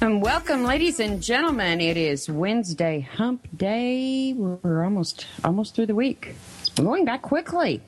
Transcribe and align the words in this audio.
And 0.00 0.20
welcome, 0.20 0.64
ladies 0.64 1.00
and 1.00 1.22
gentlemen. 1.22 1.80
It 1.80 1.96
is 1.96 2.28
Wednesday 2.28 3.00
Hump 3.00 3.48
Day. 3.56 4.34
We're 4.34 4.84
almost 4.84 5.26
almost 5.42 5.74
through 5.74 5.86
the 5.86 5.94
week. 5.94 6.34
Going 6.76 7.04
back 7.04 7.22
quickly. 7.22 7.80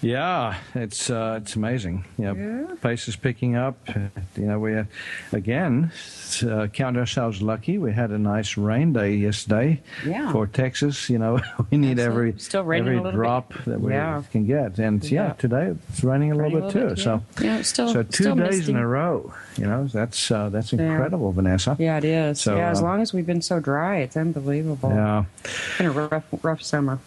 Yeah, 0.00 0.56
it's 0.74 1.10
uh, 1.10 1.40
it's 1.42 1.56
amazing. 1.56 2.04
Yeah, 2.16 2.32
Yeah. 2.34 2.66
pace 2.80 3.08
is 3.08 3.16
picking 3.16 3.56
up. 3.56 3.76
You 4.36 4.44
know, 4.46 4.58
we 4.58 4.76
again 5.32 5.90
uh, 6.48 6.68
count 6.68 6.96
ourselves 6.96 7.42
lucky. 7.42 7.78
We 7.78 7.92
had 7.92 8.10
a 8.10 8.18
nice 8.18 8.56
rain 8.56 8.92
day 8.92 9.14
yesterday 9.14 9.82
Yeah. 10.06 10.30
for 10.32 10.46
Texas. 10.46 11.10
You 11.10 11.18
know, 11.18 11.40
we 11.70 11.78
need 11.78 11.98
Absolutely. 11.98 12.28
every 12.28 12.38
Still 12.40 12.60
every 12.60 12.80
little 12.96 13.04
bit. 13.04 13.14
drop 13.14 13.54
that 13.66 13.80
we 13.80 13.92
Yeah. 13.92 14.22
can 14.30 14.46
get. 14.46 14.78
And 14.78 15.02
yeah, 15.04 15.28
Yeah. 15.28 15.32
today 15.34 15.74
it's 15.90 16.04
raining 16.04 16.32
a 16.32 16.36
little 16.36 16.60
Raining 16.60 16.70
a 16.70 16.72
bit 16.72 16.80
too. 16.80 16.88
bit, 16.94 16.98
So 16.98 17.22
yeah. 17.40 17.62
Still- 17.62 17.92
so 17.92 18.02
two 18.04 18.34
days 18.36 18.58
misty. 18.58 18.72
in 18.72 18.78
a 18.78 18.86
row. 18.86 19.32
You 19.56 19.66
know, 19.66 19.86
that's 19.86 20.30
uh, 20.30 20.48
that's 20.50 20.72
incredible, 20.72 21.32
Vanessa. 21.32 21.74
Yeah, 21.80 21.98
it 21.98 22.04
is. 22.04 22.40
So, 22.40 22.56
yeah, 22.56 22.70
as 22.70 22.80
uh, 22.80 22.84
long 22.84 23.02
as 23.02 23.12
we've 23.12 23.26
been 23.26 23.42
so 23.42 23.58
dry, 23.58 23.96
it's 23.98 24.16
unbelievable. 24.16 24.90
Yeah. 24.90 25.24
It's 25.44 25.78
been 25.78 25.86
a 25.88 25.90
rough, 25.90 26.24
rough 26.42 26.62
summer. 26.62 27.00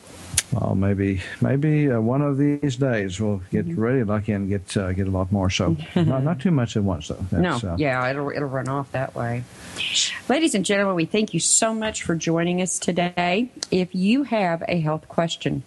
Well, 0.54 0.76
maybe 0.76 1.22
maybe 1.40 1.90
uh, 1.90 2.02
one 2.02 2.22
of 2.22 2.38
these 2.38 2.76
days 2.76 3.20
we'll 3.22 3.42
get 3.52 3.66
Mm-hmm. 3.68 3.80
really 3.82 4.04
lucky 4.04 4.32
and 4.34 4.50
get 4.50 4.76
uh, 4.76 4.92
get 4.92 5.08
a 5.08 5.12
lot 5.12 5.32
more. 5.32 5.50
So 5.50 5.78
not 5.96 6.24
not 6.24 6.40
too 6.42 6.52
much 6.52 6.76
at 6.76 6.84
once 6.84 7.08
though. 7.08 7.24
no, 7.32 7.56
uh, 7.64 7.76
yeah, 7.78 8.10
it'll 8.10 8.30
it'll 8.32 8.50
run 8.50 8.68
off 8.68 8.92
that 8.92 9.16
way. 9.16 9.44
Ladies 10.28 10.54
and 10.56 10.66
gentlemen, 10.66 10.96
we 10.96 11.06
thank 11.06 11.34
you 11.34 11.40
so 11.40 11.74
much 11.74 12.04
for 12.04 12.16
joining 12.16 12.62
us 12.62 12.80
today. 12.80 13.50
If 13.72 13.96
you 13.96 14.24
have 14.24 14.64
a 14.68 14.80
health 14.82 15.08
question, 15.08 15.64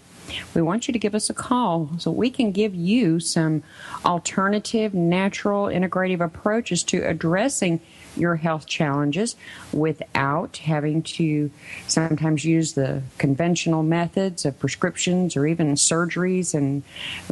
we 0.54 0.60
want 0.60 0.86
you 0.88 0.92
to 0.92 0.98
give 0.98 1.14
us 1.14 1.30
a 1.30 1.34
call 1.34 1.90
so 1.98 2.10
we 2.10 2.28
can 2.30 2.50
give 2.52 2.74
you 2.74 3.20
some 3.20 3.62
alternative, 4.04 4.92
natural, 4.92 5.66
integrative 5.66 6.20
approaches 6.20 6.82
to 6.84 6.98
addressing 7.06 7.80
your 8.16 8.36
health 8.36 8.66
challenges 8.66 9.36
without 9.72 10.56
having 10.58 11.02
to 11.02 11.50
sometimes 11.86 12.44
use 12.44 12.74
the 12.74 13.02
conventional 13.18 13.82
methods 13.82 14.44
of 14.44 14.58
prescriptions 14.58 15.36
or 15.36 15.46
even 15.46 15.74
surgeries 15.74 16.54
and 16.54 16.82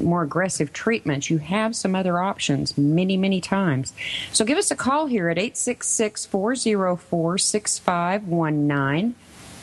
more 0.00 0.22
aggressive 0.22 0.72
treatments. 0.72 1.30
You 1.30 1.38
have 1.38 1.76
some 1.76 1.94
other 1.94 2.18
options 2.18 2.76
many, 2.76 3.16
many 3.16 3.40
times. 3.40 3.92
So 4.32 4.44
give 4.44 4.58
us 4.58 4.70
a 4.70 4.76
call 4.76 5.06
here 5.06 5.28
at 5.28 5.38
866 5.38 6.26
404 6.26 7.38
6519. 7.38 9.14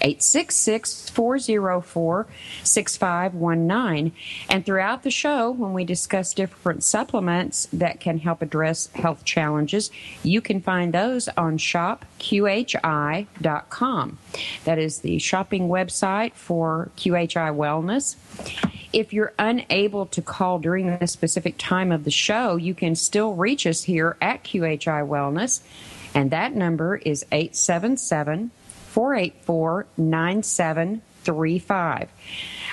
866 0.01 1.09
404 1.09 2.27
6519. 2.63 4.13
And 4.49 4.65
throughout 4.65 5.03
the 5.03 5.11
show, 5.11 5.51
when 5.51 5.73
we 5.73 5.83
discuss 5.83 6.33
different 6.33 6.83
supplements 6.83 7.67
that 7.73 7.99
can 7.99 8.19
help 8.19 8.41
address 8.41 8.87
health 8.87 9.25
challenges, 9.25 9.91
you 10.23 10.41
can 10.41 10.61
find 10.61 10.93
those 10.93 11.27
on 11.29 11.57
shopqhi.com. 11.57 12.09
That 14.65 14.79
is 14.79 14.99
the 14.99 15.19
shopping 15.19 15.67
website 15.67 16.33
for 16.33 16.91
QHI 16.97 17.55
Wellness. 17.55 18.15
If 18.91 19.13
you're 19.13 19.33
unable 19.37 20.07
to 20.07 20.21
call 20.21 20.59
during 20.59 20.97
the 20.97 21.07
specific 21.07 21.55
time 21.57 21.91
of 21.91 22.05
the 22.05 22.11
show, 22.11 22.55
you 22.55 22.73
can 22.73 22.95
still 22.95 23.33
reach 23.33 23.67
us 23.67 23.83
here 23.83 24.17
at 24.19 24.43
QHI 24.43 25.07
Wellness. 25.07 25.61
And 26.15 26.31
that 26.31 26.55
number 26.55 26.95
is 26.95 27.23
877 27.31 28.49
484 28.89 29.87
9735. 29.97 32.09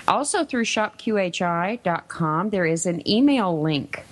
Also, 0.09 0.45
through 0.45 0.65
shopqhi.com, 0.65 2.51
there 2.51 2.67
is 2.67 2.87
an 2.87 3.09
email 3.09 3.61
link. 3.61 4.05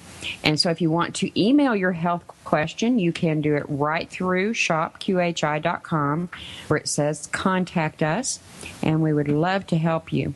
And 0.42 0.58
so, 0.58 0.70
if 0.70 0.80
you 0.80 0.90
want 0.90 1.14
to 1.16 1.40
email 1.40 1.76
your 1.76 1.92
health 1.92 2.24
question, 2.44 2.98
you 2.98 3.12
can 3.12 3.40
do 3.40 3.56
it 3.56 3.64
right 3.68 4.08
through 4.08 4.54
shopqhi.com 4.54 6.28
where 6.68 6.78
it 6.78 6.88
says 6.88 7.26
contact 7.28 8.02
us, 8.02 8.40
and 8.82 9.02
we 9.02 9.12
would 9.12 9.28
love 9.28 9.66
to 9.68 9.76
help 9.76 10.12
you. 10.12 10.34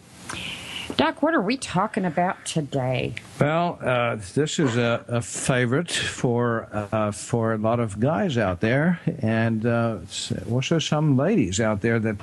Doc, 0.98 1.22
what 1.22 1.32
are 1.32 1.40
we 1.40 1.56
talking 1.56 2.04
about 2.04 2.44
today? 2.44 3.14
Well, 3.40 3.78
uh, 3.80 4.16
this 4.34 4.58
is 4.58 4.76
a, 4.76 5.04
a 5.06 5.22
favorite 5.22 5.92
for 5.92 6.68
uh, 6.72 7.12
for 7.12 7.52
a 7.52 7.56
lot 7.56 7.78
of 7.78 8.00
guys 8.00 8.36
out 8.36 8.60
there, 8.60 8.98
and 9.20 9.64
uh, 9.64 9.98
also 10.50 10.80
some 10.80 11.16
ladies 11.16 11.60
out 11.60 11.82
there 11.82 12.00
that 12.00 12.16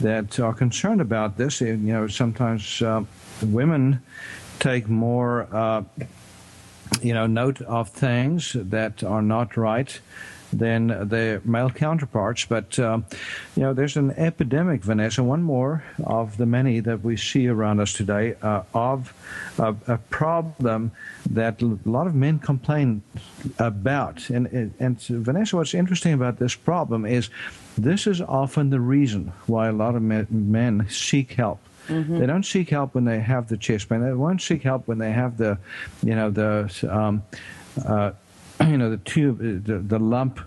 that 0.00 0.40
are 0.40 0.52
concerned 0.52 1.00
about 1.00 1.36
this. 1.36 1.60
You 1.60 1.76
know, 1.76 2.08
sometimes 2.08 2.82
uh, 2.82 3.04
women 3.42 4.02
take 4.58 4.88
more, 4.88 5.46
uh, 5.54 5.84
you 7.02 7.14
know, 7.14 7.28
note 7.28 7.62
of 7.62 7.90
things 7.90 8.56
that 8.58 9.04
are 9.04 9.22
not 9.22 9.56
right 9.56 10.00
than 10.52 11.08
their 11.08 11.40
male 11.44 11.70
counterparts. 11.70 12.44
But, 12.44 12.78
uh, 12.78 13.00
you 13.56 13.62
know, 13.62 13.72
there's 13.72 13.96
an 13.96 14.10
epidemic, 14.12 14.82
Vanessa, 14.82 15.22
one 15.22 15.42
more 15.42 15.84
of 16.04 16.36
the 16.36 16.46
many 16.46 16.80
that 16.80 17.02
we 17.02 17.16
see 17.16 17.48
around 17.48 17.80
us 17.80 17.92
today, 17.92 18.34
uh, 18.42 18.62
of 18.74 19.12
a, 19.58 19.74
a 19.86 19.98
problem 20.10 20.92
that 21.30 21.62
a 21.62 21.78
lot 21.84 22.06
of 22.06 22.14
men 22.14 22.38
complain 22.38 23.02
about. 23.58 24.30
And, 24.30 24.72
and 24.78 25.00
Vanessa, 25.00 25.56
what's 25.56 25.74
interesting 25.74 26.12
about 26.12 26.38
this 26.38 26.54
problem 26.54 27.06
is 27.06 27.30
this 27.78 28.06
is 28.06 28.20
often 28.20 28.70
the 28.70 28.80
reason 28.80 29.32
why 29.46 29.68
a 29.68 29.72
lot 29.72 29.94
of 29.94 30.02
men, 30.02 30.86
seek 30.88 31.32
help. 31.32 31.60
They 32.18 32.26
don't 32.26 32.44
seek 32.44 32.70
help 32.70 32.94
when 32.94 33.04
they 33.04 33.20
have 33.20 33.48
the 33.48 33.56
chest 33.56 33.88
pain. 33.88 34.00
They 34.02 34.12
won't 34.12 34.42
seek 34.42 34.62
help 34.62 34.86
when 34.86 34.98
they 34.98 35.12
have 35.12 35.36
the, 35.38 35.58
you 36.02 36.14
know, 36.14 36.30
the, 36.30 36.88
um, 36.88 37.22
uh, 37.84 38.12
you 38.68 38.76
know, 38.78 38.90
the 38.90 38.98
tube, 38.98 39.40
uh, 39.40 39.60
the, 39.66 39.78
the 39.78 39.98
lump 39.98 40.40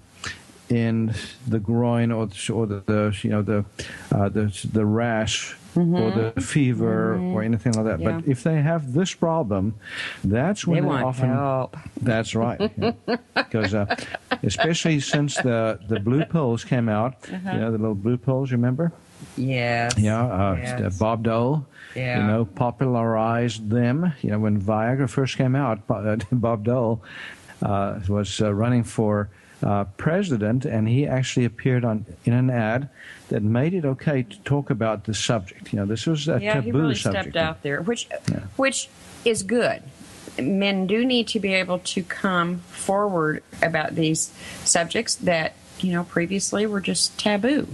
in 0.70 1.14
the 1.48 1.60
groin 1.60 2.12
or 2.12 2.26
the, 2.28 2.54
or 2.54 2.66
the, 2.66 2.80
the 2.86 3.18
you 3.22 3.30
know 3.30 3.42
the 3.42 3.66
uh, 4.12 4.30
the 4.30 4.46
the 4.72 4.86
rash 4.86 5.56
or 5.76 6.12
the 6.12 6.34
fever 6.42 7.16
or 7.18 7.42
anything 7.44 7.74
like 7.74 7.86
that. 7.86 8.00
Yeah. 8.00 8.12
But 8.22 8.28
if 8.28 8.44
they 8.44 8.62
have 8.62 8.94
this 8.94 9.14
problem, 9.14 9.76
that's 10.24 10.66
when 10.68 10.84
They 10.84 10.90
they, 10.90 11.04
often 11.04 11.30
help. 11.30 11.78
that's 12.02 12.34
right. 12.36 12.72
Because 13.36 13.74
uh, 13.74 13.96
especially 14.44 15.00
since 15.00 15.36
the 15.36 15.80
the 15.88 16.00
blue 16.00 16.26
pills 16.26 16.64
came 16.64 16.90
out, 16.90 17.14
Uh-huh. 17.32 17.52
you 17.54 17.60
know 17.60 17.72
the 17.72 17.78
little 17.78 17.96
blue 17.96 18.18
pills. 18.18 18.52
Remember? 18.52 18.92
Yes. 19.38 19.98
Yeah, 19.98 20.24
uh, 20.26 20.56
Yes. 20.56 20.98
Bob 21.00 21.24
Dole, 21.24 21.66
Yeah. 21.96 22.20
you 22.22 22.28
know, 22.28 22.46
popularized 22.46 23.70
them. 23.70 24.14
You 24.22 24.32
know, 24.32 24.40
when 24.40 24.62
Viagra 24.62 25.10
first 25.10 25.38
came 25.38 25.56
out, 25.56 25.80
uh, 25.90 26.18
Bob 26.32 26.64
Dole 26.66 27.02
uh, 27.64 28.00
was 28.08 28.42
uh, 28.42 28.54
running 28.54 28.84
for 28.84 29.30
uh, 29.64 29.86
president, 29.98 30.66
and 30.66 30.88
he 30.88 31.08
actually 31.08 31.46
appeared 31.46 31.86
on 31.86 32.06
in 32.26 32.34
an 32.34 32.50
ad 32.50 32.90
that 33.30 33.42
made 33.42 33.74
it 33.74 33.86
okay 33.86 34.24
to 34.24 34.40
talk 34.42 34.70
about 34.70 35.06
the 35.06 35.14
subject. 35.14 35.72
You 35.72 35.80
know, 35.80 35.86
this 35.86 36.06
was 36.06 36.28
a 36.28 36.40
yeah, 36.42 36.56
taboo 36.56 36.66
he 36.66 36.72
really 36.72 36.96
subject. 36.96 37.24
stepped 37.24 37.38
out 37.38 37.64
there, 37.64 37.82
which 37.82 38.08
which 38.58 38.90
is 39.24 39.44
good. 39.44 39.82
Men 40.38 40.88
do 40.88 41.06
need 41.06 41.28
to 41.30 41.40
be 41.40 41.54
able 41.54 41.80
to 41.80 42.04
come 42.04 42.60
forward 42.60 43.44
about 43.62 43.96
these 43.96 44.34
subjects 44.64 45.16
that 45.16 45.54
you 45.80 45.94
know 45.94 46.04
previously 46.04 46.66
were 46.66 46.82
just 46.82 47.18
taboo. 47.18 47.68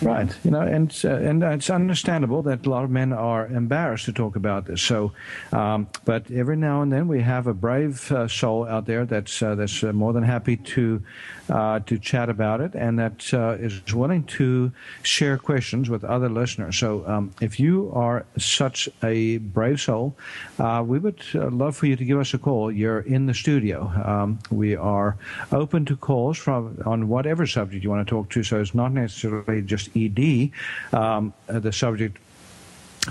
Right, 0.00 0.32
you 0.44 0.50
know, 0.50 0.60
and 0.60 0.94
uh, 1.04 1.08
and 1.08 1.42
it's 1.42 1.70
understandable 1.70 2.42
that 2.42 2.66
a 2.66 2.70
lot 2.70 2.84
of 2.84 2.90
men 2.90 3.12
are 3.12 3.46
embarrassed 3.46 4.04
to 4.04 4.12
talk 4.12 4.36
about 4.36 4.66
this. 4.66 4.80
So, 4.80 5.12
um, 5.52 5.88
but 6.04 6.30
every 6.30 6.56
now 6.56 6.82
and 6.82 6.92
then 6.92 7.08
we 7.08 7.20
have 7.22 7.46
a 7.46 7.54
brave 7.54 8.10
uh, 8.12 8.28
soul 8.28 8.66
out 8.66 8.86
there 8.86 9.04
that's 9.04 9.42
uh, 9.42 9.56
that's 9.56 9.82
uh, 9.82 9.92
more 9.92 10.12
than 10.12 10.22
happy 10.22 10.56
to 10.56 11.02
uh, 11.48 11.80
to 11.80 11.98
chat 11.98 12.28
about 12.28 12.60
it, 12.60 12.74
and 12.74 12.98
that 12.98 13.34
uh, 13.34 13.56
is 13.58 13.82
willing 13.92 14.24
to 14.24 14.70
share 15.02 15.36
questions 15.36 15.90
with 15.90 16.04
other 16.04 16.28
listeners. 16.28 16.76
So, 16.76 17.04
um, 17.08 17.32
if 17.40 17.58
you 17.58 17.90
are 17.92 18.24
such 18.36 18.88
a 19.02 19.38
brave 19.38 19.80
soul, 19.80 20.16
we 20.58 20.98
would 20.98 21.22
love 21.34 21.76
for 21.76 21.86
you 21.86 21.96
to 21.96 22.04
give 22.04 22.20
us 22.20 22.34
a 22.34 22.38
call. 22.38 22.70
You're 22.70 23.00
in 23.00 23.26
the 23.26 23.34
studio. 23.34 23.90
Um, 24.04 24.38
we 24.50 24.76
are 24.76 25.16
open 25.50 25.84
to 25.86 25.96
calls 25.96 26.38
from 26.38 26.80
on 26.86 27.08
whatever 27.08 27.46
subject 27.46 27.82
you 27.82 27.90
want 27.90 28.06
to 28.06 28.10
talk 28.10 28.30
to. 28.30 28.42
So 28.42 28.60
it's 28.60 28.74
not 28.74 28.92
necessarily 28.92 29.37
just 29.64 29.90
ED, 29.96 30.50
um, 30.92 31.32
uh, 31.48 31.58
the 31.58 31.72
subject 31.72 32.18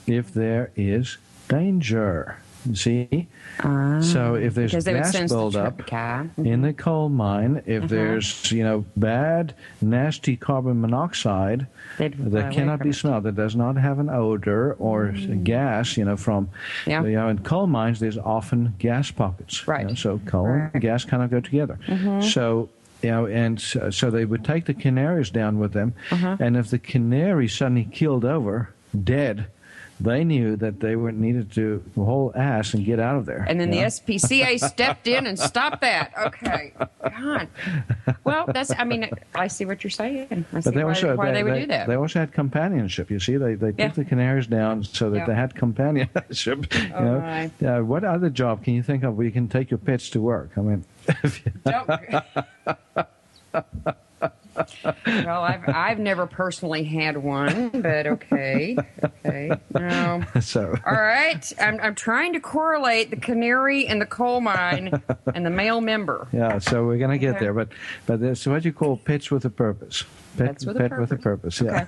if 0.08 0.32
there 0.32 0.70
is 0.76 1.18
danger. 1.48 2.36
See? 2.74 3.28
so 3.62 4.34
if 4.34 4.54
there's 4.54 4.72
because 4.72 4.84
they 4.84 4.92
would 4.94 5.02
gas 5.04 5.12
the 5.12 5.26
buildup 5.28 5.76
trip 5.78 5.90
guy. 5.90 6.26
in 6.36 6.60
the 6.62 6.72
coal 6.72 7.08
mine, 7.08 7.62
if 7.66 7.84
Uh-huh. 7.84 7.86
there's 7.94 8.52
you 8.52 8.62
know 8.64 8.84
bad, 8.96 9.54
nasty 9.80 10.36
carbon 10.36 10.80
monoxide 10.80 11.66
that 11.98 12.52
cannot 12.52 12.80
be 12.80 12.92
smelled, 12.92 13.22
that 13.24 13.36
does 13.36 13.54
not 13.56 13.76
have 13.76 13.98
an 14.00 14.10
odor 14.10 14.74
or 14.74 15.12
gas, 15.44 15.96
you 15.96 16.04
know, 16.04 16.16
from 16.16 16.48
Yeah. 16.86 17.04
you 17.04 17.12
know 17.12 17.28
in 17.28 17.38
coal 17.38 17.68
mines 17.68 18.00
there's 18.00 18.18
often 18.18 18.74
gas 18.78 19.10
pockets. 19.12 19.62
you 19.66 19.72
Right. 19.72 19.86
know, 19.86 19.94
so 19.94 20.20
coal 20.26 20.46
and 20.46 20.54
Right. 20.54 20.68
Mm-hmm. 20.70 20.78
gas 20.80 21.04
kind 21.04 21.22
of 21.22 21.30
go 21.30 21.40
together. 21.40 21.78
Mm-hmm. 21.86 22.22
So 22.22 22.68
you 23.02 23.10
know, 23.10 23.26
and 23.26 23.60
so, 23.60 23.90
so 23.90 24.10
they 24.10 24.24
would 24.24 24.44
take 24.44 24.64
the 24.66 24.74
canaries 24.74 25.30
down 25.30 25.58
with 25.60 25.72
them, 25.72 25.94
Uh-huh. 26.10 26.36
and 26.40 26.56
if 26.56 26.68
the 26.70 26.80
canary 26.80 27.46
suddenly 27.48 27.84
keeled 27.84 28.24
over, 28.24 28.70
dead. 29.04 29.46
They 30.00 30.22
knew 30.22 30.54
that 30.56 30.78
they 30.80 30.94
were 30.94 31.10
needed 31.10 31.50
to 31.52 31.82
haul 31.96 32.32
ass 32.36 32.74
and 32.74 32.84
get 32.84 33.00
out 33.00 33.16
of 33.16 33.26
there. 33.26 33.44
And 33.48 33.60
then 33.60 33.70
the 33.70 33.80
know? 33.80 33.86
SPCA 33.86 34.58
stepped 34.68 35.08
in 35.08 35.26
and 35.26 35.38
stopped 35.38 35.80
that. 35.80 36.12
Okay, 36.18 36.72
God. 37.02 37.48
Well, 38.24 38.46
that's. 38.46 38.70
I 38.78 38.84
mean, 38.84 39.10
I 39.34 39.48
see 39.48 39.64
what 39.64 39.82
you're 39.82 39.90
saying. 39.90 40.44
I 40.52 40.60
see 40.60 40.70
But 40.70 40.74
they 40.74 40.84
why, 40.84 40.90
also 40.90 41.16
why 41.16 41.32
they, 41.32 41.42
would 41.42 41.60
do 41.60 41.66
that. 41.66 41.88
They 41.88 41.96
also 41.96 42.20
had 42.20 42.32
companionship. 42.32 43.10
You 43.10 43.18
see, 43.18 43.36
they 43.36 43.54
they 43.54 43.72
Yeah. 43.76 43.88
took 43.88 43.96
the 43.96 44.04
canaries 44.04 44.46
down 44.46 44.84
so 44.84 45.10
that 45.10 45.18
Yeah. 45.18 45.26
they 45.26 45.34
had 45.34 45.54
companionship. 45.56 46.72
you 46.74 46.90
Oh, 46.94 47.04
know? 47.04 47.20
my. 47.20 47.50
Uh, 47.66 47.82
what 47.82 48.04
other 48.04 48.30
job 48.30 48.62
can 48.64 48.74
you 48.74 48.82
think 48.82 49.02
of 49.02 49.16
where 49.16 49.26
you 49.26 49.32
can 49.32 49.48
take 49.48 49.70
your 49.70 49.78
pets 49.78 50.10
to 50.10 50.20
work? 50.20 50.50
I 50.56 50.60
mean, 50.60 50.84
if 51.24 51.44
you- 51.44 51.52
Don't. 51.64 51.90
well, 55.06 55.42
I've 55.42 55.68
I've 55.68 55.98
never 55.98 56.26
personally 56.26 56.84
had 56.84 57.16
one, 57.16 57.68
but 57.70 58.06
okay, 58.06 58.76
okay. 59.26 59.50
No. 59.74 60.22
so 60.40 60.74
All 60.86 60.92
right, 60.94 61.52
I'm 61.60 61.80
I'm 61.80 61.94
trying 61.94 62.32
to 62.34 62.40
correlate 62.40 63.10
the 63.10 63.16
canary 63.16 63.86
and 63.86 64.00
the 64.00 64.06
coal 64.06 64.40
mine 64.40 65.02
and 65.34 65.44
the 65.44 65.50
male 65.50 65.80
member. 65.80 66.28
yeah, 66.32 66.58
so 66.58 66.84
we're 66.86 66.98
gonna 66.98 67.18
get 67.18 67.36
Okay. 67.36 67.46
there. 67.46 67.54
But 67.54 67.68
but 68.06 68.20
that's 68.20 68.46
what 68.46 68.64
you 68.64 68.72
call 68.72 68.96
pitch 68.96 69.30
with 69.30 69.44
a 69.44 69.50
purpose. 69.50 70.04
Pet, 70.36 70.46
Pets 70.48 70.66
with 70.66 70.76
a 70.80 70.96
with 71.00 71.12
a 71.12 71.16
purpose. 71.16 71.60
Yeah. 71.60 71.86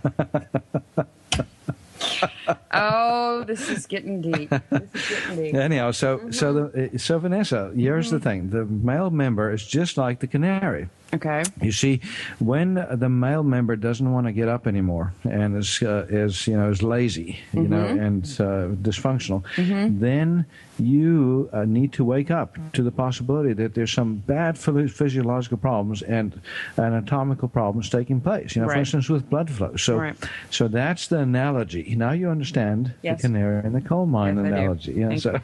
Oh, 2.72 3.44
this 3.44 3.68
is 3.68 3.86
getting 3.86 4.20
deep. 4.20 4.48
This 4.70 4.82
is 4.94 5.08
getting 5.28 5.36
deep. 5.44 5.54
Anyhow, 5.54 5.90
so 5.92 6.18
Mm-hmm. 6.18 6.30
so 6.32 6.52
the, 6.52 6.98
so 6.98 7.18
Vanessa, 7.18 7.72
here's 7.76 8.10
the 8.10 8.18
thing: 8.20 8.50
the 8.50 8.64
male 8.64 9.10
member 9.10 9.52
is 9.52 9.64
just 9.66 9.96
like 9.96 10.20
the 10.20 10.26
canary. 10.26 10.88
Okay. 11.12 11.42
You 11.60 11.72
see, 11.72 12.00
when 12.38 12.74
the 12.92 13.08
male 13.08 13.42
member 13.42 13.74
doesn't 13.76 14.12
want 14.12 14.26
to 14.26 14.32
get 14.32 14.48
up 14.48 14.66
anymore 14.66 15.12
and 15.24 15.56
is 15.56 15.82
uh, 15.82 16.06
is 16.08 16.46
you 16.46 16.56
know 16.56 16.70
is 16.70 16.82
lazy, 16.82 17.38
you 17.52 17.68
know, 17.68 17.80
Mm-hmm. 17.80 18.00
and 18.06 18.24
uh, 18.38 18.74
dysfunctional, 18.88 19.42
then 19.98 20.44
you 20.78 21.50
uh, 21.52 21.64
need 21.64 21.92
to 21.94 22.04
wake 22.04 22.30
up 22.30 22.56
to 22.72 22.82
the 22.82 22.90
possibility 22.90 23.52
that 23.54 23.74
there's 23.74 23.92
some 23.92 24.16
bad 24.16 24.54
phys- 24.56 24.90
physiological 24.90 25.58
problems 25.58 26.00
and 26.02 26.40
anatomical 26.78 27.48
problems 27.48 27.90
taking 27.90 28.20
place. 28.20 28.54
You 28.56 28.62
know, 28.62 28.68
for 28.68 28.76
instance, 28.78 29.08
with 29.08 29.28
blood 29.28 29.50
flow. 29.50 29.76
So, 29.76 29.96
Right. 29.98 30.16
so 30.50 30.68
that's 30.68 31.08
the 31.08 31.18
analogy. 31.18 31.94
Now 31.96 32.12
you 32.12 32.30
understand 32.30 32.92
Yes. 33.02 33.20
the 33.20 33.28
canary 33.28 33.64
in 33.66 33.72
the 33.72 33.80
coal 33.82 34.06
mine 34.06 34.36
Yes, 34.36 34.46
analogy. 34.46 34.92
Yeah, 34.92 35.08
Thank 35.08 35.20
so 35.20 35.40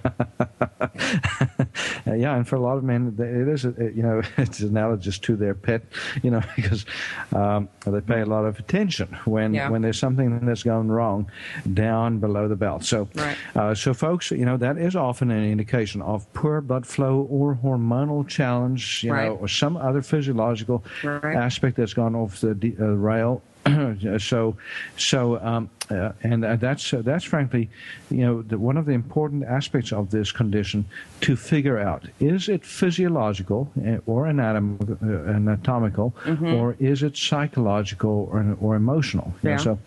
yeah, 2.07 2.37
and 2.37 2.47
for 2.47 2.57
a 2.57 2.61
lot 2.61 2.77
of 2.79 2.85
men, 2.85 3.15
it 3.19 3.49
is, 3.49 3.65
a, 3.65 3.75
you 3.95 4.03
know, 4.03 4.23
it's 4.39 4.61
analogous 4.61 5.19
to 5.21 5.37
their 5.37 5.55
pet, 5.57 5.83
you 6.23 6.31
know, 6.31 6.43
because 6.57 6.87
um, 7.35 7.69
they 7.87 8.01
pay 8.01 8.21
a 8.21 8.27
lot 8.27 8.45
of 8.45 8.59
attention 8.59 9.09
when 9.25 9.55
Yeah. 9.55 9.71
when 9.71 9.83
there's 9.83 9.99
something 9.99 10.45
that's 10.47 10.63
going 10.63 10.89
wrong 10.89 11.31
down 11.75 12.19
below 12.19 12.49
the 12.49 12.57
belt. 12.57 12.85
So, 12.85 13.09
Right. 13.15 13.37
uh, 13.55 13.75
so 13.75 13.95
folks, 13.95 14.31
you 14.31 14.45
know, 14.45 14.57
that 14.59 14.77
is 14.79 14.95
often 14.97 15.31
an 15.31 15.45
indication 15.45 16.03
of 16.03 16.31
poor 16.35 16.61
blood 16.61 16.87
flow 16.87 17.27
or 17.31 17.55
hormonal 17.63 18.27
challenge, 18.27 19.03
you 19.05 19.13
Right. 19.13 19.27
know, 19.27 19.35
or 19.35 19.49
some 19.49 19.77
other 19.77 20.03
physiological 20.03 20.85
Right. 21.03 21.37
aspect 21.37 21.77
that's 21.77 21.95
gone 21.95 22.15
off 22.15 22.41
the 22.41 22.75
uh, 22.81 22.85
rail. 22.87 23.43
so, 24.19 24.57
so, 24.97 25.39
um, 25.41 25.71
uh, 25.91 26.13
and 26.23 26.45
uh, 26.45 26.57
that's 26.57 26.93
uh, 26.93 27.03
that's 27.03 27.25
frankly, 27.25 27.69
you 28.11 28.19
know, 28.19 28.43
the, 28.43 28.59
one 28.59 28.77
of 28.77 28.87
the 28.87 28.93
important 28.93 29.45
aspects 29.45 29.93
of 29.93 30.11
this 30.11 30.33
condition 30.33 30.85
to 31.21 31.37
figure 31.37 31.79
out: 31.79 32.05
is 32.21 32.49
it 32.49 32.65
physiological 32.65 33.71
uh, 33.87 33.99
or 34.07 34.25
anatom- 34.25 35.01
uh, 35.03 35.31
anatomical, 35.31 36.15
or 36.55 36.77
is 36.79 37.03
it 37.03 37.17
psychological 37.17 38.29
or, 38.33 38.57
or 38.61 38.75
emotional? 38.75 39.35
Yeah. 39.43 39.57
so, 39.59 39.79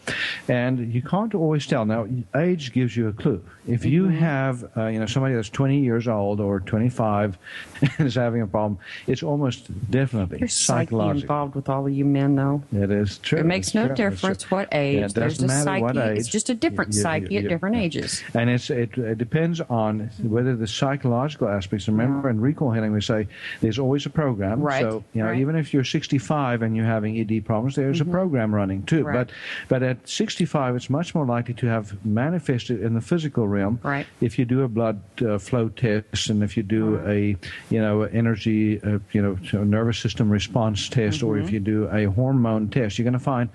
and 0.50 0.92
you 0.94 1.02
can't 1.02 1.34
always 1.36 1.66
tell. 1.68 1.86
Now, 1.86 2.08
age 2.36 2.74
gives 2.74 2.98
you 2.98 3.08
a 3.08 3.14
clue. 3.14 3.44
If 3.68 3.86
you 3.86 4.04
Mm-hmm. 4.06 4.18
have, 4.18 4.66
uh, 4.76 4.88
you 4.88 5.00
know, 5.00 5.06
somebody 5.06 5.36
that's 5.36 5.50
20 5.50 5.80
years 5.80 6.08
old 6.08 6.40
or 6.40 6.60
25 6.60 7.38
and 7.98 8.08
is 8.08 8.16
having 8.16 8.42
a 8.42 8.48
problem, 8.48 8.80
it's 9.06 9.22
almost 9.22 9.70
definitely 9.92 10.40
There's 10.40 10.56
psychological. 10.56 11.22
involved 11.22 11.56
with 11.56 11.70
all 11.70 11.86
of 11.86 11.94
you 11.94 12.04
men, 12.06 12.36
though. 12.36 12.64
It 12.74 12.90
is 12.90 13.20
true. 13.20 13.40
It 13.40 13.46
makes 13.46 13.76
no 13.76 13.88
true. 13.88 13.96
Difference 13.96 14.50
what 14.50 14.70
age. 14.72 15.00
Yeah, 15.00 15.06
it 15.06 15.14
doesn't 15.14 15.46
a 15.46 15.48
matter 15.48 15.64
psyche. 15.64 15.82
what 15.84 15.98
It's 15.98 16.28
just 16.28 16.50
a 16.50 16.56
different 16.56 16.94
You- 16.94 16.98
you- 16.98 17.04
psyche 17.04 17.34
you- 17.36 17.40
at 17.42 17.48
different 17.50 17.76
yeah. 17.76 17.82
ages. 17.84 18.24
And 18.34 18.50
it's 18.50 18.70
it, 18.72 18.98
it 18.98 19.18
depends 19.20 19.62
on 19.62 20.10
whether 20.24 20.56
the 20.56 20.68
psychological 20.68 21.48
aspects. 21.48 21.88
Remember, 21.88 22.30
in 22.30 22.42
recall 22.42 22.72
healing, 22.72 22.92
we 22.94 23.02
say 23.02 23.28
there's 23.62 23.78
always 23.78 24.06
a 24.08 24.10
program. 24.10 24.62
Right, 24.62 24.82
So 24.82 25.04
you 25.14 25.22
know, 25.22 25.30
right. 25.30 25.40
even 25.40 25.56
if 25.56 25.74
you're 25.74 25.84
65 25.84 26.62
and 26.64 26.76
you're 26.76 26.86
having 26.86 27.18
ED 27.20 27.42
problems, 27.46 27.76
there's 27.76 28.02
a 28.02 28.06
program 28.06 28.54
running 28.56 28.84
too. 28.84 28.98
Mm-hmm. 29.04 29.06
Right. 29.08 29.28
But 29.68 29.80
but 29.82 29.84
at 29.84 30.08
65, 30.40 30.76
it's 30.78 30.90
much 30.90 31.14
more 31.14 31.26
likely 31.26 31.54
to 31.56 31.68
have 31.68 31.94
manifested 32.06 32.82
in 32.82 32.94
the 32.94 33.02
physical 33.02 33.46
realm. 33.46 33.78
Right. 33.84 34.08
If 34.22 34.40
you 34.40 34.46
do 34.46 34.64
a 34.64 34.70
blood 34.70 35.02
uh, 35.22 35.38
flow 35.38 35.68
test 35.68 36.30
and 36.30 36.42
if 36.44 36.56
you 36.56 36.64
do 36.64 36.80
Uh-huh. 36.96 37.10
a 37.12 37.36
you 37.70 37.82
know 37.82 38.04
energy 38.04 38.80
uh, 38.82 39.00
you 39.12 39.22
know 39.22 39.64
nervous 39.64 40.00
system 40.00 40.30
response 40.30 40.88
test, 40.88 41.22
or 41.24 41.36
Mm-hmm. 41.36 41.46
if 41.46 41.52
you 41.52 41.60
do 41.60 41.90
a 41.92 42.06
hormone 42.06 42.70
test, 42.70 42.98
you're 42.98 43.04
going 43.04 43.20
to 43.20 43.28
find 43.36 43.50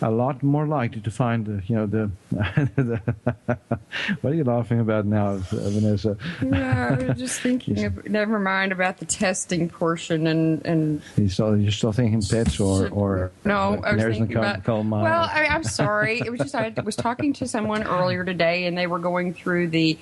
a 0.00 0.10
lot 0.10 0.42
more 0.42 0.66
likely 0.66 1.02
to 1.02 1.10
find 1.10 1.44
the, 1.46 1.62
you 1.68 1.76
know 1.76 1.86
the, 1.86 2.10
the 2.76 3.00
what 4.22 4.32
are 4.32 4.36
you 4.36 4.44
laughing 4.44 4.80
about 4.80 5.04
now, 5.04 5.36
Vanessa? 5.50 6.16
Yeah, 6.42 6.96
I 6.98 7.04
was 7.04 7.18
just 7.18 7.40
thinking. 7.42 7.84
Of, 7.84 8.08
never 8.08 8.38
mind 8.38 8.72
about 8.72 8.96
the 8.98 9.04
testing 9.04 9.68
portion 9.68 10.26
and 10.26 10.64
and. 10.66 11.02
You 11.16 11.28
still 11.28 11.56
you're 11.56 11.70
still 11.72 11.92
thinking 11.92 12.22
pets 12.22 12.58
or 12.60 12.88
or 12.88 13.30
no? 13.44 13.80
I 13.84 13.92
was 13.94 14.02
thinking 14.04 14.36
about. 14.36 14.64
coal 14.64 14.84
mine. 14.84 15.04
Well, 15.04 15.28
I, 15.32 15.44
I'm 15.46 15.64
sorry. 15.64 16.20
It 16.30 16.38
was 16.38 16.52
just 16.52 16.54
I 16.54 16.72
was 16.82 16.96
talking 16.96 17.32
to 17.34 17.48
someone 17.48 17.82
earlier 17.82 18.24
today, 18.24 18.66
and 18.66 18.78
they 18.78 18.86
were 18.86 19.00
going 19.00 19.34
through 19.34 19.68
the 19.68 19.98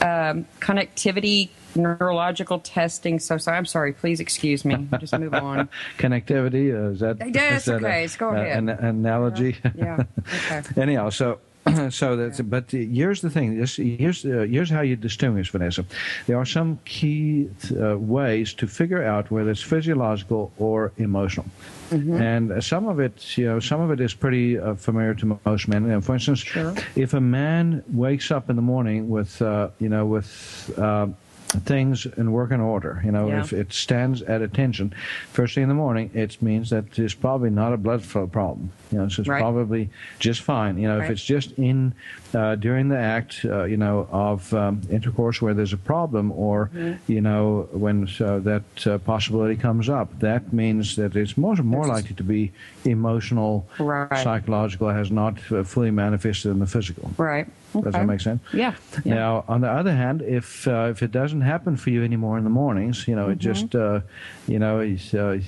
um, 0.00 0.46
connectivity 0.60 1.50
neurological 1.76 2.58
testing. 2.58 3.20
So, 3.20 3.38
so 3.38 3.52
I'm 3.52 3.64
sorry. 3.64 3.92
Please 3.92 4.20
excuse 4.20 4.64
me. 4.64 4.88
Just 4.98 5.16
move 5.18 5.34
on. 5.34 5.68
Connectivity 5.98 6.74
uh, 6.74 6.90
is 6.90 7.00
that? 7.00 7.24
Is 7.24 7.64
that 7.66 7.82
okay. 7.82 8.04
A, 8.04 8.08
go 8.18 8.30
ahead. 8.30 8.58
An 8.58 8.68
analogy. 8.68 9.56
Yeah. 9.76 10.04
Okay. 10.50 10.62
Anyhow, 10.80 11.10
so 11.10 11.38
so 11.90 12.16
that's 12.16 12.40
but 12.40 12.70
here's 12.70 13.20
the 13.20 13.30
thing. 13.30 13.58
This 13.58 13.76
here's 13.76 14.24
uh, 14.24 14.46
here's 14.50 14.70
how 14.70 14.80
you 14.82 14.96
distinguish 14.96 15.50
vanessa. 15.50 15.84
There 16.26 16.36
are 16.38 16.46
some 16.46 16.78
key 16.84 17.48
uh, 17.80 17.98
ways 17.98 18.54
to 18.54 18.66
figure 18.66 19.02
out 19.04 19.30
whether 19.30 19.50
it's 19.50 19.62
physiological 19.62 20.52
or 20.58 20.92
emotional. 20.98 21.46
Mm-hmm. 21.90 22.20
and 22.20 22.52
uh, 22.52 22.60
some 22.60 22.86
of 22.86 23.00
it 23.00 23.38
you 23.38 23.46
know 23.46 23.60
some 23.60 23.80
of 23.80 23.90
it 23.90 23.98
is 23.98 24.12
pretty 24.12 24.58
uh, 24.58 24.74
familiar 24.74 25.14
to 25.14 25.38
most 25.46 25.68
men. 25.68 26.00
For 26.02 26.12
instance 26.14 26.40
Sure. 26.40 26.74
if 26.96 27.14
a 27.14 27.20
man 27.20 27.82
wakes 27.88 28.30
up 28.30 28.50
in 28.50 28.56
the 28.56 28.62
morning 28.62 29.08
with 29.08 29.40
uh, 29.40 29.70
you 29.78 29.88
know 29.88 30.04
with 30.04 30.70
uh, 30.76 31.06
things 31.48 32.06
in 32.16 32.30
working 32.32 32.60
order. 32.60 33.00
You 33.04 33.10
know, 33.12 33.28
Yeah. 33.28 33.40
if 33.40 33.52
it 33.52 33.72
stands 33.72 34.20
at 34.22 34.42
attention 34.42 34.92
first 35.32 35.54
thing 35.54 35.62
in 35.62 35.68
the 35.68 35.74
morning, 35.74 36.10
it 36.14 36.40
means 36.42 36.70
that 36.70 36.98
it's 36.98 37.14
probably 37.14 37.50
not 37.50 37.72
a 37.72 37.76
blood 37.76 38.02
flow 38.02 38.26
problem. 38.26 38.70
You 38.92 38.98
know, 38.98 39.08
so 39.08 39.20
it's 39.22 39.28
Right. 39.28 39.40
probably 39.40 39.88
just 40.18 40.42
fine. 40.42 40.78
You 40.78 40.88
know, 40.88 40.98
Right. 40.98 41.04
if 41.06 41.10
it's 41.12 41.24
just 41.24 41.52
in 41.58 41.94
uh, 42.34 42.54
during 42.56 42.88
the 42.88 42.98
act, 42.98 43.40
uh, 43.44 43.64
you 43.64 43.76
know, 43.76 44.06
of 44.12 44.52
um, 44.54 44.80
intercourse 44.90 45.40
where 45.40 45.54
there's 45.54 45.72
a 45.72 45.78
problem, 45.78 46.30
or 46.32 46.70
Mm-hmm. 46.74 47.12
you 47.12 47.20
know, 47.20 47.68
when 47.72 48.06
so 48.06 48.40
that 48.40 48.86
uh, 48.86 48.98
possibility 48.98 49.56
comes 49.56 49.88
up, 49.88 50.08
that 50.20 50.52
means 50.52 50.96
that 50.96 51.16
it's 51.16 51.36
more 51.36 51.56
more 51.56 51.86
likely 51.86 52.14
to 52.16 52.22
be 52.24 52.52
emotional, 52.84 53.66
Right. 53.78 54.22
psychological, 54.22 54.88
has 54.90 55.10
not 55.10 55.34
uh, 55.52 55.62
fully 55.64 55.90
manifested 55.90 56.50
in 56.50 56.58
the 56.58 56.66
physical. 56.66 57.10
Right. 57.16 57.46
Does 57.72 57.92
that 57.92 58.06
make 58.06 58.20
sense? 58.20 58.40
Yeah. 58.52 58.74
yeah. 59.04 59.14
Now, 59.14 59.44
on 59.46 59.60
the 59.60 59.70
other 59.70 59.94
hand, 59.94 60.22
if 60.22 60.66
uh, 60.66 60.88
if 60.90 61.02
it 61.02 61.12
doesn't 61.12 61.42
happen 61.42 61.76
for 61.76 61.90
you 61.90 62.02
anymore 62.04 62.38
in 62.38 62.44
the 62.44 62.50
mornings, 62.50 63.06
you 63.08 63.14
know, 63.14 63.28
it 63.30 63.38
Mm-hmm. 63.38 63.52
just, 63.52 63.74
uh, 63.74 64.00
you 64.46 64.58
know, 64.58 64.80
it's, 64.80 65.12
uh, 65.14 65.38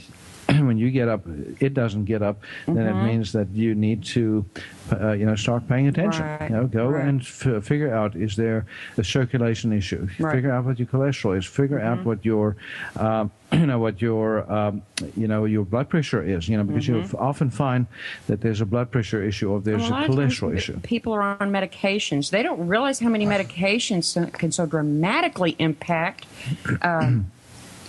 when 0.67 0.79
you 0.79 0.91
get 0.91 1.09
up, 1.09 1.23
it 1.61 1.75
doesn't 1.75 2.05
get 2.07 2.23
up, 2.23 2.41
then 2.67 2.77
Mm-hmm. 2.77 2.99
it 2.99 3.05
means 3.05 3.33
that 3.33 3.49
you 3.51 3.75
need 3.75 4.03
to, 4.05 4.45
uh, 4.93 5.13
you 5.13 5.27
know, 5.27 5.37
start 5.37 5.69
paying 5.69 5.87
attention. 5.89 6.23
Right, 6.25 6.51
You 6.51 6.57
know, 6.57 6.67
go 6.67 6.89
right. 6.89 7.07
and 7.07 7.21
f- 7.21 7.63
figure 7.65 7.95
out 7.95 8.17
is 8.17 8.37
there 8.37 8.67
a 8.97 9.05
circulation 9.05 9.73
issue? 9.73 10.01
Right. 10.01 10.11
Mm-hmm. 10.11 10.31
Figure 10.31 10.53
out 10.53 10.65
what 10.65 10.79
your 10.79 10.89
cholesterol 10.89 11.37
is. 11.39 11.47
Figure 11.47 11.81
out 11.81 12.05
what 12.05 12.25
your, 12.25 12.57
um, 12.97 13.31
you 13.53 13.67
know, 13.67 13.79
what 13.79 14.01
your, 14.01 14.51
um, 14.51 14.83
you 15.17 15.27
know, 15.29 15.45
your 15.45 15.65
blood 15.65 15.89
pressure 15.89 16.23
is. 16.23 16.49
You 16.49 16.57
know, 16.57 16.65
because 16.65 16.87
you 16.89 17.05
often 17.19 17.51
find 17.51 17.87
that 18.27 18.41
there's 18.41 18.61
a 18.61 18.67
blood 18.67 18.91
pressure 18.91 19.23
issue 19.23 19.51
or 19.51 19.61
there's 19.61 19.83
Mm-hmm. 19.83 19.91
Well, 19.93 20.01
a 20.01 20.03
lot 20.03 20.11
of 20.11 20.17
times 20.17 20.39
cholesterol 20.41 20.57
issue. 20.57 20.81
People 20.81 21.13
are 21.13 21.23
on 21.23 21.51
medications. 21.51 22.31
They 22.31 22.43
don't 22.43 22.67
realize 22.67 22.99
how 23.01 23.09
many 23.09 23.27
medications 23.37 24.33
can 24.33 24.53
so 24.53 24.67
dramatically 24.67 25.57
impact 25.59 26.27
um, 26.83 27.31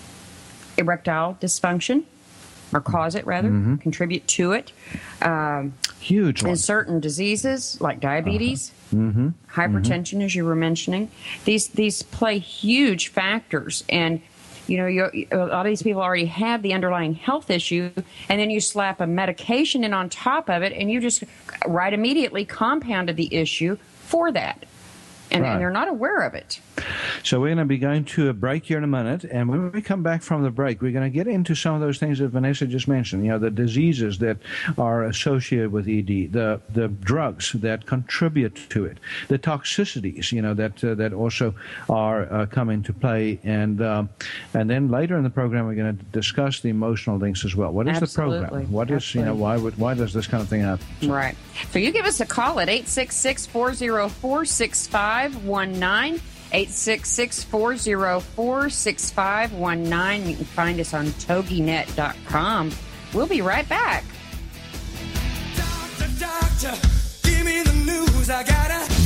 erectile 0.78 1.38
dysfunction, 1.42 2.04
or 2.74 2.82
cause 2.82 3.16
it 3.16 3.26
rather, 3.26 3.50
Mm-hmm. 3.50 3.76
contribute 3.78 4.28
to 4.28 4.54
it. 4.54 4.72
Um, 5.22 5.74
Huge 6.00 6.44
in 6.44 6.56
certain 6.56 7.00
diseases 7.00 7.80
like 7.82 8.00
diabetes, 8.00 8.72
Mm-hmm. 8.94 9.30
hypertension, 9.54 10.22
as 10.24 10.36
you 10.36 10.44
were 10.46 10.56
mentioning, 10.56 11.10
these 11.46 11.68
these 11.70 12.02
play 12.04 12.40
huge 12.40 13.08
factors. 13.10 13.84
And 13.90 14.22
you 14.68 14.78
know, 14.78 14.86
you, 14.88 15.28
a 15.32 15.38
lot 15.38 15.66
of 15.66 15.66
these 15.66 15.82
people 15.84 16.02
already 16.02 16.26
have 16.26 16.62
the 16.62 16.74
underlying 16.74 17.14
health 17.14 17.50
issue, 17.50 17.92
and 18.30 18.40
then 18.40 18.50
you 18.50 18.60
slap 18.60 19.02
a 19.02 19.08
medication 19.08 19.84
in 19.84 19.94
on 19.94 20.10
top 20.10 20.50
of 20.50 20.62
it, 20.62 20.72
and 20.74 20.90
you 20.92 21.00
just 21.02 21.24
right 21.68 21.94
immediately 21.94 22.46
compounded 22.46 23.16
the 23.18 23.34
issue 23.36 23.76
for 24.02 24.32
that. 24.32 24.64
And, 25.32 25.44
Right. 25.44 25.54
and 25.54 25.62
they're 25.62 25.72
not 25.72 25.88
aware 25.88 26.20
of 26.22 26.34
it. 26.34 26.60
So 27.24 27.40
we're 27.40 27.48
going 27.48 27.60
to 27.60 27.66
be 27.66 27.78
going 27.78 28.04
to 28.06 28.30
a 28.30 28.34
break 28.34 28.66
here 28.66 28.78
in 28.78 28.84
a 28.84 28.88
minute, 28.88 29.24
and 29.24 29.48
when 29.48 29.72
we 29.72 29.82
come 29.82 30.04
back 30.04 30.22
from 30.24 30.44
the 30.44 30.50
break, 30.52 30.82
we're 30.82 30.92
going 30.92 31.10
to 31.10 31.16
get 31.16 31.28
into 31.28 31.56
some 31.56 31.74
of 31.76 31.82
those 31.82 32.00
things 32.00 32.20
that 32.20 32.30
Vanessa 32.30 32.66
just 32.68 32.88
mentioned. 32.88 33.24
You 33.24 33.32
know, 33.32 33.40
the 33.40 33.50
diseases 33.52 34.18
that 34.20 34.38
are 34.78 35.04
associated 35.06 35.72
with 35.72 35.88
ED, 35.88 36.34
the 36.34 36.60
the 36.74 36.88
drugs 36.90 37.54
that 37.54 37.86
contribute 37.86 38.56
to 38.70 38.86
it, 38.86 38.98
the 39.30 39.40
toxicities, 39.40 40.32
you 40.32 40.42
know, 40.42 40.54
that 40.54 40.84
uh, 40.84 40.96
that 40.96 41.14
also 41.14 41.54
are 41.90 42.32
uh, 42.34 42.46
come 42.48 42.70
into 42.70 42.92
play, 42.92 43.40
and 43.44 43.82
um, 43.82 44.10
and 44.54 44.70
then 44.70 44.90
later 44.90 45.16
in 45.18 45.24
the 45.24 45.30
program, 45.30 45.66
we're 45.68 45.76
going 45.76 45.98
to 45.98 46.04
discuss 46.06 46.60
the 46.60 46.70
emotional 46.70 47.18
links 47.18 47.46
as 47.46 47.56
well. 47.56 47.72
What 47.72 47.88
is 47.88 48.00
the 48.00 48.04
Absolutely. 48.04 48.48
program? 48.48 48.72
What 48.72 48.92
is 48.92 49.16
you 49.16 49.24
know 49.24 49.36
why 49.36 49.56
would 49.58 49.78
why 49.78 49.94
does 49.94 50.14
this 50.14 50.28
kind 50.28 50.42
of 50.44 50.50
thing 50.50 50.62
happen? 50.62 50.86
Right. 51.10 51.38
So 51.72 51.80
you 51.80 51.92
give 51.92 52.06
us 52.06 52.20
a 52.20 52.26
call 52.26 52.60
at 52.60 52.70
866 52.70 53.46
404 53.48 54.46
6519. 55.30 56.22
866 56.54 57.44
404 57.46 58.70
6519. 58.70 60.30
You 60.30 60.36
can 60.36 60.46
find 60.46 60.80
us 60.80 60.94
on 60.94 61.06
toginet.com. 61.08 62.72
We'll 63.14 63.28
be 63.28 63.42
right 63.42 63.68
back. 63.70 64.04
Doctor, 65.56 66.08
doctor. 66.20 66.98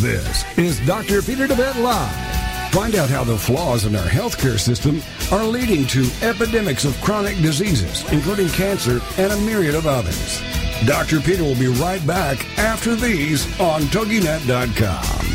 This 0.02 0.58
is 0.58 0.86
Dr. 0.86 1.22
Peter 1.22 1.48
deWet 1.48 1.82
Live. 1.82 2.72
Find 2.72 2.96
out 2.96 3.10
how 3.10 3.24
the 3.24 3.38
flaws 3.38 3.86
in 3.86 3.96
our 3.96 4.06
healthcare 4.06 4.60
system 4.60 5.02
are 5.32 5.44
leading 5.44 5.88
to 5.88 6.08
epidemics 6.22 6.84
of 6.84 7.00
chronic 7.02 7.36
diseases, 7.38 8.04
including 8.12 8.50
cancer 8.50 9.00
and 9.18 9.32
a 9.32 9.42
myriad 9.42 9.74
of 9.74 9.88
others. 9.88 10.42
Dr. 10.86 11.22
Peter 11.22 11.44
will 11.44 11.58
be 11.58 11.68
right 11.68 12.06
back 12.06 12.46
after 12.60 12.96
these 12.96 13.48
on 13.60 13.82
TogiNet.com. 13.84 15.35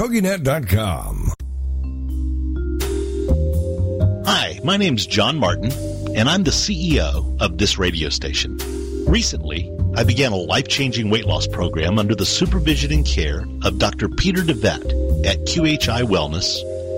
TogiNet.com. 0.01 1.31
Hi, 4.25 4.59
my 4.63 4.75
name's 4.75 5.05
John 5.05 5.37
Martin, 5.37 5.71
and 6.15 6.27
I'm 6.27 6.41
the 6.41 6.49
CEO 6.49 7.39
of 7.39 7.59
this 7.59 7.77
radio 7.77 8.09
station. 8.09 8.57
Recently, 9.05 9.71
I 9.95 10.03
began 10.03 10.31
a 10.31 10.37
life 10.37 10.67
changing 10.67 11.11
weight 11.11 11.27
loss 11.27 11.45
program 11.45 11.99
under 11.99 12.15
the 12.15 12.25
supervision 12.25 12.91
and 12.91 13.05
care 13.05 13.45
of 13.63 13.77
Dr. 13.77 14.09
Peter 14.09 14.41
deWet 14.41 15.23
at 15.23 15.37
QHI 15.41 16.01
Wellness 16.01 16.49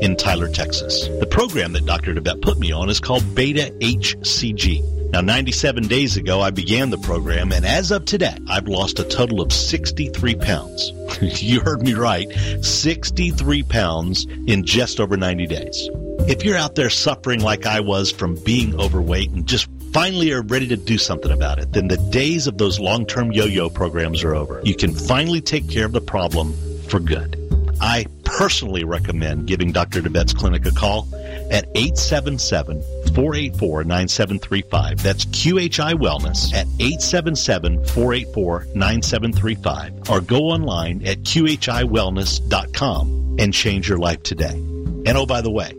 in 0.01 0.15
Tyler, 0.15 0.49
Texas. 0.49 1.07
The 1.19 1.27
program 1.27 1.73
that 1.73 1.85
Dr. 1.85 2.13
deWet 2.13 2.41
put 2.41 2.57
me 2.59 2.71
on 2.71 2.89
is 2.89 2.99
called 2.99 3.35
Beta 3.35 3.73
HCG. 3.79 5.11
Now, 5.11 5.21
97 5.21 5.87
days 5.87 6.17
ago, 6.17 6.41
I 6.41 6.49
began 6.49 6.89
the 6.89 6.97
program, 6.97 7.51
and 7.51 7.65
as 7.67 7.91
of 7.91 8.05
today, 8.05 8.35
I've 8.47 8.67
lost 8.67 8.97
a 8.97 9.03
total 9.03 9.41
of 9.41 9.53
63 9.53 10.35
pounds. 10.35 10.91
you 11.21 11.59
heard 11.59 11.83
me 11.83 11.93
right 11.93 12.27
63 12.61 13.61
pounds 13.63 14.25
in 14.47 14.65
just 14.65 14.99
over 14.99 15.15
90 15.15 15.45
days. 15.45 15.89
If 16.27 16.43
you're 16.43 16.57
out 16.57 16.73
there 16.73 16.89
suffering 16.89 17.41
like 17.41 17.67
I 17.67 17.81
was 17.81 18.11
from 18.11 18.35
being 18.43 18.79
overweight 18.79 19.29
and 19.31 19.45
just 19.45 19.67
finally 19.91 20.31
are 20.31 20.41
ready 20.41 20.67
to 20.69 20.77
do 20.77 20.97
something 20.97 21.31
about 21.31 21.59
it, 21.59 21.71
then 21.73 21.89
the 21.89 21.97
days 21.97 22.47
of 22.47 22.57
those 22.57 22.79
long 22.79 23.05
term 23.05 23.31
yo 23.31 23.45
yo 23.45 23.69
programs 23.69 24.23
are 24.23 24.33
over. 24.33 24.61
You 24.63 24.75
can 24.75 24.95
finally 24.95 25.41
take 25.41 25.69
care 25.69 25.85
of 25.85 25.91
the 25.91 26.01
problem 26.01 26.53
for 26.87 26.99
good. 26.99 27.42
I 27.83 28.07
personally 28.23 28.83
recommend 28.85 29.45
giving 29.45 29.73
Dr. 29.73 30.01
deWet's 30.01 30.31
clinic 30.31 30.65
a 30.65 30.71
call 30.71 31.05
at 31.51 31.65
877 31.75 32.81
484 33.13 33.83
9735. 33.83 35.03
That's 35.03 35.25
QHI 35.25 35.95
Wellness 35.95 36.53
at 36.53 36.65
877 36.79 37.83
484 37.87 38.67
9735. 38.73 40.09
Or 40.09 40.21
go 40.21 40.37
online 40.37 41.05
at 41.05 41.23
QHIWellness.com 41.23 43.35
and 43.39 43.53
change 43.53 43.89
your 43.89 43.97
life 43.97 44.23
today. 44.23 44.55
And 44.55 45.17
oh, 45.17 45.25
by 45.25 45.41
the 45.41 45.51
way, 45.51 45.73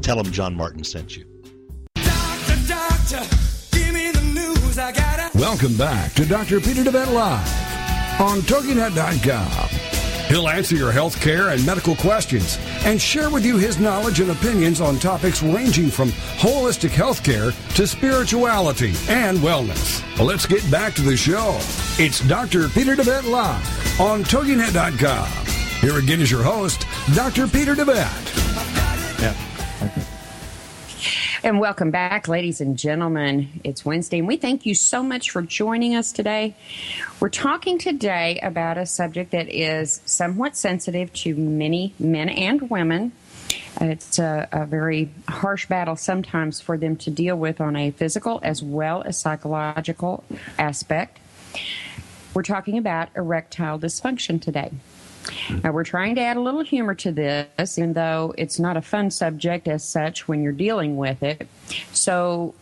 tell 0.00 0.16
them 0.22 0.32
John 0.32 0.56
Martin 0.56 0.84
sent 0.84 1.18
you. 1.18 1.26
Doctor, 1.96 2.56
doctor, 2.66 3.26
give 3.72 3.92
me 3.92 4.10
the 4.10 4.22
news. 4.32 4.78
I 4.78 4.90
gotta. 4.92 5.38
Welcome 5.38 5.76
back 5.76 6.14
to 6.14 6.24
Dr. 6.24 6.60
Peter 6.60 6.82
deWet 6.82 7.12
Live 7.12 8.20
on 8.22 8.40
TogiNet.com. 8.40 9.81
He'll 10.32 10.48
answer 10.48 10.74
your 10.74 10.92
health 10.92 11.20
care 11.20 11.50
and 11.50 11.66
medical 11.66 11.94
questions 11.94 12.58
and 12.86 12.98
share 12.98 13.28
with 13.28 13.44
you 13.44 13.58
his 13.58 13.78
knowledge 13.78 14.20
and 14.20 14.30
opinions 14.30 14.80
on 14.80 14.98
topics 14.98 15.42
ranging 15.42 15.90
from 15.90 16.08
holistic 16.38 16.88
health 16.88 17.22
care 17.22 17.52
to 17.74 17.86
spirituality 17.86 18.94
and 19.10 19.36
wellness. 19.40 20.02
Well, 20.16 20.28
let's 20.28 20.46
get 20.46 20.68
back 20.70 20.94
to 20.94 21.02
the 21.02 21.18
show. 21.18 21.58
It's 21.98 22.26
Dr. 22.26 22.70
Peter 22.70 22.96
deWet 22.96 23.28
Live 23.28 24.00
on 24.00 24.24
TogiNet.com. 24.24 25.46
Here 25.82 25.98
again 25.98 26.22
is 26.22 26.30
your 26.30 26.42
host, 26.42 26.86
Dr. 27.14 27.46
Peter 27.46 27.74
deWet. 27.74 29.20
Yeah. 29.20 29.51
And 31.44 31.58
welcome 31.58 31.90
back, 31.90 32.28
ladies 32.28 32.60
and 32.60 32.78
gentlemen. 32.78 33.60
It's 33.64 33.84
Wednesday, 33.84 34.20
and 34.20 34.28
we 34.28 34.36
thank 34.36 34.64
you 34.64 34.76
so 34.76 35.02
much 35.02 35.32
for 35.32 35.42
joining 35.42 35.96
us 35.96 36.12
today. 36.12 36.54
We're 37.18 37.30
talking 37.30 37.78
today 37.78 38.38
about 38.44 38.78
a 38.78 38.86
subject 38.86 39.32
that 39.32 39.48
is 39.48 40.02
somewhat 40.04 40.56
sensitive 40.56 41.12
to 41.14 41.34
many 41.34 41.94
men 41.98 42.28
and 42.28 42.70
women. 42.70 43.10
It's 43.80 44.20
a, 44.20 44.48
a 44.52 44.66
very 44.66 45.10
harsh 45.28 45.66
battle 45.66 45.96
sometimes 45.96 46.60
for 46.60 46.78
them 46.78 46.94
to 46.98 47.10
deal 47.10 47.34
with 47.34 47.60
on 47.60 47.74
a 47.74 47.90
physical 47.90 48.38
as 48.44 48.62
well 48.62 49.02
as 49.02 49.18
psychological 49.18 50.22
aspect. 50.60 51.18
We're 52.34 52.44
talking 52.44 52.78
about 52.78 53.08
erectile 53.16 53.80
dysfunction 53.80 54.40
today. 54.40 54.70
Now, 55.62 55.72
we're 55.72 55.84
trying 55.84 56.16
to 56.16 56.20
add 56.20 56.36
a 56.36 56.40
little 56.40 56.62
humor 56.62 56.94
to 56.96 57.12
this, 57.12 57.78
even 57.78 57.92
though 57.92 58.34
it's 58.36 58.58
not 58.58 58.76
a 58.76 58.82
fun 58.82 59.10
subject 59.10 59.68
as 59.68 59.86
such 59.86 60.26
when 60.28 60.42
you're 60.42 60.52
dealing 60.52 60.96
with 60.96 61.22
it. 61.22 61.48
So, 61.92 62.54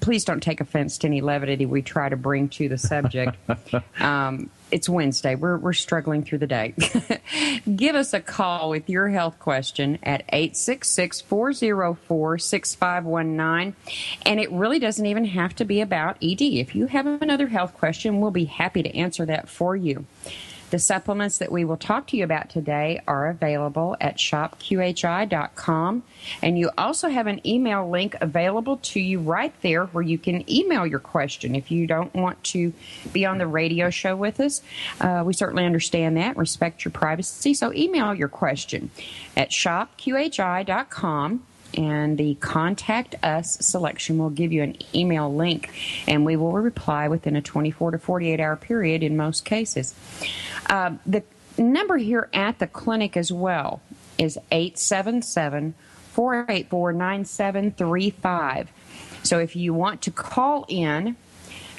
please 0.00 0.24
don't 0.24 0.42
take 0.42 0.60
offense 0.60 0.98
to 0.98 1.06
any 1.06 1.20
levity 1.20 1.66
we 1.66 1.82
try 1.82 2.08
to 2.08 2.16
bring 2.16 2.48
to 2.50 2.68
the 2.68 2.78
subject. 2.78 3.36
um, 4.00 4.50
it's 4.70 4.88
Wednesday. 4.88 5.34
We're, 5.34 5.58
we're 5.58 5.72
struggling 5.74 6.24
through 6.24 6.38
the 6.38 6.46
day. 6.46 6.74
Give 7.76 7.94
us 7.94 8.14
a 8.14 8.20
call 8.20 8.70
with 8.70 8.88
your 8.88 9.08
health 9.08 9.38
question 9.38 9.98
at 10.02 10.22
866 10.30 11.20
404 11.20 12.38
6519. 12.38 13.76
And 14.24 14.40
it 14.40 14.50
really 14.50 14.78
doesn't 14.78 15.04
even 15.04 15.26
have 15.26 15.54
to 15.56 15.64
be 15.64 15.80
about 15.80 16.16
ED. 16.22 16.40
If 16.40 16.74
you 16.74 16.86
have 16.86 17.06
another 17.06 17.48
health 17.48 17.74
question, 17.74 18.20
we'll 18.20 18.30
be 18.30 18.46
happy 18.46 18.82
to 18.82 18.96
answer 18.96 19.26
that 19.26 19.48
for 19.48 19.76
you. 19.76 20.06
The 20.72 20.78
supplements 20.78 21.36
that 21.36 21.52
we 21.52 21.66
will 21.66 21.76
talk 21.76 22.06
to 22.08 22.16
you 22.16 22.24
about 22.24 22.48
today 22.48 23.02
are 23.06 23.28
available 23.28 23.94
at 24.00 24.16
shopqhi.com. 24.16 26.02
And 26.40 26.58
you 26.58 26.70
also 26.78 27.10
have 27.10 27.26
an 27.26 27.46
email 27.46 27.90
link 27.90 28.16
available 28.22 28.78
to 28.78 28.98
you 28.98 29.18
right 29.18 29.52
there 29.60 29.84
where 29.84 30.02
you 30.02 30.16
can 30.16 30.50
email 30.50 30.86
your 30.86 30.98
question. 30.98 31.54
If 31.54 31.70
you 31.70 31.86
don't 31.86 32.14
want 32.14 32.42
to 32.44 32.72
be 33.12 33.26
on 33.26 33.36
the 33.36 33.46
radio 33.46 33.90
show 33.90 34.16
with 34.16 34.40
us, 34.40 34.62
uh, 34.98 35.22
we 35.26 35.34
certainly 35.34 35.66
understand 35.66 36.16
that, 36.16 36.38
respect 36.38 36.86
your 36.86 36.92
privacy. 36.92 37.52
So 37.52 37.70
email 37.74 38.14
your 38.14 38.28
question 38.28 38.90
at 39.36 39.50
shopqhi.com 39.50 41.42
and 41.74 42.18
the 42.18 42.34
contact 42.36 43.14
us 43.22 43.56
selection 43.60 44.18
will 44.18 44.30
give 44.30 44.52
you 44.52 44.62
an 44.62 44.76
email 44.94 45.32
link 45.34 45.70
and 46.06 46.24
we 46.24 46.36
will 46.36 46.52
reply 46.52 47.08
within 47.08 47.36
a 47.36 47.42
24 47.42 47.92
to 47.92 47.98
48 47.98 48.40
hour 48.40 48.56
period 48.56 49.02
in 49.02 49.16
most 49.16 49.44
cases. 49.44 49.94
Uh, 50.68 50.92
the 51.06 51.22
number 51.58 51.96
here 51.96 52.28
at 52.32 52.58
the 52.58 52.66
clinic 52.66 53.16
as 53.16 53.32
well 53.32 53.80
is 54.18 54.38
877 54.50 55.74
484 56.12 56.92
9735. 56.92 58.70
So 59.22 59.38
if 59.38 59.56
you 59.56 59.72
want 59.72 60.02
to 60.02 60.10
call 60.10 60.66
in, 60.68 61.16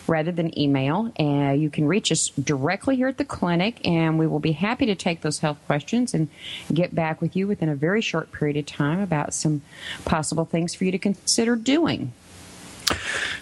rather 0.08 0.32
than 0.32 0.58
email. 0.58 1.12
Uh, 1.20 1.52
you 1.52 1.70
can 1.70 1.86
reach 1.86 2.12
us 2.12 2.30
directly 2.30 2.96
here 2.96 3.08
at 3.08 3.18
the 3.18 3.26
clinic, 3.26 3.86
and 3.86 4.20
we 4.20 4.28
will 4.28 4.40
be 4.40 4.52
happy 4.52 4.86
to 4.86 4.96
take 4.96 5.22
those 5.22 5.40
health 5.40 5.58
questions 5.66 6.14
and 6.14 6.30
get 6.74 6.94
back 6.94 7.22
with 7.22 7.36
you 7.36 7.48
within 7.48 7.70
a 7.70 7.76
very 7.76 8.02
short 8.02 8.32
period 8.32 8.58
of 8.58 8.66
time 8.66 9.00
about 9.00 9.34
some 9.34 9.62
possible 10.06 10.46
things 10.46 10.74
for 10.76 10.86
you 10.86 10.92
to 10.92 11.00
consider 11.00 11.56
doing. 11.56 12.14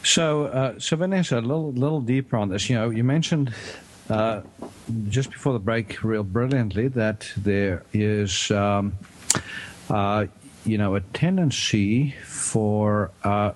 So, 0.04 0.46
uh, 0.46 0.80
so 0.80 0.96
Vanessa, 0.98 1.40
a 1.40 1.42
little, 1.42 1.72
little 1.72 2.02
deeper 2.02 2.38
on 2.38 2.50
this. 2.50 2.70
You 2.70 2.76
know, 2.76 2.90
you 2.90 3.04
mentioned 3.04 3.54
uh, 4.10 4.42
just 5.10 5.32
before 5.32 5.54
the 5.54 5.60
break, 5.60 6.04
real 6.04 6.24
brilliantly, 6.24 6.90
that 6.90 7.32
there 7.38 7.84
is, 7.94 8.52
um, 8.52 8.94
uh, 9.90 10.28
you 10.66 10.78
know, 10.78 10.96
a 10.96 11.02
tendency 11.02 12.16
for 12.26 13.12
uh, 13.24 13.52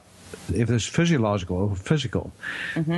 if 0.54 0.70
it's 0.70 0.86
physiological 0.86 1.58
or 1.58 1.76
physical, 1.76 2.32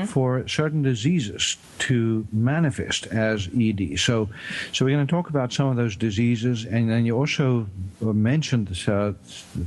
for 0.07 0.47
certain 0.47 0.81
diseases 0.81 1.57
to 1.79 2.27
manifest 2.31 3.07
as 3.07 3.49
ED. 3.57 3.99
So, 3.99 4.29
so 4.71 4.85
we're 4.85 4.95
going 4.95 5.05
to 5.05 5.11
talk 5.11 5.29
about 5.29 5.53
some 5.53 5.67
of 5.67 5.75
those 5.75 5.95
diseases, 5.95 6.65
and 6.65 6.89
then 6.89 7.05
you 7.05 7.15
also 7.17 7.67
mentioned 8.01 8.69
uh, 8.87 9.13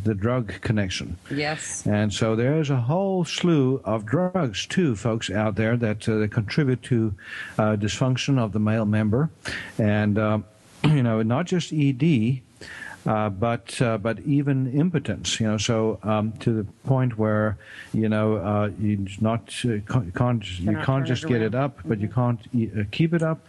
the 0.05 0.15
drug 0.15 0.53
connection. 0.61 1.17
Yes. 1.31 1.87
And 1.87 2.13
so 2.13 2.37
there 2.37 2.61
is 2.61 2.71
a 2.71 2.77
whole 2.77 3.25
slew 3.25 3.81
of 3.85 4.07
drugs, 4.07 4.67
too, 4.67 4.97
folks 4.97 5.31
out 5.31 5.55
there 5.57 5.77
that, 5.77 6.09
uh, 6.09 6.19
that 6.19 6.33
contribute 6.33 6.83
to 6.85 7.15
uh, 7.59 7.77
dysfunction 7.77 8.39
of 8.39 8.53
the 8.53 8.61
male 8.61 8.87
member. 8.87 9.31
And, 9.79 10.19
um, 10.19 10.45
you 10.85 11.03
know, 11.03 11.23
not 11.23 11.47
just 11.47 11.73
ED, 11.73 12.03
uh, 12.03 12.50
but 13.05 13.81
uh, 13.81 13.99
but 13.99 14.21
even 14.21 14.73
impotence, 14.73 15.41
you 15.41 15.47
know, 15.47 15.57
so 15.57 15.99
um, 16.03 16.33
to 16.41 16.53
the 16.53 16.65
point 16.85 17.19
where 17.19 17.57
you 17.93 18.09
know 18.09 18.37
uh, 18.37 18.71
you 18.79 19.07
not 19.21 19.55
uh, 19.65 19.79
can't, 19.91 20.15
can't 20.15 20.61
you 20.61 20.77
can't 20.85 21.07
just 21.07 21.25
it 21.25 21.29
get 21.29 21.43
it 21.43 21.55
up, 21.55 21.79
but 21.85 22.01
you 22.01 22.09
can't 22.09 22.41
uh, 22.55 22.85
keep 22.91 23.15
it 23.15 23.23
up. 23.23 23.47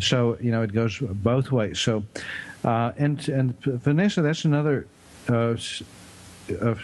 So 0.00 0.36
you 0.40 0.50
know 0.50 0.62
it 0.62 0.72
goes 0.72 0.98
both 0.98 1.50
ways. 1.50 1.78
So 1.78 2.04
uh, 2.64 2.92
and 2.96 3.28
and 3.28 3.58
Vanessa, 3.62 4.22
that's 4.22 4.44
another. 4.44 4.86
Uh, 5.28 5.56
uh, 6.60 6.74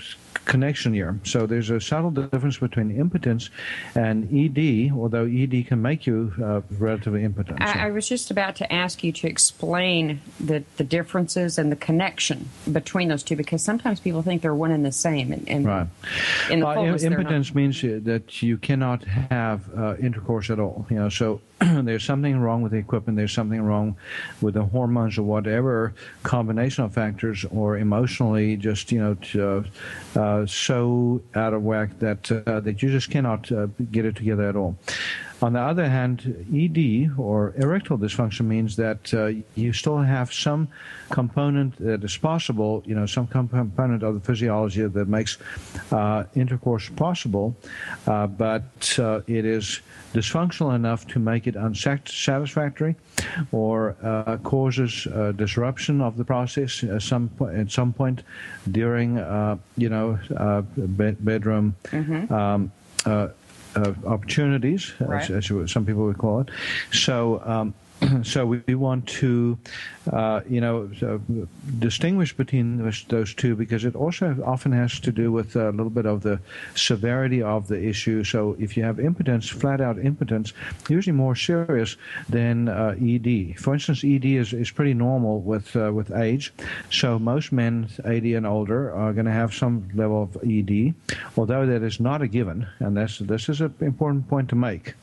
connection 0.52 0.92
here. 0.94 1.20
So 1.24 1.46
there's 1.46 1.70
a 1.70 1.80
subtle 1.80 2.10
difference 2.10 2.56
between 2.58 2.90
impotence 2.90 3.50
and 3.94 4.24
ED, 4.34 4.90
although 4.92 5.26
ED 5.26 5.66
can 5.68 5.80
make 5.80 6.06
you 6.06 6.32
uh, 6.42 6.62
relatively 6.78 7.22
impotent. 7.22 7.58
So- 7.60 7.64
I, 7.66 7.86
I 7.86 7.90
was 7.90 8.08
just 8.08 8.30
about 8.32 8.56
to 8.56 8.72
ask 8.72 9.04
you 9.04 9.12
to 9.12 9.28
explain 9.28 10.20
the, 10.40 10.64
the 10.78 10.84
differences 10.84 11.58
and 11.58 11.70
the 11.70 11.76
connection 11.76 12.48
between 12.72 13.08
those 13.08 13.22
two 13.22 13.36
because 13.36 13.62
sometimes 13.62 14.00
people 14.00 14.22
think 14.22 14.42
they're 14.42 14.54
one 14.54 14.72
and 14.72 14.84
the 14.84 14.90
same. 14.90 15.32
And, 15.32 15.48
and 15.48 15.64
Right. 15.66 15.86
in 16.50 16.60
the 16.60 16.66
Uh, 16.66 16.74
fullness, 16.74 17.02
impotence 17.02 17.54
means 17.54 17.82
that 17.82 18.42
you 18.42 18.56
cannot 18.56 19.04
have 19.04 19.60
uh, 19.76 19.96
intercourse 20.00 20.48
at 20.50 20.58
all. 20.58 20.86
You 20.90 20.96
know, 20.96 21.08
so 21.10 21.40
there's 21.60 22.04
something 22.04 22.38
wrong 22.40 22.62
with 22.62 22.72
the 22.72 22.78
equipment. 22.78 23.18
There's 23.18 23.32
something 23.32 23.60
wrong 23.60 23.96
with 24.40 24.54
the 24.54 24.62
hormones 24.64 25.18
or 25.18 25.24
whatever 25.24 25.92
combination 26.22 26.84
of 26.84 26.94
factors, 26.94 27.44
or 27.50 27.76
emotionally, 27.76 28.56
just 28.56 28.90
you 28.92 28.98
know, 29.00 29.14
to, 29.14 29.64
uh, 30.16 30.37
so 30.46 31.20
out 31.34 31.54
of 31.54 31.62
whack 31.62 31.98
that 31.98 32.30
uh, 32.30 32.60
that 32.60 32.82
you 32.82 32.90
just 32.90 33.10
cannot 33.10 33.50
uh, 33.52 33.66
get 33.90 34.04
it 34.04 34.16
together 34.16 34.48
at 34.48 34.56
all. 34.56 34.76
On 35.40 35.52
the 35.52 35.60
other 35.60 35.88
hand, 35.88 36.46
ED 36.52 37.12
or 37.16 37.54
erectile 37.56 37.96
dysfunction 37.96 38.46
means 38.46 38.74
that 38.74 39.14
uh, 39.14 39.30
you 39.54 39.72
still 39.72 39.98
have 39.98 40.32
some 40.32 40.66
component 41.10 41.78
that 41.78 42.02
is 42.02 42.16
possible, 42.16 42.82
you 42.84 42.94
know, 42.96 43.06
some 43.06 43.28
component 43.28 44.02
of 44.02 44.14
the 44.14 44.20
physiology 44.20 44.84
that 44.84 45.08
makes 45.08 45.38
uh, 45.92 46.24
intercourse 46.34 46.88
possible, 46.88 47.54
uh, 48.08 48.26
but 48.26 48.98
uh, 48.98 49.20
it 49.28 49.44
is 49.44 49.80
dysfunctional 50.14 50.74
enough 50.74 51.06
to 51.08 51.18
make 51.18 51.46
it 51.46 51.56
unsatisfactory 51.56 52.96
or 53.52 53.94
uh, 54.02 54.36
causes 54.38 55.06
uh, 55.06 55.32
disruption 55.32 56.00
of 56.00 56.16
the 56.16 56.24
process 56.24 56.82
at 56.84 57.02
some, 57.02 57.28
po- 57.30 57.48
at 57.48 57.70
some 57.70 57.92
point 57.92 58.22
during, 58.70 59.18
uh, 59.18 59.56
you 59.76 59.88
know, 59.88 60.18
uh, 60.36 60.62
bed- 60.76 61.22
bedroom 61.24 61.74
um, 62.30 62.72
uh, 63.06 63.28
uh, 63.76 63.92
opportunities, 64.06 64.92
Right. 64.98 65.28
as, 65.30 65.50
as 65.50 65.70
some 65.70 65.84
people 65.84 66.04
would 66.04 66.18
call 66.18 66.40
it. 66.40 66.48
So, 66.92 67.42
um, 67.44 67.74
so 68.22 68.46
we, 68.46 68.62
we 68.66 68.74
want 68.74 69.06
to, 69.06 69.58
uh, 70.12 70.40
you 70.48 70.60
know, 70.60 70.88
distinguish 71.78 72.36
between 72.36 72.78
those, 72.78 73.04
those 73.08 73.34
two 73.34 73.56
because 73.56 73.84
it 73.84 73.94
also 73.96 74.36
often 74.44 74.72
has 74.72 75.00
to 75.00 75.12
do 75.12 75.32
with 75.32 75.56
a 75.56 75.70
little 75.70 75.90
bit 75.90 76.06
of 76.06 76.22
the 76.22 76.40
severity 76.74 77.42
of 77.42 77.68
the 77.68 77.82
issue. 77.82 78.24
So 78.24 78.56
if 78.58 78.76
you 78.76 78.84
have 78.84 79.00
impotence, 79.00 79.48
flat 79.48 79.80
out 79.80 79.98
impotence, 79.98 80.52
usually 80.88 81.16
more 81.16 81.34
serious 81.34 81.96
than 82.28 82.68
uh, 82.68 82.94
ED. 83.00 83.58
For 83.58 83.74
instance, 83.74 84.04
ED 84.04 84.24
is, 84.24 84.52
is 84.52 84.70
pretty 84.70 84.94
normal 84.94 85.40
with 85.40 85.74
uh, 85.76 85.92
with 85.92 86.12
age. 86.12 86.52
So 86.90 87.18
most 87.18 87.52
men 87.52 87.88
80 88.04 88.34
and 88.34 88.46
older 88.46 88.92
are 88.92 89.12
going 89.12 89.26
to 89.26 89.32
have 89.32 89.54
some 89.54 89.88
level 89.94 90.22
of 90.22 90.36
ED, 90.44 90.94
although 91.36 91.66
that 91.66 91.82
is 91.82 92.00
not 92.00 92.22
a 92.22 92.28
given, 92.28 92.66
and 92.78 92.96
that's 92.96 93.18
this 93.18 93.48
is 93.48 93.60
an 93.60 93.74
important 93.80 94.28
point 94.28 94.48
to 94.50 94.56
make. 94.56 94.94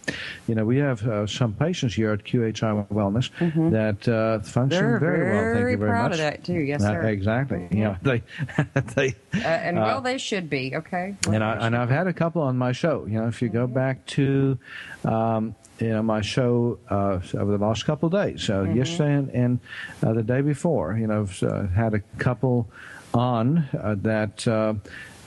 You 0.48 0.56
know, 0.56 0.66
we 0.66 0.78
have 0.78 1.06
uh, 1.08 1.28
some 1.28 1.54
patients 1.54 1.96
here 1.96 2.12
at 2.12 2.24
QHI 2.24 2.85
Wellness 2.90 3.30
that 3.72 4.08
uh, 4.08 4.40
function 4.40 4.70
They're 4.70 5.00
very, 5.00 5.32
well. 5.32 5.44
Thank 5.44 5.58
very 5.58 5.72
you 5.72 5.78
very 5.78 5.90
proud 5.90 6.04
much. 6.12 6.12
of 6.14 6.18
that, 6.20 6.44
too. 6.44 6.60
Yes, 6.60 6.84
Uh, 6.84 6.88
sir. 6.94 7.04
exactly. 7.04 7.68
You 7.72 7.84
know, 7.86 7.96
they 8.02 8.24
they 8.96 9.16
Uh, 9.34 9.48
and 9.48 9.78
well, 9.78 10.02
they 10.02 10.18
should 10.18 10.50
be 10.50 10.76
okay. 10.76 11.16
Well, 11.26 11.36
and 11.36 11.44
I, 11.44 11.66
and 11.66 11.76
I've 11.76 11.90
had 11.90 12.08
a 12.08 12.14
couple 12.14 12.42
on 12.42 12.58
my 12.58 12.72
show. 12.72 13.06
You 13.06 13.20
know, 13.22 13.28
if 13.28 13.42
you 13.42 13.50
go 13.50 13.68
back 13.68 14.06
to, 14.18 14.58
um, 15.04 15.56
you 15.80 15.90
know, 15.90 16.02
my 16.04 16.22
show 16.22 16.80
uh, 16.90 17.20
over 17.38 17.58
the 17.58 17.64
last 17.66 17.86
couple 17.86 18.08
of 18.08 18.14
days, 18.14 18.44
so 18.44 18.64
yesterday 18.64 19.14
and, 19.14 19.30
and 19.32 19.60
uh, 20.04 20.14
the 20.14 20.24
day 20.24 20.42
before, 20.42 20.96
you 20.98 21.08
know, 21.08 21.22
I've 21.22 21.44
uh, 21.44 21.68
had 21.68 21.94
a 21.94 22.00
couple 22.18 22.70
on 23.14 23.68
uh, 23.82 23.96
that. 24.00 24.48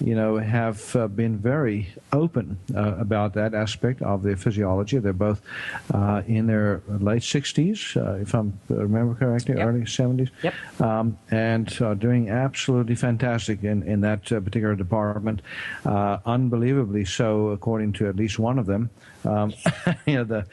Uh, 0.00 0.04
you 0.04 0.14
know, 0.14 0.36
have 0.36 0.94
uh, 0.96 1.08
been 1.08 1.38
very 1.38 1.88
open 2.12 2.58
uh, 2.74 2.94
about 2.98 3.34
that 3.34 3.54
aspect 3.54 4.02
of 4.02 4.22
their 4.22 4.36
physiology. 4.36 4.98
They're 4.98 5.12
both 5.12 5.40
uh, 5.92 6.22
in 6.26 6.46
their 6.46 6.82
late 6.88 7.22
60s, 7.22 7.96
uh, 7.96 8.20
if 8.20 8.34
I 8.34 8.44
remember 8.68 9.14
correctly, 9.14 9.56
Yep. 9.56 9.66
early 9.66 9.80
70s 9.82 10.30
Yep. 10.42 10.54
um, 10.80 11.18
and 11.30 11.82
uh, 11.82 11.94
doing 11.94 12.30
absolutely 12.30 12.94
fantastic 12.94 13.64
in, 13.64 13.82
in 13.82 14.00
that 14.02 14.30
uh, 14.32 14.40
particular 14.40 14.74
department. 14.74 15.42
Uh, 15.84 16.18
unbelievably 16.26 17.04
so, 17.04 17.48
according 17.48 17.92
to 17.94 18.08
at 18.08 18.16
least 18.16 18.38
one 18.38 18.58
of 18.58 18.66
them. 18.66 18.90
Um, 19.24 19.52
you 20.06 20.16
know, 20.16 20.24
the, 20.24 20.46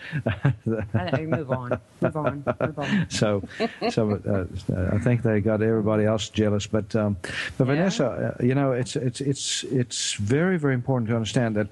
the 0.66 0.86
I 0.94 1.12
think 1.12 1.30
move 1.30 1.52
on. 1.52 1.80
Move 2.02 2.18
on. 2.18 2.44
Move 2.62 2.80
on. 2.80 3.06
so, 3.10 3.44
so 3.90 4.12
uh, 4.12 4.96
I 4.96 5.00
think 5.00 5.22
they 5.22 5.40
got 5.42 5.62
everybody 5.62 6.06
else 6.06 6.30
jealous. 6.30 6.68
But, 6.68 6.96
um, 6.96 7.18
but 7.58 7.68
Yeah. 7.68 7.76
Vanessa, 7.76 8.36
uh, 8.40 8.44
you 8.44 8.56
know, 8.56 8.72
it's 8.72 8.96
it's 8.96 9.22
it's 9.22 9.64
it's 9.66 10.14
very 10.14 10.58
very 10.58 10.74
important 10.74 11.10
to 11.10 11.16
understand 11.16 11.56
that, 11.56 11.68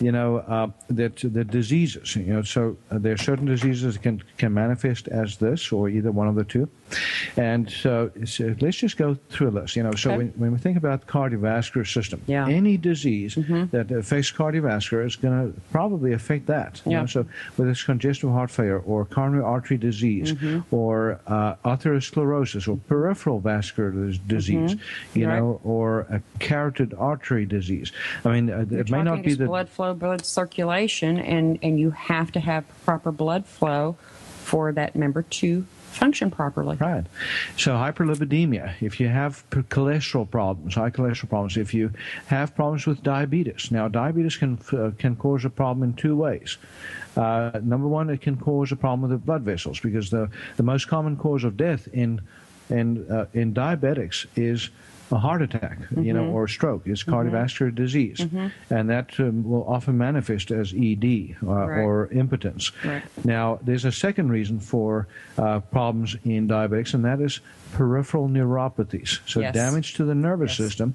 you 0.00 0.12
know, 0.12 0.38
uh, 0.38 0.68
that 0.88 1.16
the 1.16 1.44
diseases, 1.44 2.16
you 2.16 2.32
know, 2.32 2.42
so 2.42 2.76
uh, 2.90 2.98
there 2.98 3.12
are 3.12 3.18
certain 3.18 3.46
diseases 3.46 3.94
that 3.94 4.02
can 4.02 4.22
can 4.36 4.54
manifest 4.54 5.08
as 5.08 5.36
this 5.36 5.72
or 5.72 5.88
either 5.88 6.10
one 6.10 6.28
of 6.28 6.34
the 6.34 6.44
two, 6.44 6.68
and 7.36 7.70
so, 7.70 8.10
so 8.24 8.54
let's 8.60 8.76
just 8.76 8.96
go 8.96 9.16
through 9.30 9.48
a 9.48 9.50
list. 9.50 9.76
You 9.76 9.82
know, 9.82 9.92
so 9.92 10.10
Okay. 10.10 10.18
when, 10.18 10.28
when 10.36 10.52
we 10.52 10.58
think 10.58 10.76
about 10.76 11.06
cardiovascular 11.06 11.86
system, 11.90 12.20
Yeah. 12.26 12.48
any 12.48 12.76
disease 12.76 13.34
that 13.36 13.90
affects 13.90 14.32
cardiovascular 14.32 15.04
is 15.06 15.16
going 15.16 15.52
to 15.52 15.60
probably 15.72 16.12
affect 16.12 16.46
that. 16.46 16.80
you 16.84 16.92
Yeah. 16.92 17.00
know, 17.00 17.06
so 17.06 17.26
whether 17.56 17.70
it's 17.70 17.82
congestive 17.82 18.30
heart 18.30 18.50
failure 18.50 18.78
or 18.80 19.04
coronary 19.04 19.42
artery 19.44 19.76
disease 19.76 20.34
or 20.70 21.20
uh, 21.26 21.54
atherosclerosis 21.64 22.68
or 22.68 22.76
peripheral 22.88 23.40
vascular 23.40 23.90
dis- 23.90 24.18
disease, 24.18 24.76
you 25.14 25.26
Right. 25.28 25.38
know, 25.38 25.60
or 25.64 26.00
a 26.10 26.22
carotid 26.38 26.94
artery 26.98 27.44
disease. 27.46 27.92
I 28.24 28.32
mean, 28.40 28.50
uh, 28.50 28.64
it 28.70 28.90
may 28.90 29.02
not 29.02 29.22
be 29.22 29.34
the 29.34 29.46
blood 29.46 29.68
flow, 29.68 29.94
blood 29.94 30.24
circulation, 30.24 31.18
and 31.18 31.58
and 31.62 31.78
you 31.78 31.90
have 31.90 32.32
to 32.32 32.40
have 32.40 32.64
proper 32.84 33.10
blood 33.12 33.44
flow 33.46 33.96
for 34.44 34.72
that 34.72 34.94
member 34.96 35.22
to 35.22 35.66
function 35.98 36.30
properly. 36.30 36.76
Right. 36.76 37.04
So 37.56 37.72
hyperlipidemia, 37.72 38.74
if 38.80 39.00
you 39.00 39.08
have 39.08 39.48
cholesterol 39.50 40.30
problems, 40.30 40.74
high 40.74 40.90
cholesterol 40.90 41.28
problems, 41.28 41.56
if 41.56 41.74
you 41.74 41.92
have 42.26 42.54
problems 42.54 42.86
with 42.86 43.02
diabetes. 43.02 43.70
Now, 43.70 43.88
diabetes 43.88 44.36
can 44.36 44.58
uh, 44.72 44.90
can 44.98 45.16
cause 45.16 45.44
a 45.44 45.50
problem 45.50 45.82
in 45.88 45.94
two 45.94 46.16
ways. 46.16 46.56
Uh, 47.16 47.60
number 47.62 47.88
one, 47.88 48.10
it 48.10 48.20
can 48.20 48.36
cause 48.36 48.72
a 48.72 48.76
problem 48.76 49.02
with 49.02 49.10
the 49.10 49.24
blood 49.24 49.42
vessels 49.42 49.80
because 49.80 50.10
the 50.10 50.30
the 50.56 50.62
most 50.62 50.88
common 50.88 51.16
cause 51.16 51.44
of 51.44 51.56
death 51.56 51.88
in 51.92 52.20
in 52.70 53.10
uh, 53.10 53.26
in 53.32 53.54
diabetics 53.54 54.26
is 54.36 54.70
a 55.10 55.18
heart 55.18 55.42
attack, 55.42 55.78
you 55.96 56.12
know, 56.12 56.24
or 56.26 56.44
a 56.44 56.48
stroke. 56.48 56.82
It's 56.86 57.02
cardiovascular 57.02 57.74
disease, 57.74 58.20
and 58.70 58.90
that 58.90 59.18
um, 59.18 59.42
will 59.48 59.66
often 59.66 59.96
manifest 59.96 60.50
as 60.50 60.74
ED 60.76 61.36
uh, 61.42 61.46
Right. 61.46 61.78
or 61.82 62.08
impotence. 62.12 62.72
Right. 62.84 63.02
Now, 63.24 63.58
there's 63.62 63.84
a 63.84 63.92
second 63.92 64.30
reason 64.30 64.60
for 64.60 65.06
uh, 65.38 65.60
problems 65.60 66.16
in 66.24 66.46
diabetics, 66.48 66.94
and 66.94 67.04
that 67.04 67.20
is 67.20 67.40
peripheral 67.72 68.28
neuropathies. 68.28 69.20
So, 69.26 69.40
Yes. 69.40 69.54
damage 69.54 69.94
to 69.94 70.04
the 70.04 70.14
nervous 70.14 70.58
Yes. 70.58 70.68
system, 70.68 70.94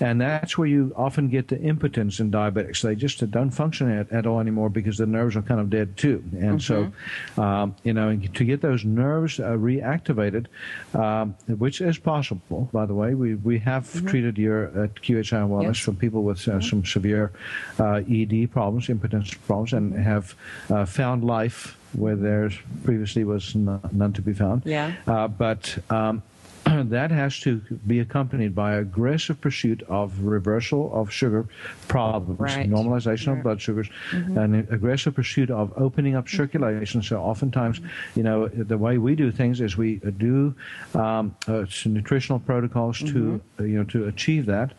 and 0.00 0.20
that's 0.20 0.56
where 0.58 0.68
you 0.68 0.92
often 0.96 1.28
get 1.28 1.48
the 1.48 1.60
impotence 1.60 2.20
in 2.20 2.30
diabetics. 2.30 2.82
They 2.82 2.94
just 2.94 3.28
don't 3.30 3.50
function 3.50 3.90
at, 3.90 4.10
at 4.12 4.26
all 4.26 4.40
anymore 4.40 4.68
because 4.70 4.96
the 4.98 5.06
nerves 5.06 5.36
are 5.36 5.42
kind 5.42 5.60
of 5.60 5.70
dead 5.70 5.96
too. 5.96 6.22
And 6.38 6.62
so, 6.62 6.92
um, 7.38 7.74
you 7.84 7.92
know, 7.92 8.16
to 8.16 8.44
get 8.44 8.60
those 8.62 8.84
nerves 8.84 9.38
uh, 9.40 9.50
reactivated, 9.52 10.46
um, 10.94 11.34
which 11.58 11.80
is 11.80 11.98
possible, 11.98 12.68
by 12.72 12.86
the 12.86 12.94
way, 12.94 13.14
we, 13.14 13.34
we 13.36 13.53
have 13.58 14.04
treated 14.06 14.36
here 14.36 14.70
at 14.76 14.94
QHI 14.96 15.46
Wellness 15.48 15.64
Yes. 15.64 15.78
for 15.78 15.92
people 15.92 16.22
with 16.22 16.46
uh, 16.48 16.60
some 16.60 16.84
severe 16.84 17.32
uh, 17.78 18.02
ED 18.10 18.50
problems, 18.52 18.88
impotence 18.88 19.34
problems, 19.34 19.72
and 19.72 19.94
have 19.94 20.34
uh, 20.70 20.84
found 20.84 21.24
life 21.24 21.76
where 21.92 22.16
there 22.16 22.50
previously 22.84 23.24
was 23.24 23.54
n- 23.54 23.80
none 23.92 24.12
to 24.12 24.22
be 24.22 24.32
found. 24.32 24.62
Yeah. 24.64 24.92
Uh, 25.06 25.28
but 25.28 25.78
um, 25.90 26.22
that 26.84 27.10
has 27.10 27.38
to 27.40 27.56
be 27.86 28.00
accompanied 28.00 28.54
by 28.54 28.74
aggressive 28.74 29.40
pursuit 29.40 29.82
of 29.88 30.18
reversal 30.22 30.92
of 30.94 31.10
sugar 31.10 31.46
problems, 31.88 32.40
Right. 32.40 32.70
normalization 32.70 33.36
of 33.36 33.42
blood 33.42 33.60
sugars, 33.60 33.88
and 34.12 34.56
aggressive 34.70 35.14
pursuit 35.14 35.50
of 35.50 35.72
opening 35.76 36.16
up 36.16 36.28
circulation. 36.28 37.02
So 37.02 37.20
oftentimes, 37.20 37.80
you 38.14 38.22
know, 38.22 38.48
the 38.48 38.78
way 38.78 38.98
we 38.98 39.14
do 39.14 39.30
things 39.30 39.60
is 39.60 39.76
we 39.76 39.96
do 39.96 40.54
um, 40.94 41.34
uh, 41.48 41.64
nutritional 41.86 42.38
protocols 42.38 42.98
to, 43.00 43.40
uh, 43.60 43.64
you 43.64 43.78
know, 43.78 43.84
to 43.84 44.06
achieve 44.06 44.46
that. 44.46 44.72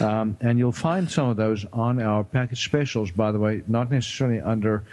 Um, 0.00 0.36
and 0.40 0.58
you'll 0.58 0.72
find 0.72 1.10
some 1.10 1.28
of 1.28 1.36
those 1.36 1.64
on 1.72 2.00
our 2.00 2.24
package 2.24 2.64
specials, 2.64 3.10
by 3.10 3.32
the 3.32 3.38
way, 3.38 3.62
not 3.66 3.90
necessarily 3.90 4.40
under 4.40 4.84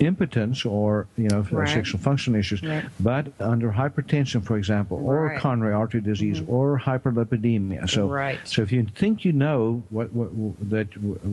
impotence 0.00 0.64
or 0.64 1.06
you 1.16 1.28
know 1.28 1.46
Right. 1.50 1.68
sexual 1.68 2.00
function 2.00 2.34
issues, 2.34 2.62
Right. 2.62 2.84
but 3.00 3.28
under 3.40 3.70
hypertension, 3.72 4.44
for 4.44 4.56
example, 4.58 4.98
or 5.02 5.24
Right. 5.26 5.32
Mm-hmm. 5.32 5.42
coronary 5.42 5.74
artery 5.74 6.00
disease, 6.00 6.42
or 6.46 6.78
hyperlipidemia. 6.78 7.88
So, 7.88 8.08
Right. 8.08 8.38
so 8.44 8.62
if 8.62 8.72
you 8.72 8.86
think 8.94 9.24
you 9.24 9.32
know 9.32 9.82
what, 9.90 10.12
what, 10.12 10.30
that 10.70 10.88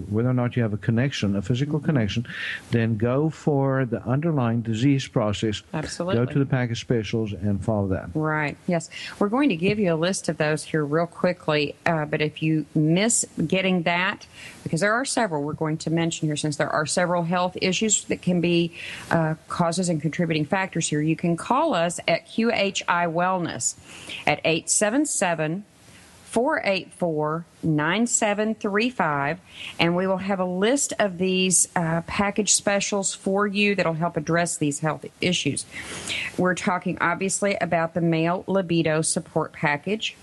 whether 0.10 0.30
or 0.30 0.34
not 0.34 0.56
you 0.56 0.64
have 0.64 0.74
a 0.74 0.78
connection, 0.78 1.36
a 1.36 1.42
physical 1.42 1.80
Mm-hmm. 1.80 1.86
connection, 1.86 2.26
then 2.72 2.98
go 2.98 3.30
for 3.30 3.86
the 3.86 4.02
underlying 4.06 4.62
disease 4.62 5.08
process. 5.08 5.64
Absolutely. 5.74 6.26
Go 6.26 6.32
to 6.32 6.40
the 6.40 6.46
package 6.46 6.80
specials 6.82 7.34
and 7.34 7.64
follow 7.64 7.88
that. 7.90 8.10
Right. 8.14 8.56
Yes. 8.68 8.90
We're 9.20 9.30
going 9.30 9.50
to 9.50 9.56
give 9.56 9.80
you 9.80 9.94
a 9.94 9.96
list 9.96 10.30
of 10.30 10.38
those 10.38 10.64
here 10.64 10.86
real 10.86 11.08
quickly. 11.08 11.76
Uh, 11.86 12.06
but 12.06 12.22
if 12.22 12.42
you 12.44 12.66
miss 12.76 13.26
getting 13.48 13.84
that, 13.84 14.26
because 14.64 14.82
there 14.82 14.94
are 14.94 15.06
several 15.06 15.44
we're 15.44 15.54
going 15.54 15.78
to 15.80 15.90
mention 15.90 16.28
here, 16.28 16.36
since 16.36 16.58
there 16.58 16.70
are 16.70 16.86
several 16.86 17.24
health 17.24 17.58
issues 17.62 18.06
that 18.06 18.22
can 18.22 18.42
be 18.42 18.74
uh, 19.12 19.36
causes 19.48 19.90
and 19.90 20.02
contributing 20.02 20.46
factors 20.46 20.88
here, 20.88 21.02
you 21.02 21.16
can 21.16 21.38
call 21.38 21.74
us 21.74 22.00
at 22.08 22.28
QHI 22.28 23.12
Wellness 23.14 23.76
at 24.26 24.40
877 24.44 25.66
484 26.34 27.46
9735, 27.62 29.40
and 29.80 29.96
we 29.96 30.08
will 30.08 30.18
have 30.18 30.40
a 30.40 30.46
list 30.46 30.92
of 30.98 31.20
these 31.20 31.68
uh, 31.76 32.02
package 32.08 32.54
specials 32.54 33.14
for 33.14 33.46
you 33.46 33.76
that'll 33.76 33.94
help 33.94 34.18
address 34.18 34.58
these 34.58 34.80
health 34.80 35.06
issues. 35.22 35.68
We're 36.36 36.56
talking 36.56 36.98
obviously 37.00 37.56
about 37.62 37.94
the 37.94 38.02
male 38.02 38.44
libido 38.48 39.04
support 39.04 39.54
package. 39.54 40.16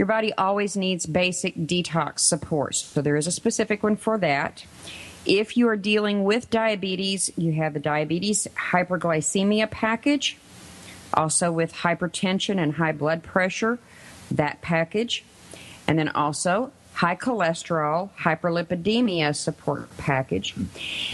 Your 0.00 0.06
body 0.06 0.32
always 0.32 0.78
needs 0.78 1.04
basic 1.04 1.54
detox 1.54 2.20
support, 2.20 2.74
so 2.74 3.02
there 3.02 3.16
is 3.16 3.26
a 3.26 3.30
specific 3.30 3.82
one 3.82 3.96
for 3.96 4.16
that. 4.16 4.64
If 5.26 5.58
you 5.58 5.68
are 5.68 5.76
dealing 5.76 6.24
with 6.24 6.48
diabetes, 6.48 7.30
you 7.36 7.52
have 7.52 7.74
the 7.74 7.80
diabetes 7.80 8.48
hyperglycemia 8.56 9.70
package 9.70 10.38
also 11.12 11.52
with 11.52 11.74
hypertension 11.74 12.58
and 12.58 12.76
high 12.76 12.92
blood 12.92 13.22
pressure, 13.22 13.78
that 14.30 14.62
package, 14.62 15.22
and 15.86 15.98
then 15.98 16.08
also 16.08 16.72
high 17.00 17.16
cholesterol, 17.16 18.10
hyperlipidemia 18.18 19.34
support 19.34 19.88
package. 19.96 20.54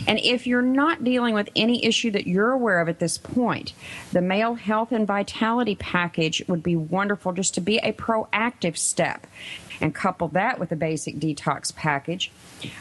And 0.08 0.18
if 0.18 0.44
you're 0.44 0.60
not 0.60 1.04
dealing 1.04 1.32
with 1.32 1.48
any 1.54 1.84
issue 1.84 2.10
that 2.10 2.26
you're 2.26 2.50
aware 2.50 2.80
of 2.80 2.88
at 2.88 2.98
this 2.98 3.16
point, 3.16 3.72
the 4.10 4.20
male 4.20 4.54
health 4.54 4.90
and 4.90 5.06
vitality 5.06 5.76
package 5.76 6.42
would 6.48 6.64
be 6.64 6.74
wonderful 6.74 7.32
just 7.32 7.54
to 7.54 7.60
be 7.60 7.78
a 7.78 7.92
proactive 7.92 8.76
step. 8.76 9.28
And 9.80 9.94
couple 9.94 10.28
that 10.28 10.58
with 10.58 10.72
a 10.72 10.76
basic 10.76 11.16
detox 11.16 11.74
package. 11.74 12.30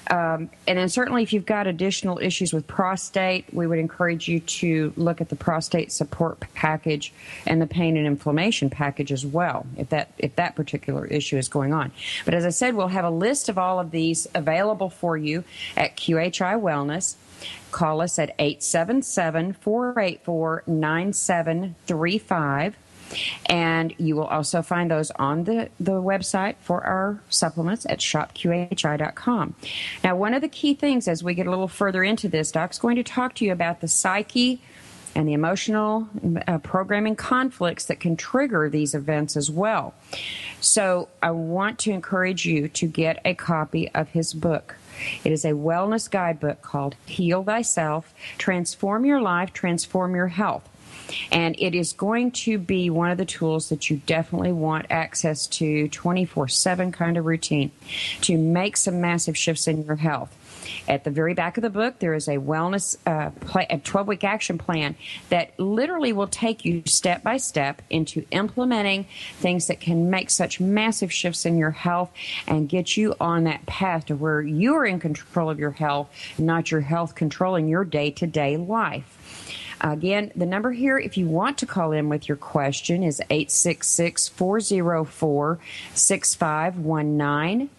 Um, 0.09 0.49
and 0.67 0.77
then 0.77 0.89
certainly 0.89 1.23
if 1.23 1.33
you've 1.33 1.45
got 1.45 1.67
additional 1.67 2.19
issues 2.19 2.53
with 2.53 2.67
prostate, 2.67 3.53
we 3.53 3.67
would 3.67 3.79
encourage 3.79 4.27
you 4.27 4.39
to 4.39 4.93
look 4.95 5.21
at 5.21 5.29
the 5.29 5.35
prostate 5.35 5.91
support 5.91 6.39
package 6.53 7.13
and 7.45 7.61
the 7.61 7.67
pain 7.67 7.97
and 7.97 8.07
inflammation 8.07 8.69
package 8.69 9.11
as 9.11 9.25
well, 9.25 9.65
if 9.77 9.89
that 9.89 10.11
if 10.17 10.35
that 10.35 10.55
particular 10.55 11.05
issue 11.05 11.37
is 11.37 11.49
going 11.49 11.73
on. 11.73 11.91
But 12.23 12.33
as 12.33 12.45
I 12.45 12.49
said, 12.49 12.75
we'll 12.75 12.87
have 12.87 13.05
a 13.05 13.09
list 13.09 13.49
of 13.49 13.57
all 13.57 13.79
of 13.79 13.91
these 13.91 14.27
available 14.33 14.89
for 14.89 15.17
you 15.17 15.43
at 15.75 15.97
QHI 15.97 16.59
Wellness. 16.59 17.15
Call 17.71 18.01
us 18.01 18.17
at 18.17 18.33
877 18.39 19.53
484 19.53 20.63
9735. 20.65 22.77
And 23.45 23.93
you 23.97 24.15
will 24.15 24.25
also 24.25 24.61
find 24.61 24.89
those 24.89 25.11
on 25.11 25.43
the, 25.43 25.69
the 25.79 25.93
website 25.93 26.55
for 26.59 26.83
our 26.83 27.21
supplements 27.29 27.85
at 27.87 27.99
shopqhi.com. 27.99 29.55
Now, 30.03 30.15
one 30.15 30.33
of 30.33 30.41
the 30.41 30.49
key 30.49 30.73
things 30.73 31.07
as 31.07 31.23
we 31.23 31.33
get 31.33 31.47
a 31.47 31.49
little 31.49 31.67
further 31.67 32.03
into 32.03 32.27
this, 32.27 32.51
Doc's 32.51 32.79
going 32.79 32.95
to 32.95 33.03
talk 33.03 33.35
to 33.35 33.45
you 33.45 33.51
about 33.51 33.81
the 33.81 33.87
psyche 33.87 34.61
and 35.15 35.27
the 35.27 35.33
emotional 35.33 36.09
uh, 36.45 36.57
programming 36.57 37.15
conflicts 37.15 37.85
that 37.85 38.01
can 38.01 38.17
trigger 38.17 38.69
these 38.69 38.93
events 38.93 39.37
as 39.37 39.49
well. 39.49 39.93
So, 40.59 41.07
I 41.21 41.31
want 41.31 41.79
to 41.79 41.91
encourage 41.91 42.45
you 42.45 42.67
to 42.69 42.87
get 42.87 43.21
a 43.23 43.33
copy 43.33 43.89
of 43.93 44.09
his 44.09 44.33
book. 44.33 44.75
It 45.23 45.31
is 45.31 45.45
a 45.45 45.51
wellness 45.51 46.09
guidebook 46.09 46.61
called 46.61 46.95
Heal 47.05 47.43
Thyself, 47.43 48.13
Transform 48.37 49.05
Your 49.05 49.21
Life, 49.21 49.53
Transform 49.53 50.15
Your 50.15 50.27
Health. 50.27 50.67
And 51.31 51.55
it 51.59 51.75
is 51.75 51.93
going 51.93 52.31
to 52.31 52.57
be 52.57 52.89
one 52.89 53.11
of 53.11 53.17
the 53.17 53.25
tools 53.25 53.69
that 53.69 53.89
you 53.89 54.01
definitely 54.05 54.51
want 54.51 54.87
access 54.89 55.47
to 55.47 55.87
24 55.89 56.47
7 56.47 56.91
kind 56.91 57.17
of 57.17 57.25
routine 57.25 57.71
to 58.21 58.37
make 58.37 58.77
some 58.77 59.01
massive 59.01 59.37
shifts 59.37 59.67
in 59.67 59.85
your 59.85 59.95
health. 59.95 60.35
At 60.87 61.03
the 61.03 61.11
very 61.11 61.33
back 61.33 61.57
of 61.57 61.61
the 61.61 61.69
book, 61.69 61.99
there 61.99 62.13
is 62.13 62.27
a 62.27 62.37
wellness, 62.37 62.97
uh, 63.05 63.31
a 63.69 63.77
12 63.77 64.07
week 64.07 64.23
action 64.23 64.57
plan 64.57 64.95
that 65.29 65.57
literally 65.59 66.13
will 66.13 66.27
take 66.27 66.65
you 66.65 66.83
step 66.85 67.23
by 67.23 67.37
step 67.37 67.81
into 67.89 68.25
implementing 68.31 69.07
things 69.39 69.67
that 69.67 69.79
can 69.79 70.09
make 70.09 70.29
such 70.29 70.59
massive 70.59 71.11
shifts 71.11 71.45
in 71.45 71.57
your 71.57 71.71
health 71.71 72.11
and 72.47 72.69
get 72.69 72.97
you 72.97 73.15
on 73.19 73.45
that 73.45 73.65
path 73.65 74.05
to 74.07 74.15
where 74.15 74.41
you 74.41 74.75
are 74.75 74.85
in 74.85 74.99
control 74.99 75.49
of 75.49 75.59
your 75.59 75.71
health, 75.71 76.09
not 76.37 76.71
your 76.71 76.81
health 76.81 77.15
controlling 77.15 77.67
your 77.67 77.83
day 77.83 78.11
to 78.11 78.27
day 78.27 78.57
life. 78.57 79.17
Again, 79.81 80.31
the 80.35 80.45
number 80.45 80.71
here, 80.71 80.97
if 80.97 81.17
you 81.17 81.27
want 81.27 81.57
to 81.59 81.65
call 81.65 81.91
in 81.91 82.09
with 82.09 82.27
your 82.27 82.37
question, 82.37 83.03
is 83.03 83.21
866 83.29 84.29
404 84.29 85.59
6519. 85.93 87.69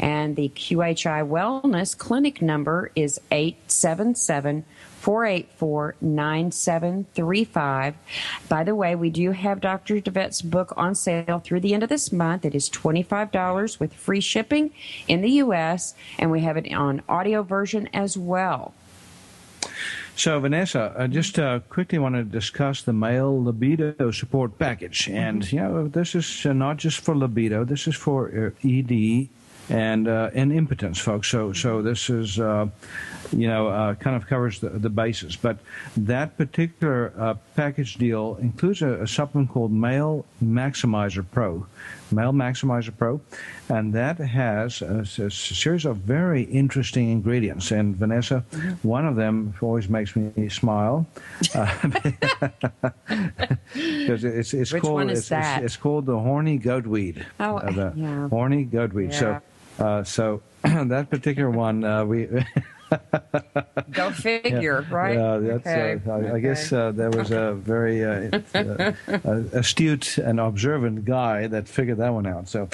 And 0.00 0.34
the 0.34 0.48
QHI 0.48 1.28
Wellness 1.28 1.96
Clinic 1.96 2.42
number 2.42 2.90
is 2.96 3.20
877 3.30 4.64
484 5.02 5.96
9735. 6.00 7.94
By 8.48 8.64
the 8.64 8.74
way, 8.74 8.94
we 8.94 9.10
do 9.10 9.32
have 9.32 9.60
Dr. 9.60 10.00
deWet's 10.00 10.42
book 10.42 10.72
on 10.76 10.94
sale 10.94 11.40
through 11.40 11.60
the 11.60 11.74
end 11.74 11.82
of 11.82 11.88
this 11.88 12.12
month. 12.12 12.44
It 12.44 12.54
is 12.54 12.70
$25 12.70 13.80
with 13.80 13.92
free 13.92 14.20
shipping 14.20 14.70
in 15.08 15.20
the 15.20 15.30
U.S., 15.30 15.94
and 16.18 16.30
we 16.30 16.40
have 16.40 16.56
it 16.56 16.72
on 16.72 17.02
audio 17.08 17.42
version 17.42 17.88
as 17.92 18.16
well. 18.16 18.74
So, 20.14 20.38
Vanessa, 20.40 20.94
I 20.96 21.06
just 21.06 21.38
uh, 21.38 21.60
quickly 21.60 21.98
want 21.98 22.14
to 22.16 22.22
discuss 22.22 22.82
the 22.82 22.92
male 22.92 23.42
libido 23.42 24.10
support 24.10 24.58
package. 24.58 25.08
And, 25.08 25.50
you 25.50 25.60
know, 25.60 25.88
this 25.88 26.14
is 26.14 26.46
uh, 26.46 26.52
not 26.52 26.76
just 26.76 27.00
for 27.00 27.16
libido, 27.16 27.64
this 27.64 27.86
is 27.86 27.96
for 27.96 28.28
uh, 28.28 28.68
ED 28.68 29.28
and 29.68 30.08
uh, 30.08 30.30
and 30.34 30.52
impotence, 30.52 30.98
folks. 30.98 31.28
So 31.28 31.52
so 31.52 31.82
this 31.82 32.10
is 32.10 32.38
uh, 32.38 32.68
you 33.32 33.48
know 33.48 33.68
uh, 33.68 33.94
kind 33.94 34.16
of 34.16 34.26
covers 34.26 34.60
the, 34.60 34.70
the 34.70 34.90
bases. 34.90 35.36
But 35.36 35.58
that 35.96 36.36
particular 36.36 37.12
uh, 37.18 37.34
package 37.56 37.96
deal 37.96 38.36
includes 38.40 38.82
a, 38.82 39.02
a, 39.02 39.06
supplement 39.06 39.50
called 39.50 39.72
Male 39.72 40.24
Maximizer 40.42 41.24
Pro, 41.30 41.66
Male 42.12 42.32
Maximizer 42.32 42.96
Pro, 42.96 43.20
and 43.68 43.92
that 43.94 44.18
has 44.18 44.82
a, 44.82 45.00
a 45.00 45.30
series 45.30 45.84
of 45.84 45.98
very 45.98 46.42
interesting 46.44 47.10
ingredients. 47.10 47.70
And 47.70 47.96
Vanessa, 47.96 48.44
mm-hmm. 48.50 48.86
one 48.86 49.06
of 49.06 49.16
them 49.16 49.54
always 49.60 49.88
makes 49.88 50.14
me 50.14 50.48
smile 50.48 51.06
because 51.40 51.64
it's 54.24 54.54
it's 54.54 54.72
Which 54.72 54.82
called 54.82 55.10
it's, 55.10 55.30
it's, 55.30 55.58
it's, 55.62 55.76
called 55.76 56.06
the 56.06 56.18
horny 56.18 56.58
goatweed. 56.58 57.24
Oh, 57.40 57.58
the 57.60 57.92
yeah. 57.96 58.28
horny 58.28 58.64
goatweed. 58.66 59.12
Yeah. 59.12 59.18
So. 59.18 59.40
Uh, 59.78 60.04
so 60.04 60.42
that 60.62 61.08
particular 61.08 61.50
one, 61.50 61.82
uh, 61.82 62.04
we 62.04 62.28
go 63.90 64.10
figure, 64.12 64.86
yeah, 64.88 64.94
right? 64.94 65.14
Yeah, 65.14 65.38
that's. 65.38 65.66
Okay. 65.66 66.00
Uh, 66.06 66.10
I, 66.10 66.14
okay. 66.16 66.30
I, 66.30 66.38
guess 66.40 66.72
uh, 66.72 66.92
there 66.92 67.10
was 67.10 67.30
a 67.30 67.54
very 67.54 68.04
uh, 68.04 68.40
astute 69.52 70.18
and 70.18 70.40
observant 70.40 71.04
guy 71.04 71.46
that 71.46 71.68
figured 71.68 71.98
that 71.98 72.12
one 72.12 72.26
out. 72.26 72.48
So, 72.48 72.68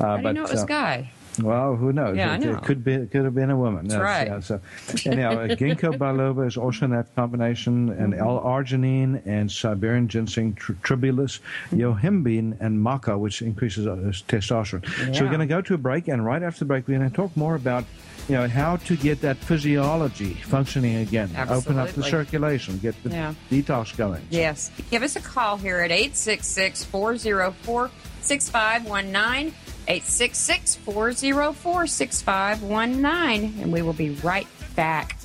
I 0.00 0.16
didn't 0.16 0.22
but 0.22 0.32
know 0.32 0.44
it 0.44 0.50
was 0.52 0.64
Guy. 0.64 1.10
Well, 1.40 1.76
who 1.76 1.92
knows? 1.92 2.16
Yeah, 2.16 2.34
it, 2.34 2.40
know. 2.40 2.52
it 2.56 2.62
could 2.62 2.84
be 2.84 2.92
it 2.94 3.10
could 3.10 3.24
have 3.24 3.34
been 3.34 3.50
a 3.50 3.56
woman. 3.56 3.88
That's 3.88 4.00
right. 4.02 4.26
Yeah, 4.28 4.40
so 4.40 4.60
anyhow, 5.06 5.46
ginkgo 5.46 5.96
biloba 5.96 6.46
is 6.46 6.56
also 6.56 6.84
in 6.86 6.90
that 6.92 7.14
combination, 7.14 7.90
and 7.90 8.12
Mm-hmm. 8.12 8.22
L-arginine 8.22 9.22
and 9.26 9.50
Siberian 9.50 10.08
ginseng, 10.08 10.54
tr- 10.54 10.72
tribulus, 10.82 11.40
Mm-hmm. 11.70 11.80
yohimbine, 11.80 12.56
and 12.60 12.78
maca, 12.78 13.18
which 13.18 13.40
increases 13.42 13.86
uh, 13.86 13.96
testosterone. 14.28 14.84
So 15.14 15.22
we're 15.24 15.28
going 15.30 15.40
to 15.40 15.46
go 15.46 15.60
to 15.62 15.74
a 15.74 15.78
break, 15.78 16.08
and 16.08 16.24
right 16.24 16.42
after 16.42 16.60
the 16.60 16.64
break, 16.66 16.86
we're 16.88 16.98
going 16.98 17.08
to 17.10 17.16
talk 17.16 17.36
more 17.36 17.54
about. 17.54 17.84
You 18.28 18.36
know 18.36 18.46
how 18.46 18.76
to 18.76 18.96
get 18.96 19.20
that 19.22 19.36
physiology 19.36 20.34
functioning 20.34 20.96
again. 20.98 21.28
Open 21.48 21.76
up 21.76 21.88
the 21.88 22.04
circulation, 22.04 22.78
get 22.78 22.94
the 23.02 23.10
Yeah. 23.10 23.34
detox 23.50 23.96
going. 23.96 24.22
Yes. 24.30 24.70
Give 24.92 25.02
us 25.02 25.16
a 25.16 25.20
call 25.20 25.56
here 25.56 25.80
at 25.80 25.90
866 25.90 26.84
404 26.84 27.90
6519. 28.20 29.52
866 29.88 30.76
404 30.76 31.86
6519. 31.86 33.62
And 33.62 33.72
we 33.72 33.82
will 33.82 33.92
be 33.92 34.10
right 34.10 34.46
back. 34.74 35.18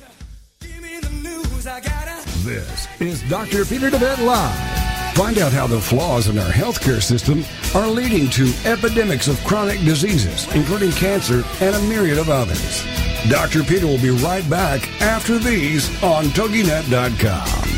This 2.44 2.88
is 3.00 3.22
Dr. 3.28 3.64
Peter 3.64 3.90
deWet 3.90 4.24
Live. 4.24 5.14
Find 5.14 5.38
out 5.38 5.52
how 5.52 5.66
the 5.66 5.80
flaws 5.80 6.28
in 6.28 6.38
our 6.38 6.50
healthcare 6.50 7.02
system 7.02 7.44
are 7.74 7.88
leading 7.88 8.30
to 8.30 8.52
epidemics 8.64 9.26
of 9.26 9.42
chronic 9.44 9.80
diseases, 9.80 10.46
including 10.54 10.92
cancer 10.92 11.42
and 11.60 11.74
a 11.74 11.82
myriad 11.82 12.18
of 12.18 12.30
others. 12.30 12.84
Dr. 13.28 13.64
Peter 13.64 13.86
will 13.86 14.00
be 14.00 14.10
right 14.10 14.48
back 14.48 14.88
after 15.02 15.38
these 15.38 15.90
on 16.02 16.26
TogiNet.com. 16.26 17.77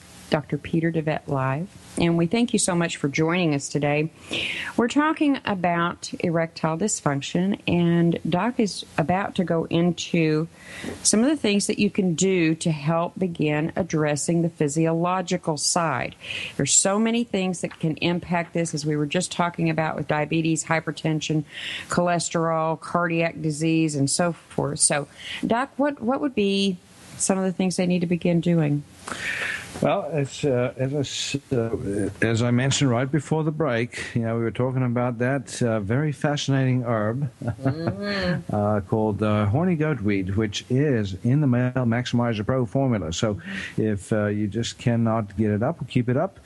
Dr. 0.31 0.57
Peter 0.57 0.93
deWet 0.93 1.27
Live, 1.27 1.67
and 1.97 2.17
we 2.17 2.25
thank 2.25 2.53
you 2.53 2.59
so 2.59 2.73
much 2.73 2.95
for 2.95 3.09
joining 3.09 3.53
us 3.53 3.67
today. 3.67 4.09
We're 4.77 4.87
talking 4.87 5.39
about 5.43 6.09
erectile 6.21 6.77
dysfunction, 6.77 7.59
and 7.67 8.17
Doc 8.27 8.57
is 8.57 8.85
about 8.97 9.35
to 9.35 9.43
go 9.43 9.65
into 9.65 10.47
some 11.03 11.19
of 11.19 11.25
the 11.27 11.35
things 11.35 11.67
that 11.67 11.79
you 11.79 11.89
can 11.89 12.15
do 12.15 12.55
to 12.55 12.71
help 12.71 13.19
begin 13.19 13.73
addressing 13.75 14.41
the 14.41 14.49
physiological 14.49 15.57
side. 15.57 16.15
There's 16.55 16.73
so 16.73 16.97
many 16.97 17.25
things 17.25 17.59
that 17.59 17.77
can 17.77 17.97
impact 17.97 18.53
this, 18.53 18.73
as 18.73 18.85
we 18.85 18.95
were 18.95 19.05
just 19.05 19.33
talking 19.33 19.69
about 19.69 19.97
with 19.97 20.07
diabetes, 20.07 20.63
hypertension, 20.63 21.43
cholesterol, 21.89 22.79
cardiac 22.79 23.41
disease, 23.41 23.95
and 23.95 24.09
so 24.09 24.31
forth. 24.31 24.79
So, 24.79 25.09
Doc, 25.45 25.71
what 25.75 26.01
what 26.01 26.21
would 26.21 26.35
be 26.35 26.77
some 27.17 27.37
of 27.37 27.43
the 27.43 27.51
things 27.51 27.75
they 27.75 27.85
need 27.85 27.99
to 27.99 28.07
begin 28.07 28.39
doing? 28.39 28.83
Well, 29.79 30.09
as, 30.11 30.45
uh, 30.45 30.73
as, 30.77 31.37
uh, 31.51 32.09
as 32.21 32.43
I 32.43 32.51
mentioned 32.51 32.91
right 32.91 33.11
before 33.11 33.43
the 33.43 33.51
break, 33.51 34.03
you 34.13 34.21
know, 34.21 34.35
we 34.35 34.43
were 34.43 34.51
talking 34.51 34.83
about 34.83 35.17
that 35.19 35.61
uh, 35.61 35.79
very 35.79 36.11
fascinating 36.11 36.83
herb 36.83 37.31
uh, 38.53 38.81
called 38.81 39.23
uh, 39.23 39.45
horny 39.47 39.75
goatweed, 39.75 40.35
which 40.35 40.65
is 40.69 41.15
in 41.23 41.41
the 41.41 41.47
Male 41.47 41.71
Maximizer 41.73 42.45
Pro 42.45 42.65
formula. 42.65 43.11
So 43.11 43.41
if 43.75 44.13
uh, 44.13 44.27
you 44.27 44.47
just 44.47 44.77
cannot 44.77 45.35
get 45.35 45.49
it 45.49 45.63
up 45.63 45.81
or 45.81 45.85
keep 45.85 46.09
it 46.09 46.17
up, 46.17 46.39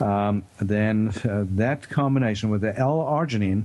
um, 0.00 0.42
then 0.60 1.12
uh, 1.24 1.44
that 1.50 1.88
combination 1.90 2.50
with 2.50 2.62
the 2.62 2.76
L-arginine 2.76 3.64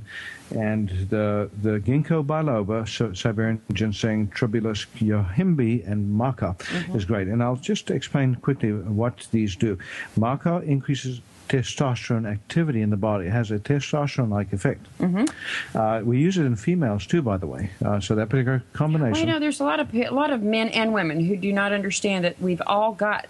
and 0.51 0.89
the 1.09 1.49
the 1.61 1.79
ginkgo 1.79 2.25
biloba, 2.25 2.87
Siberian 3.15 3.61
ginseng, 3.73 4.27
tribulus 4.27 4.85
yohimbe, 4.97 5.87
and 5.89 6.19
maca 6.19 6.55
is 6.95 7.05
great. 7.05 7.27
And 7.27 7.41
I'll 7.41 7.55
just 7.55 7.89
explain 7.91 8.35
quickly 8.35 8.71
what 8.71 9.27
these 9.31 9.55
do. 9.55 9.77
Maca 10.17 10.63
increases 10.63 11.21
testosterone 11.49 12.27
activity 12.27 12.81
in 12.81 12.89
the 12.89 12.97
body. 12.97 13.27
It 13.27 13.31
has 13.31 13.51
a 13.51 13.59
testosterone-like 13.59 14.51
effect. 14.51 14.85
Uh, 15.75 16.01
we 16.03 16.17
use 16.19 16.37
it 16.37 16.45
in 16.45 16.55
females 16.55 17.05
too, 17.05 17.21
by 17.21 17.37
the 17.37 17.47
way. 17.47 17.69
Uh, 17.83 17.99
so 17.99 18.15
that 18.15 18.29
particular 18.29 18.63
combination. 18.73 19.11
Well, 19.11 19.21
you 19.21 19.27
know, 19.27 19.39
there's 19.39 19.59
a 19.59 19.63
lot 19.63 19.79
of 19.79 19.93
a 19.93 20.09
lot 20.09 20.31
of 20.31 20.41
men 20.41 20.69
and 20.69 20.93
women 20.93 21.19
who 21.19 21.37
do 21.37 21.51
not 21.51 21.71
understand 21.71 22.25
that 22.25 22.41
we've 22.41 22.61
all 22.65 22.93
got 22.93 23.27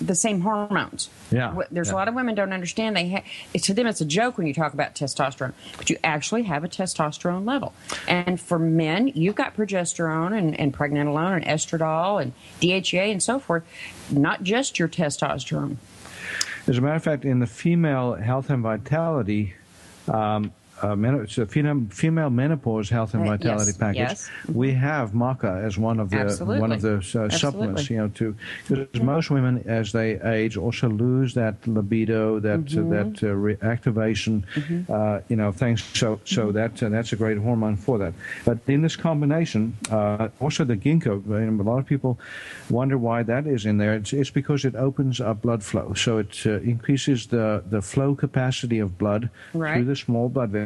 the 0.00 0.14
same 0.14 0.40
hormones. 0.40 1.08
Yeah, 1.30 1.54
There's 1.70 1.88
yeah. 1.88 1.94
a 1.94 1.96
lot 1.96 2.08
of 2.08 2.14
women 2.14 2.34
don't 2.34 2.52
understand. 2.52 2.96
They 2.96 3.08
ha- 3.08 3.22
to 3.54 3.74
them 3.74 3.86
it's 3.86 4.00
a 4.00 4.04
joke 4.04 4.38
when 4.38 4.46
you 4.46 4.54
talk 4.54 4.74
about 4.74 4.94
testosterone, 4.94 5.52
but 5.76 5.90
you 5.90 5.96
actually 6.04 6.44
have 6.44 6.64
a 6.64 6.68
testosterone 6.68 7.46
level. 7.46 7.72
And 8.06 8.40
for 8.40 8.58
men, 8.58 9.08
you've 9.08 9.34
got 9.34 9.56
progesterone 9.56 10.36
and, 10.36 10.58
and 10.58 10.72
pregnenolone 10.72 11.36
and 11.36 11.44
estradiol 11.44 12.22
and 12.22 12.32
DHEA 12.60 13.10
and 13.10 13.22
so 13.22 13.38
forth, 13.38 13.64
not 14.10 14.42
just 14.42 14.78
your 14.78 14.88
testosterone. 14.88 15.76
As 16.66 16.78
a 16.78 16.80
matter 16.80 16.96
of 16.96 17.04
fact, 17.04 17.24
in 17.24 17.38
the 17.38 17.46
female 17.46 18.14
health 18.14 18.50
and 18.50 18.62
vitality, 18.62 19.54
um, 20.08 20.52
uh, 20.82 20.94
men- 20.96 21.14
it's 21.22 21.38
a 21.38 21.46
female, 21.46 21.80
female 21.90 22.30
menopause 22.30 22.88
health 22.90 23.14
and 23.14 23.22
Uh, 23.24 23.30
vitality 23.36 23.70
yes, 23.72 23.78
package. 23.78 23.96
yes. 23.98 24.30
We 24.52 24.72
have 24.72 25.12
maca 25.12 25.64
as 25.64 25.78
one 25.78 25.98
of 26.00 26.10
the 26.10 26.18
Absolutely. 26.18 26.60
one 26.60 26.72
of 26.72 26.80
the 26.82 26.96
uh, 26.96 27.28
supplements. 27.28 27.88
You 27.90 27.98
know, 27.98 28.08
to 28.08 28.34
because 28.68 29.02
most 29.02 29.30
women 29.30 29.62
as 29.66 29.92
they 29.92 30.20
age 30.22 30.56
also 30.56 30.88
lose 30.88 31.34
that 31.34 31.54
libido, 31.66 32.40
that 32.40 32.60
Mm-hmm. 32.66 32.92
uh, 32.92 32.94
that 32.96 33.22
uh, 33.22 33.26
reactivation, 33.34 34.42
uh, 34.88 35.20
you 35.28 35.36
know, 35.36 35.52
things. 35.52 35.82
So 35.94 36.20
so 36.24 36.46
Mm-hmm. 36.46 36.52
that 36.58 36.82
uh, 36.82 36.88
that's 36.90 37.12
a 37.12 37.16
great 37.16 37.38
hormone 37.38 37.76
for 37.76 37.98
that. 37.98 38.12
But 38.44 38.58
in 38.66 38.82
this 38.82 38.96
combination, 38.96 39.76
uh, 39.90 40.28
also 40.40 40.64
the 40.64 40.76
ginkgo. 40.76 41.22
I 41.26 41.40
mean, 41.46 41.60
A 41.60 41.62
lot 41.62 41.78
of 41.78 41.86
people 41.86 42.18
wonder 42.70 42.96
why 42.98 43.22
that 43.22 43.46
is 43.46 43.64
in 43.64 43.78
there. 43.78 43.94
It's, 43.94 44.12
it's 44.12 44.30
because 44.30 44.64
it 44.64 44.74
opens 44.76 45.20
up 45.20 45.42
blood 45.42 45.62
flow, 45.62 45.94
so 45.94 46.18
it 46.18 46.42
uh, 46.46 46.60
increases 46.60 47.26
the 47.26 47.62
the 47.70 47.80
flow 47.82 48.14
capacity 48.14 48.78
of 48.78 48.96
blood 48.98 49.30
Right. 49.54 49.74
through 49.74 49.84
the 49.86 49.96
small 49.96 50.28
blood 50.28 50.50
vessels. 50.50 50.65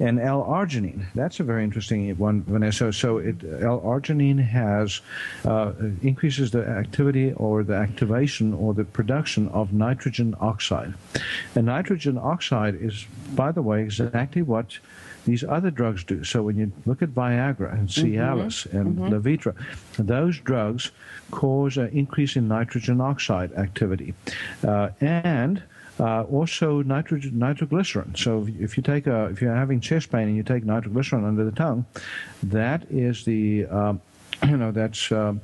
And 0.00 0.20
L-arginine, 0.20 1.06
that's 1.14 1.40
a 1.40 1.44
very 1.44 1.64
interesting 1.64 2.16
one, 2.18 2.42
Vanessa. 2.42 2.92
So 2.92 3.18
it, 3.18 3.36
L-arginine 3.44 4.44
has 4.46 5.00
uh, 5.44 5.72
increases 6.02 6.50
the 6.50 6.66
activity 6.66 7.32
or 7.32 7.62
the 7.64 7.74
activation 7.74 8.54
or 8.54 8.74
the 8.74 8.84
production 8.84 9.48
of 9.48 9.72
nitrogen 9.72 10.34
oxide. 10.40 10.94
And 11.54 11.66
nitrogen 11.66 12.18
oxide 12.18 12.74
is, 12.74 13.06
by 13.34 13.52
the 13.52 13.62
way, 13.62 13.82
exactly 13.82 14.42
what 14.42 14.78
these 15.26 15.44
other 15.44 15.70
drugs 15.70 16.04
do. 16.04 16.22
So 16.24 16.42
when 16.42 16.56
you 16.56 16.72
look 16.86 17.02
at 17.02 17.10
Viagra 17.10 17.72
and 17.72 17.88
Cialis 17.88 18.64
and 18.72 18.96
Levitra, 18.96 19.54
those 19.98 20.38
drugs 20.38 20.92
cause 21.32 21.76
an 21.76 21.88
increase 21.88 22.36
in 22.36 22.46
nitrogen 22.46 23.00
oxide 23.00 23.52
activity. 23.54 24.14
Uh, 24.64 24.90
and 25.00 25.62
uh, 25.98 26.22
also 26.24 26.82
nitroglycerin. 26.82 28.14
So 28.16 28.42
if, 28.42 28.60
if 28.60 28.76
you 28.76 28.82
take 28.82 29.06
a, 29.06 29.26
if 29.26 29.40
you're 29.40 29.54
having 29.54 29.80
chest 29.80 30.10
pain 30.10 30.28
and 30.28 30.36
you 30.36 30.42
take 30.42 30.64
nitroglycerin 30.64 31.24
under 31.24 31.44
the 31.44 31.52
tongue, 31.52 31.86
that 32.42 32.86
is 32.90 33.24
the, 33.24 33.66
um, 33.66 34.00
you 34.48 34.56
know, 34.56 34.72
that's 34.72 35.10
um, 35.12 35.40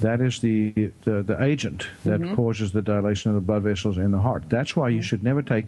that 0.00 0.20
is 0.20 0.38
the, 0.40 0.72
the, 1.04 1.22
the 1.22 1.42
agent 1.42 1.86
that 2.04 2.20
causes 2.36 2.72
the 2.72 2.82
dilation 2.82 3.30
of 3.30 3.34
the 3.34 3.40
blood 3.40 3.62
vessels 3.62 3.98
in 3.98 4.10
the 4.10 4.18
heart. 4.18 4.44
That's 4.48 4.76
why 4.76 4.90
you 4.90 5.02
should 5.02 5.22
never 5.22 5.42
take 5.42 5.66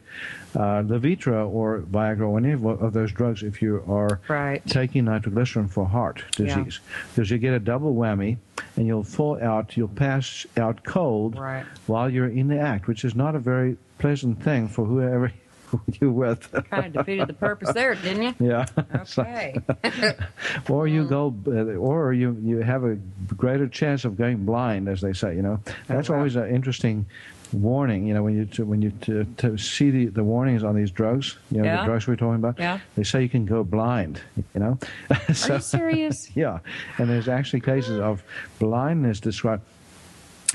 uh, 0.55 0.83
Levitra 0.83 1.49
or 1.49 1.81
Viagra 1.81 2.29
or 2.29 2.39
any 2.39 2.53
of, 2.53 2.93
those 2.93 3.13
drugs 3.13 3.43
if 3.43 3.61
you 3.61 3.83
are 3.89 4.21
Right. 4.29 4.65
taking 4.67 5.05
nitroglycerin 5.07 5.69
for 5.69 5.87
heart 5.87 6.23
disease, 6.37 6.81
because 7.15 7.31
you 7.31 7.39
get 7.39 7.55
a 7.55 7.59
double 7.61 7.95
whammy, 7.95 8.37
and 8.77 8.87
you'll 8.87 9.03
fall 9.03 9.41
out, 9.43 9.77
you'll 9.77 9.89
pass 9.89 10.47
out 10.57 10.85
cold 10.85 11.39
Right. 11.39 11.65
while 11.87 12.09
you're 12.11 12.29
in 12.29 12.49
the 12.49 12.59
act, 12.59 12.87
which 12.87 13.05
is 13.05 13.15
not 13.15 13.35
a 13.35 13.39
very 13.39 13.77
pleasant 13.99 14.43
thing 14.43 14.69
for 14.69 14.85
whoever 14.85 15.33
you're 16.01 16.11
with. 16.11 16.51
Kind 16.71 16.87
of 16.87 16.93
defeated 16.93 17.29
the 17.29 17.35
purpose 17.35 17.73
there, 17.73 17.95
didn't 17.95 18.23
you? 18.23 18.35
yeah. 18.49 18.67
Okay. 19.19 19.57
or 20.69 20.87
you 20.87 21.05
go, 21.05 21.35
uh, 21.47 21.77
or 21.77 22.13
you 22.13 22.37
you 22.43 22.59
have 22.59 22.85
a 22.85 22.97
greater 23.37 23.67
chance 23.69 24.05
of 24.05 24.17
going 24.17 24.45
blind, 24.45 24.89
as 24.89 25.01
they 25.01 25.13
say. 25.13 25.35
You 25.35 25.43
know, 25.43 25.61
that's 25.87 26.09
wow. 26.09 26.17
always 26.17 26.37
an 26.37 26.55
interesting 26.55 27.07
warning. 27.53 28.07
You 28.07 28.15
know, 28.15 28.23
when 28.23 28.37
you 28.37 28.45
to, 28.47 28.65
when 28.65 28.83
you 28.83 28.91
to, 29.03 29.25
to 29.39 29.59
see 29.59 29.91
the, 29.91 30.07
the 30.07 30.25
warnings 30.25 30.63
on 30.63 30.75
these 30.77 30.91
drugs, 30.91 31.37
you 31.51 31.59
know, 31.59 31.65
Yeah. 31.65 31.81
the 31.81 31.87
drugs 31.87 32.07
we're 32.07 32.17
talking 32.17 32.37
about, 32.37 32.59
Yeah. 32.59 32.79
they 32.97 33.03
say 33.05 33.23
you 33.23 33.29
can 33.29 33.47
go 33.47 33.65
blind. 33.65 34.21
You 34.55 34.61
know, 34.61 34.79
Are 35.11 35.19
you 35.29 35.35
serious? 35.61 36.31
yeah, 36.37 36.59
and 36.99 37.09
there's 37.09 37.29
actually 37.29 37.61
cases 37.61 37.99
of 37.99 38.23
blindness 38.59 39.21
described. 39.21 39.63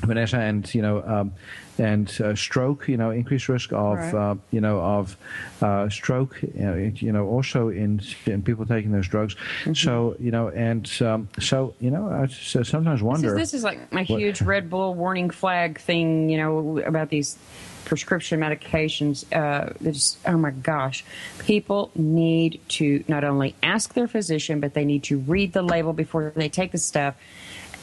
Vanessa, 0.02 0.38
and 0.38 0.72
you 0.74 0.82
know, 0.82 1.02
um, 1.06 1.32
and 1.78 2.20
uh, 2.20 2.34
stroke, 2.34 2.86
you 2.88 2.96
know, 2.98 3.10
increased 3.10 3.48
risk 3.48 3.72
of, 3.72 3.96
Right. 3.96 4.14
uh, 4.14 4.34
you 4.50 4.60
know, 4.60 4.78
of 4.80 5.16
uh, 5.62 5.88
stroke, 5.88 6.38
you 6.42 6.50
know, 6.64 6.74
it- 6.74 7.00
you 7.00 7.12
know, 7.12 7.26
also 7.26 7.68
in 7.70 8.00
in 8.26 8.42
people 8.42 8.66
taking 8.66 8.92
those 8.92 9.08
drugs. 9.08 9.34
Mm-hmm. 9.34 9.72
So 9.74 10.16
you 10.20 10.30
know, 10.30 10.48
and 10.48 10.90
um, 11.00 11.28
so 11.40 11.74
you 11.80 11.90
know, 11.90 12.08
I 12.10 12.24
s- 12.24 12.56
sometimes 12.68 13.00
This 13.00 13.02
wonder. 13.02 13.28
is, 13.34 13.40
this 13.40 13.54
is 13.54 13.64
like 13.64 13.90
my 13.90 14.04
What- 14.04 14.20
huge 14.20 14.42
Red 14.42 14.68
Bull 14.68 14.94
warning 14.94 15.30
flag 15.30 15.80
thing, 15.80 16.28
you 16.28 16.36
know, 16.36 16.78
about 16.78 17.08
these 17.08 17.38
prescription 17.86 18.40
medications. 18.40 19.24
Uh, 19.32 19.72
just, 19.82 20.18
oh 20.26 20.36
my 20.36 20.50
gosh. 20.50 21.04
People 21.38 21.90
need 21.94 22.60
to 22.68 23.04
not 23.06 23.22
only 23.22 23.54
ask 23.62 23.94
their 23.94 24.08
physician, 24.08 24.58
but 24.58 24.74
they 24.74 24.84
need 24.84 25.04
to 25.04 25.18
read 25.18 25.52
the 25.52 25.62
label 25.62 25.92
before 25.92 26.32
they 26.34 26.48
take 26.48 26.72
the 26.72 26.78
stuff 26.78 27.14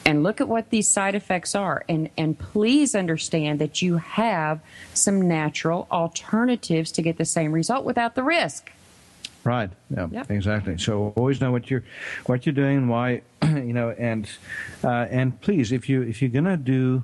and 0.06 0.24
look 0.24 0.42
at 0.42 0.48
what 0.48 0.70
these 0.70 0.90
side 0.90 1.16
effects 1.16 1.56
are. 1.56 1.84
And, 1.88 2.10
and 2.18 2.38
please 2.38 2.96
understand 2.96 3.60
that 3.60 3.82
you 3.82 3.98
have 3.98 4.60
some 4.94 5.28
natural 5.28 5.88
alternatives 5.92 6.92
to 6.94 7.02
get 7.02 7.18
the 7.18 7.26
same 7.26 7.52
result 7.52 7.86
without 7.86 8.16
the 8.16 8.24
risk. 8.24 8.72
Right. 9.44 9.70
Yeah. 9.90 10.08
Yep. 10.10 10.32
Exactly. 10.32 10.78
So 10.78 11.14
always 11.18 11.42
know 11.42 11.52
what 11.52 11.70
you're 11.70 11.84
what 12.28 12.46
you're 12.46 12.54
doing 12.54 12.88
why 12.88 13.24
you 13.44 13.74
know 13.74 13.90
and 13.92 14.30
uh, 14.84 15.08
and 15.10 15.40
please 15.42 15.74
if 15.74 15.90
you 15.90 16.02
if 16.02 16.22
you're 16.22 16.32
gonna 16.32 16.56
do 16.56 17.04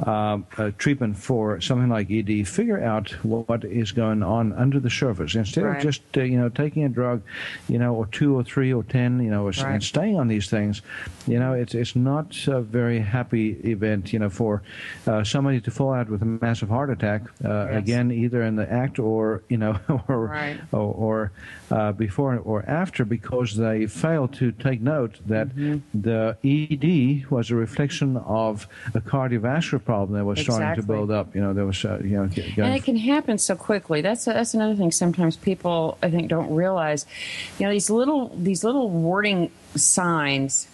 uh, 0.00 0.38
treatment 0.78 1.16
for 1.16 1.60
something 1.60 1.88
like 1.88 2.10
ED, 2.10 2.46
figure 2.46 2.82
out 2.82 3.10
what 3.24 3.64
is 3.64 3.92
going 3.92 4.22
on 4.22 4.52
under 4.52 4.78
the 4.80 4.90
surface 4.90 5.34
instead 5.34 5.64
Right. 5.64 5.76
of 5.76 5.82
just 5.82 6.02
uh, 6.16 6.20
you 6.20 6.36
know 6.38 6.48
taking 6.48 6.84
a 6.84 6.88
drug, 6.88 7.22
you 7.68 7.78
know, 7.78 7.94
or 7.94 8.06
two 8.06 8.36
or 8.38 8.44
three 8.44 8.72
or 8.72 8.82
ten, 8.82 9.20
you 9.22 9.30
know, 9.30 9.46
Right. 9.46 9.58
and 9.58 9.82
staying 9.82 10.16
on 10.18 10.28
these 10.28 10.48
things. 10.50 10.82
You 11.26 11.38
know, 11.38 11.54
it's 11.54 11.74
it's 11.74 11.96
not 11.96 12.36
a 12.46 12.60
very 12.60 13.00
happy 13.00 13.52
event, 13.64 14.12
you 14.12 14.18
know, 14.18 14.28
for 14.30 14.62
uh, 15.06 15.24
somebody 15.24 15.60
to 15.62 15.70
fall 15.70 15.92
out 15.94 16.08
with 16.08 16.22
a 16.22 16.26
massive 16.26 16.68
heart 16.68 16.90
attack 16.90 17.22
uh, 17.44 17.66
Yes. 17.70 17.78
again, 17.78 18.10
either 18.12 18.42
in 18.42 18.56
the 18.56 18.70
act 18.70 18.98
or 18.98 19.42
you 19.48 19.56
know, 19.56 19.78
or 20.08 20.26
Right. 20.26 20.60
or, 20.72 20.92
or 20.94 21.32
uh, 21.70 21.92
before 21.92 22.36
or 22.38 22.64
after 22.68 23.04
because 23.04 23.56
they 23.56 23.86
failed 23.86 24.32
to 24.34 24.52
take 24.52 24.80
note 24.80 25.18
that 25.26 25.48
Mm-hmm. 25.56 25.78
the 26.02 26.36
ED 26.44 27.30
was 27.30 27.50
a 27.50 27.54
reflection 27.56 28.16
of 28.18 28.66
a 28.94 29.00
cardiovascular 29.00 29.82
problem 29.86 30.18
that 30.18 30.24
was 30.24 30.40
starting 30.40 30.82
to 30.82 30.86
build 30.86 31.10
up. 31.10 31.34
You 31.34 31.40
know, 31.40 31.54
there 31.54 31.64
was, 31.64 31.82
uh, 31.84 32.00
you 32.02 32.16
know, 32.16 32.22
and 32.24 32.74
it 32.74 32.84
can 32.84 32.96
happen 32.96 33.38
so 33.38 33.56
quickly. 33.56 34.02
That's 34.02 34.26
that's 34.26 34.52
another 34.52 34.74
thing. 34.74 34.92
Sometimes 34.92 35.36
people, 35.36 35.96
I 36.02 36.10
think, 36.10 36.28
don't 36.28 36.54
realize. 36.54 37.06
You 37.58 37.66
know, 37.66 37.72
these 37.72 37.88
little 37.88 38.36
these 38.36 38.64
little 38.64 38.90
warning 38.90 39.50
signs 39.74 40.68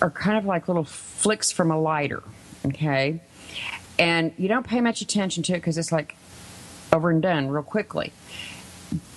are 0.00 0.10
kind 0.10 0.38
of 0.38 0.46
like 0.46 0.68
little 0.68 0.84
flicks 0.84 1.52
from 1.52 1.70
a 1.70 1.78
lighter. 1.78 2.22
Okay, 2.64 3.20
and 3.98 4.32
you 4.38 4.48
don't 4.48 4.66
pay 4.66 4.80
much 4.80 5.02
attention 5.02 5.42
to 5.44 5.52
it 5.54 5.56
because 5.56 5.76
it's 5.76 5.92
like 5.92 6.16
over 6.92 7.10
and 7.10 7.20
done 7.20 7.48
real 7.48 7.62
quickly. 7.62 8.12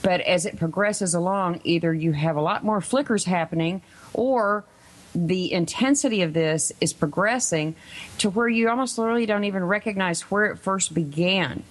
But 0.01 0.19
as 0.21 0.45
it 0.45 0.57
progresses 0.57 1.13
along, 1.13 1.61
either 1.63 1.93
you 1.93 2.11
have 2.11 2.35
a 2.35 2.41
lot 2.41 2.63
more 2.65 2.81
flickers 2.81 3.23
happening, 3.25 3.81
or 4.13 4.65
the 5.13 5.51
intensity 5.51 6.21
of 6.21 6.33
this 6.33 6.71
is 6.79 6.93
progressing 6.93 7.75
to 8.19 8.29
where 8.29 8.47
you 8.47 8.69
almost 8.69 8.97
literally 8.97 9.25
don't 9.25 9.43
even 9.43 9.63
recognize 9.63 10.21
where 10.23 10.45
it 10.45 10.57
first 10.57 10.93
began. 10.93 11.63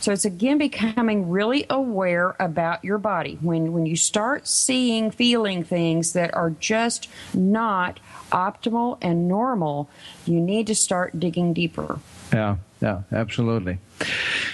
So 0.00 0.12
it's 0.12 0.24
again 0.24 0.58
becoming 0.58 1.28
really 1.28 1.66
aware 1.68 2.36
about 2.38 2.84
your 2.84 2.98
body. 2.98 3.38
When 3.40 3.72
when 3.72 3.86
you 3.86 3.96
start 3.96 4.46
seeing, 4.46 5.10
feeling 5.10 5.64
things 5.64 6.12
that 6.12 6.32
are 6.34 6.50
just 6.50 7.08
not 7.32 7.98
optimal 8.30 8.98
and 9.02 9.28
normal, 9.28 9.88
you 10.26 10.40
need 10.40 10.66
to 10.68 10.74
start 10.74 11.18
digging 11.18 11.52
deeper. 11.52 11.98
Yeah, 12.32 12.56
yeah, 12.80 13.02
absolutely. 13.12 13.78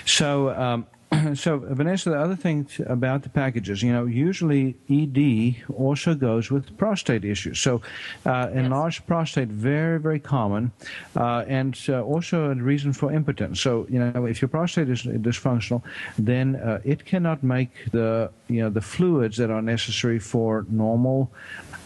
So, 0.05 0.51
um, 0.51 0.87
so 1.35 1.59
Vanessa, 1.59 2.11
the 2.11 2.19
other 2.19 2.37
thing 2.37 2.69
about 2.87 3.23
the 3.23 3.29
packages, 3.29 3.83
you 3.83 3.93
know, 3.93 4.07
usually 4.07 4.77
ED 4.89 5.65
also 5.77 6.15
goes 6.15 6.51
with 6.51 6.77
prostate 6.77 7.25
issues. 7.25 7.59
So, 7.59 7.83
uh, 8.25 8.49
enlarged 8.53 9.07
prostate, 9.07 9.49
very, 9.49 9.99
very 9.99 10.21
common, 10.21 10.71
uh, 11.17 11.45
and 11.49 11.79
uh, 11.89 12.03
also 12.03 12.51
a 12.51 12.55
reason 12.55 12.93
for 12.93 13.13
impotence. 13.13 13.61
So, 13.61 13.87
you 13.89 13.99
know, 13.99 14.27
if 14.27 14.41
your 14.41 14.49
prostate 14.49 14.89
is 14.89 15.03
dysfunctional, 15.03 15.83
then 16.19 16.57
uh, 16.57 16.81
it 16.85 17.05
cannot 17.05 17.43
make 17.43 17.91
the 17.91 18.31
you 18.49 18.63
know 18.63 18.71
the 18.71 18.81
fluids 18.81 19.37
that 19.37 19.51
are 19.51 19.63
necessary 19.63 20.19
for 20.19 20.67
normal 20.69 21.31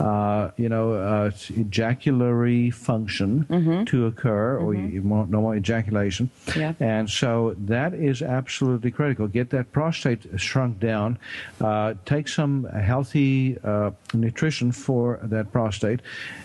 uh, 0.00 0.50
you 0.56 0.68
know, 0.68 0.92
uh, 0.94 1.30
ejaculatory 1.56 2.70
function 2.70 3.84
to 3.86 4.06
occur, 4.06 4.58
or 4.58 4.74
you 4.74 5.02
want 5.02 5.30
normal 5.30 5.54
ejaculation. 5.54 6.30
Yeah. 6.56 6.74
And 6.80 7.08
so 7.08 7.54
that 7.66 7.94
is 7.94 8.22
absolutely 8.22 8.90
critical. 8.90 9.28
Get 9.28 9.50
that 9.50 9.72
prostate 9.72 10.26
shrunk 10.36 10.80
down. 10.80 11.18
Uh, 11.60 11.94
take 12.04 12.28
some 12.28 12.64
healthy 12.64 13.58
uh, 13.64 13.90
nutrition 14.14 14.72
for 14.72 15.20
that 15.24 15.52
prostate. 15.52 16.00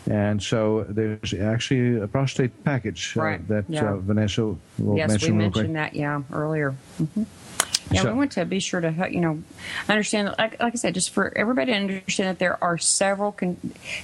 And 0.10 0.42
so 0.42 0.86
there's 0.90 1.34
actually 1.34 2.00
a 2.02 2.08
prostate 2.08 2.52
package 2.64 3.16
uh, 3.18 3.22
Right. 3.22 3.48
that 3.48 3.66
Yeah. 3.70 3.94
uh, 3.94 3.98
Vanessa 3.98 4.56
will 4.78 4.98
yes, 4.98 5.10
mention 5.10 5.38
we 5.38 5.44
real 5.44 5.52
quick. 5.52 5.56
mentioned 5.70 5.76
that, 5.76 5.96
yeah, 5.96 6.22
earlier. 6.32 6.72
hmm 6.98 7.24
Yeah, 7.92 8.02
So- 8.04 8.12
we 8.12 8.18
want 8.18 8.32
to 8.34 8.46
be 8.46 8.60
sure 8.60 8.82
to, 8.82 9.08
you 9.12 9.20
know, 9.20 9.42
understand, 9.88 10.34
like, 10.38 10.60
like 10.62 10.74
I 10.74 10.76
said, 10.76 10.94
just 10.94 11.10
for 11.10 11.36
everybody 11.38 11.72
to 11.72 11.78
understand 11.78 12.30
that 12.30 12.40
there 12.40 12.64
are 12.64 12.78
several 12.78 13.32
con- 13.32 13.56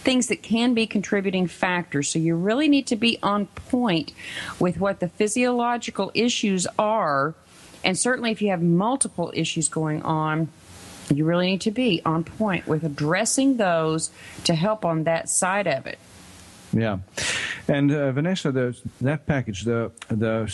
things 0.02 0.28
that 0.28 0.42
can 0.42 0.74
be 0.74 0.88
contributing 0.88 1.48
factors. 1.48 2.10
So 2.10 2.18
you 2.20 2.36
really 2.36 2.68
need 2.68 2.88
to 2.88 2.96
be 2.96 3.20
on 3.22 3.46
point 3.48 4.12
with 4.60 4.80
what 4.80 5.00
the 5.00 5.08
physiological 5.08 6.12
issues 6.14 6.66
are. 6.80 7.36
And 7.84 7.98
certainly 7.98 8.32
if 8.32 8.42
you 8.42 8.50
have 8.50 8.62
multiple 8.62 9.32
issues 9.36 9.70
going 9.70 10.02
on, 10.02 10.50
you 11.14 11.24
really 11.24 11.46
need 11.46 11.62
to 11.62 11.72
be 11.72 12.02
on 12.04 12.24
point 12.24 12.68
with 12.68 12.84
addressing 12.84 13.58
those 13.58 14.10
to 14.46 14.56
help 14.56 14.84
on 14.84 15.04
that 15.04 15.30
side 15.30 15.68
of 15.68 15.86
it. 15.86 16.00
Yeah, 16.74 16.98
and 17.68 17.92
uh, 17.92 18.12
Vanessa, 18.12 18.52
the, 18.52 18.76
that 19.02 19.28
package, 19.28 19.64
the 19.64 19.92
the 20.10 20.52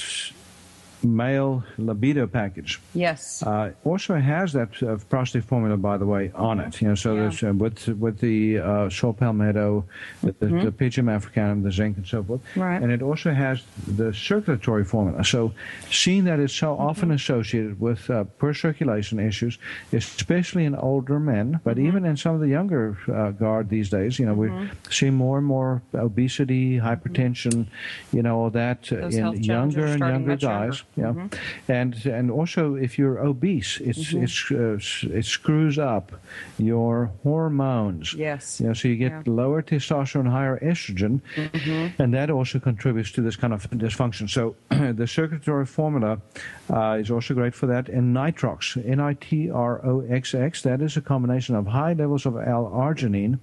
male 1.04 1.64
libido 1.78 2.28
package, 2.28 2.80
Yes. 2.94 3.42
uh, 3.44 3.72
also 3.84 4.16
has 4.16 4.54
that 4.54 4.82
uh, 4.84 4.98
prostate 5.10 5.44
formula, 5.44 5.78
by 5.78 5.98
the 5.98 6.06
way, 6.06 6.32
on 6.36 6.60
it. 6.60 6.82
You 6.82 6.90
know, 6.90 6.96
so 6.96 7.14
Yeah. 7.16 7.22
there's 7.22 7.44
uh, 7.44 7.54
with 7.54 7.88
with 7.88 8.20
the 8.20 8.60
uh, 8.60 8.90
palmetto, 9.14 9.86
the, 10.24 10.34
the, 10.40 10.46
the 10.48 10.72
Pygeum 10.72 11.10
africanum, 11.12 11.64
the 11.64 11.72
zinc, 11.72 11.98
and 11.98 12.06
so 12.08 12.24
forth. 12.24 12.42
Mm-hmm. 12.42 12.62
Right. 12.62 12.82
And 12.82 12.92
it 12.92 13.02
also 13.02 13.32
has 13.34 13.64
the 13.88 14.14
circulatory 14.14 14.84
formula. 14.86 15.24
So, 15.24 15.54
seeing 15.90 16.24
that 16.26 16.40
it's 16.40 16.54
so 16.54 16.72
Mm-hmm. 16.72 16.82
often 16.90 17.12
associated 17.12 17.80
with 17.80 18.10
uh, 18.10 18.24
poor 18.40 18.54
circulation 18.54 19.20
issues, 19.20 19.58
especially 19.94 20.66
in 20.66 20.76
older 20.76 21.20
men, 21.20 21.60
but 21.64 21.78
Mm-hmm. 21.78 21.88
even 21.88 22.06
in 22.06 22.18
some 22.18 22.36
of 22.36 22.42
the 22.42 22.48
younger 22.50 22.98
uh, 23.08 23.32
guard 23.32 23.70
these 23.70 23.90
days, 23.90 24.20
you 24.20 24.26
know, 24.26 24.34
we 24.34 24.50
see 24.90 25.10
more 25.10 25.38
and 25.38 25.48
more 25.48 25.82
obesity, 25.94 26.78
hypertension, 26.80 27.66
you 28.14 28.22
know, 28.22 28.38
all 28.40 28.50
that 28.52 28.82
Mm-hmm. 28.84 29.02
Those 29.02 29.16
in 29.16 29.44
younger 29.44 29.86
and 29.86 30.00
younger 30.00 30.36
guys. 30.38 30.42
younger. 30.42 30.78
Yeah, 30.98 31.28
and 31.70 31.96
and 32.06 32.30
also 32.30 32.76
if 32.76 33.00
you're 33.00 33.20
obese, 33.20 33.80
it's 33.80 34.14
it's 34.14 34.52
uh, 34.52 34.78
it 35.18 35.26
screws 35.26 35.80
up 35.80 36.12
your 36.58 37.12
hormones. 37.24 38.14
Yes. 38.14 38.60
You 38.60 38.68
know, 38.68 38.74
so 38.74 38.88
you 38.90 38.98
get 38.98 39.12
Yeah. 39.12 39.22
lower 39.26 39.62
testosterone, 39.62 40.30
higher 40.30 40.60
estrogen, 40.60 41.22
and 41.98 42.14
that 42.14 42.30
also 42.30 42.60
contributes 42.60 43.12
to 43.14 43.22
this 43.22 43.38
kind 43.38 43.54
of 43.54 43.70
dysfunction. 43.72 44.30
So 44.30 44.56
the 44.70 45.08
circulatory 45.08 45.66
formula 45.66 46.20
uh, 46.70 46.98
is 47.00 47.10
also 47.10 47.34
great 47.36 47.54
for 47.56 47.68
that. 47.68 47.88
And 47.88 48.14
nitrox, 48.16 48.76
N-I-T-R-O-X-X, 49.52 50.62
that 50.64 50.82
is 50.82 50.98
a 50.98 51.02
combination 51.02 51.56
of 51.56 51.68
high 51.68 51.94
levels 51.94 52.26
of 52.26 52.36
L-arginine, 52.36 53.40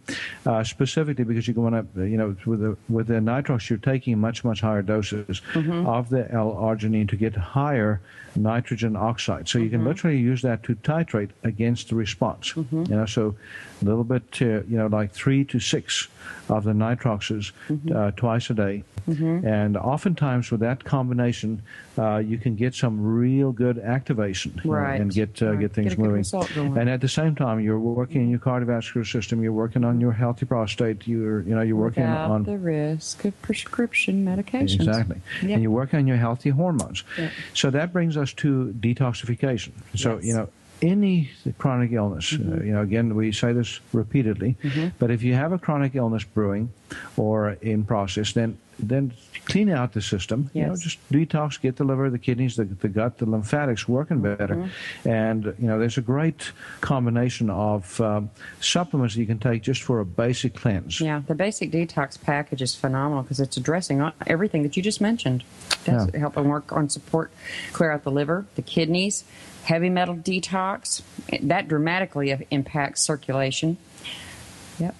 uh, 0.46 0.64
specifically 0.64 1.24
because 1.24 1.48
you 1.48 1.54
want 1.54 1.94
to, 1.94 2.04
you 2.04 2.16
know, 2.16 2.36
with 2.46 2.60
the 2.60 2.76
with 2.88 3.06
the 3.06 3.14
nitrox, 3.14 3.68
you're 3.70 3.78
taking 3.78 4.18
much 4.18 4.44
much 4.44 4.60
higher 4.60 4.82
doses 4.82 5.40
of 5.54 6.08
the 6.10 6.30
L-arginine 6.32 7.08
to 7.08 7.16
get 7.16 7.34
higher 7.38 8.00
nitrogen 8.36 8.96
oxide. 8.96 9.48
So 9.48 9.58
you 9.58 9.70
can 9.70 9.84
literally 9.84 10.18
use 10.18 10.42
that 10.42 10.62
to 10.64 10.74
titrate 10.76 11.30
against 11.42 11.88
the 11.88 11.96
response. 11.96 12.54
You 12.90 12.96
know, 12.96 13.06
so 13.06 13.34
a 13.82 13.84
little 13.84 14.04
bit, 14.04 14.24
uh, 14.40 14.44
you 14.44 14.76
know, 14.76 14.86
like 14.86 15.12
three 15.12 15.44
to 15.46 15.58
six 15.58 16.08
of 16.48 16.64
the 16.64 16.72
nitroxes 16.72 17.52
uh, 17.94 18.10
twice 18.12 18.50
a 18.50 18.54
day. 18.54 18.84
And 19.08 19.76
oftentimes 19.76 20.50
with 20.50 20.60
that 20.60 20.84
combination, 20.84 21.62
uh, 21.96 22.18
you 22.18 22.38
can 22.38 22.54
get 22.56 22.74
some 22.74 23.00
real 23.00 23.52
good 23.52 23.78
activation 23.78 24.60
Right. 24.64 25.00
and 25.00 25.12
get 25.12 25.40
uh, 25.42 25.50
Right. 25.50 25.60
get 25.60 25.72
things 25.72 25.94
Get 25.94 25.98
moving. 25.98 26.24
And 26.78 26.88
at 26.90 27.00
the 27.00 27.08
same 27.08 27.34
time, 27.34 27.60
you're 27.60 27.78
working 27.78 28.22
in 28.22 28.30
your 28.30 28.38
cardiovascular 28.38 29.06
system. 29.10 29.42
You're 29.42 29.52
working 29.52 29.84
on 29.84 30.00
your 30.00 30.12
healthy 30.12 30.46
prostate. 30.46 31.06
You're 31.08 31.40
you 31.42 31.54
know 31.54 31.62
you're 31.62 31.76
working 31.76 32.02
Without 32.04 32.30
on 32.30 32.42
the 32.44 32.58
risk 32.58 33.24
of 33.24 33.40
prescription 33.42 34.24
medications. 34.24 34.74
Exactly. 34.86 35.20
Yeah. 35.42 35.54
And 35.54 35.62
you're 35.62 35.72
working 35.72 35.98
on 35.98 36.06
your 36.06 36.16
healthy 36.18 36.50
hormones. 36.50 37.04
Yeah. 37.18 37.30
So 37.54 37.70
that 37.70 37.92
brings 37.92 38.16
us 38.16 38.32
to 38.34 38.74
detoxification. 38.78 39.70
So, 39.94 40.16
Yes. 40.16 40.24
you 40.26 40.34
know, 40.34 40.48
any 40.82 41.30
chronic 41.58 41.92
illness, 41.92 42.32
uh, 42.32 42.36
you 42.62 42.72
know, 42.72 42.82
again, 42.82 43.14
we 43.14 43.32
say 43.32 43.52
this 43.52 43.80
repeatedly, 43.92 44.56
but 44.98 45.10
if 45.10 45.22
you 45.22 45.34
have 45.34 45.52
a 45.52 45.58
chronic 45.58 45.94
illness 45.94 46.24
brewing 46.24 46.70
or 47.16 47.50
in 47.62 47.84
process, 47.84 48.32
then 48.32 48.58
then 48.80 49.12
clean 49.46 49.68
out 49.70 49.92
the 49.92 50.00
system. 50.00 50.50
You 50.54 50.62
know, 50.62 50.68
Yes. 50.68 50.80
just 50.82 51.10
detox, 51.12 51.60
get 51.60 51.74
the 51.74 51.82
liver, 51.82 52.10
the 52.10 52.18
kidneys, 52.18 52.54
the, 52.54 52.62
the 52.64 52.86
gut, 52.88 53.18
the 53.18 53.26
lymphatics 53.28 53.88
working 53.88 54.20
better. 54.20 54.54
Mm-hmm. 54.54 55.08
And 55.08 55.44
you 55.46 55.66
know, 55.66 55.80
there's 55.80 55.98
a 55.98 56.00
great 56.00 56.52
combination 56.80 57.50
of 57.50 58.00
um, 58.00 58.30
supplements 58.60 59.16
you 59.16 59.26
can 59.26 59.40
take 59.40 59.62
just 59.64 59.82
for 59.82 59.98
a 59.98 60.04
basic 60.04 60.54
cleanse. 60.54 61.00
Yeah, 61.00 61.22
the 61.26 61.34
basic 61.34 61.72
detox 61.72 62.22
package 62.22 62.62
is 62.62 62.76
phenomenal 62.76 63.24
because 63.24 63.40
it's 63.40 63.56
addressing 63.56 64.08
everything 64.28 64.62
that 64.62 64.76
you 64.76 64.82
just 64.82 65.00
mentioned. 65.00 65.42
Does 65.84 66.08
Yeah. 66.14 66.20
help 66.20 66.36
and 66.36 66.48
work 66.48 66.72
on 66.72 66.88
support, 66.88 67.32
clear 67.72 67.90
out 67.90 68.04
the 68.04 68.12
liver, 68.12 68.46
the 68.54 68.62
kidneys, 68.62 69.24
heavy 69.68 69.90
metal 69.90 70.16
detox. 70.16 71.02
That 71.42 71.68
dramatically 71.68 72.34
impacts 72.50 73.02
circulation. 73.02 73.76
Yep. 74.78 74.96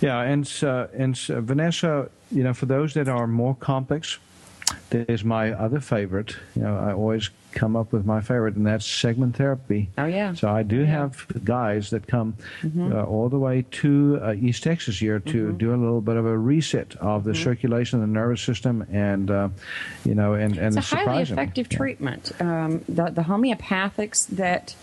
Yeah, 0.00 0.20
and 0.20 0.48
uh, 0.62 0.86
and 0.94 1.18
uh, 1.28 1.40
Vanessa, 1.40 2.08
you 2.30 2.44
know, 2.44 2.54
for 2.54 2.66
those 2.66 2.94
that 2.94 3.08
are 3.08 3.26
more 3.26 3.56
complex, 3.56 4.18
there's 4.90 5.24
my 5.24 5.52
other 5.52 5.80
favorite. 5.80 6.36
You 6.54 6.62
know, 6.62 6.76
I 6.76 6.92
always 6.92 7.30
come 7.52 7.76
up 7.76 7.92
with 7.92 8.04
my 8.04 8.20
favorite, 8.20 8.54
and 8.56 8.66
that's 8.66 8.86
segment 8.86 9.36
therapy. 9.36 9.88
Oh, 9.98 10.04
yeah. 10.04 10.34
So 10.34 10.48
I 10.48 10.62
do 10.62 10.84
have 10.84 11.26
guys 11.44 11.90
that 11.90 12.06
come 12.06 12.36
uh, 12.76 13.02
all 13.04 13.28
the 13.28 13.38
way 13.38 13.64
to 13.70 14.18
uh, 14.22 14.32
East 14.34 14.62
Texas 14.62 14.98
here 14.98 15.18
to 15.20 15.52
do 15.52 15.74
a 15.74 15.76
little 15.76 16.00
bit 16.00 16.16
of 16.16 16.26
a 16.26 16.36
reset 16.36 16.94
of 16.96 17.24
the 17.24 17.34
circulation, 17.34 18.00
the 18.00 18.06
nervous 18.06 18.42
system, 18.42 18.86
and 18.92 19.30
uh, 19.30 19.48
you 20.04 20.14
know, 20.14 20.34
and 20.34 20.56
and 20.58 20.76
It's 20.76 20.92
a 20.92 20.96
highly 20.96 21.22
effective 21.22 21.68
Yeah. 21.70 21.78
treatment. 21.78 22.32
Um, 22.40 22.84
the, 22.88 23.06
the 23.10 23.22
homeopathics 23.22 24.26
that 24.28 24.74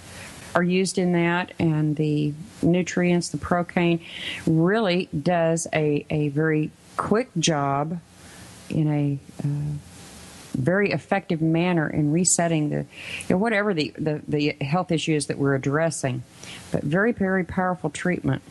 are 0.56 0.64
used 0.64 0.98
in 0.98 1.12
that 1.14 1.52
and 1.60 1.96
the 1.98 2.34
nutrients, 2.62 3.30
the 3.30 3.38
procaine, 3.38 4.00
really 4.48 5.08
does 5.22 5.68
a, 5.74 6.06
a 6.10 6.30
very 6.30 6.72
quick 6.98 7.30
job 7.38 8.00
in 8.70 8.88
a 8.92 9.20
uh, 9.44 9.48
very 10.56 10.92
effective 10.92 11.42
manner 11.42 11.90
in 11.90 12.12
resetting 12.12 12.70
the, 12.70 12.78
you 12.78 12.86
know, 13.30 13.38
whatever 13.38 13.74
the, 13.74 13.94
the, 13.98 14.22
the 14.28 14.56
health 14.62 14.92
issues 14.92 15.28
that 15.28 15.38
we're 15.38 15.56
addressing. 15.56 16.24
But 16.72 16.84
very, 16.84 17.12
very 17.12 17.44
powerful 17.44 17.90
treatment. 17.90 18.42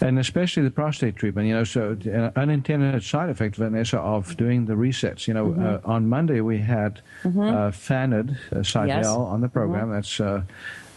and 0.00 0.18
especially 0.18 0.62
the 0.64 0.70
prostate 0.70 1.16
treatment. 1.16 1.46
You 1.48 1.54
know, 1.54 1.64
so 1.64 1.96
uh, 2.06 2.38
unintended 2.38 3.02
side 3.04 3.28
effect, 3.30 3.56
Vanessa, 3.56 3.98
of 3.98 4.36
doing 4.36 4.66
the 4.66 4.74
resets. 4.74 5.28
You 5.28 5.34
know, 5.34 5.44
Mm-hmm. 5.44 5.88
uh, 5.88 5.92
on 5.92 6.08
Monday 6.08 6.40
we 6.40 6.58
had 6.58 7.00
uh, 7.24 7.28
Fanad 7.70 8.36
uh, 8.50 8.62
Seidel 8.62 8.86
Yes. 8.88 9.06
Mm-hmm. 9.06 9.20
on 9.34 9.40
the 9.42 9.48
program. 9.48 9.90
That's 9.90 10.20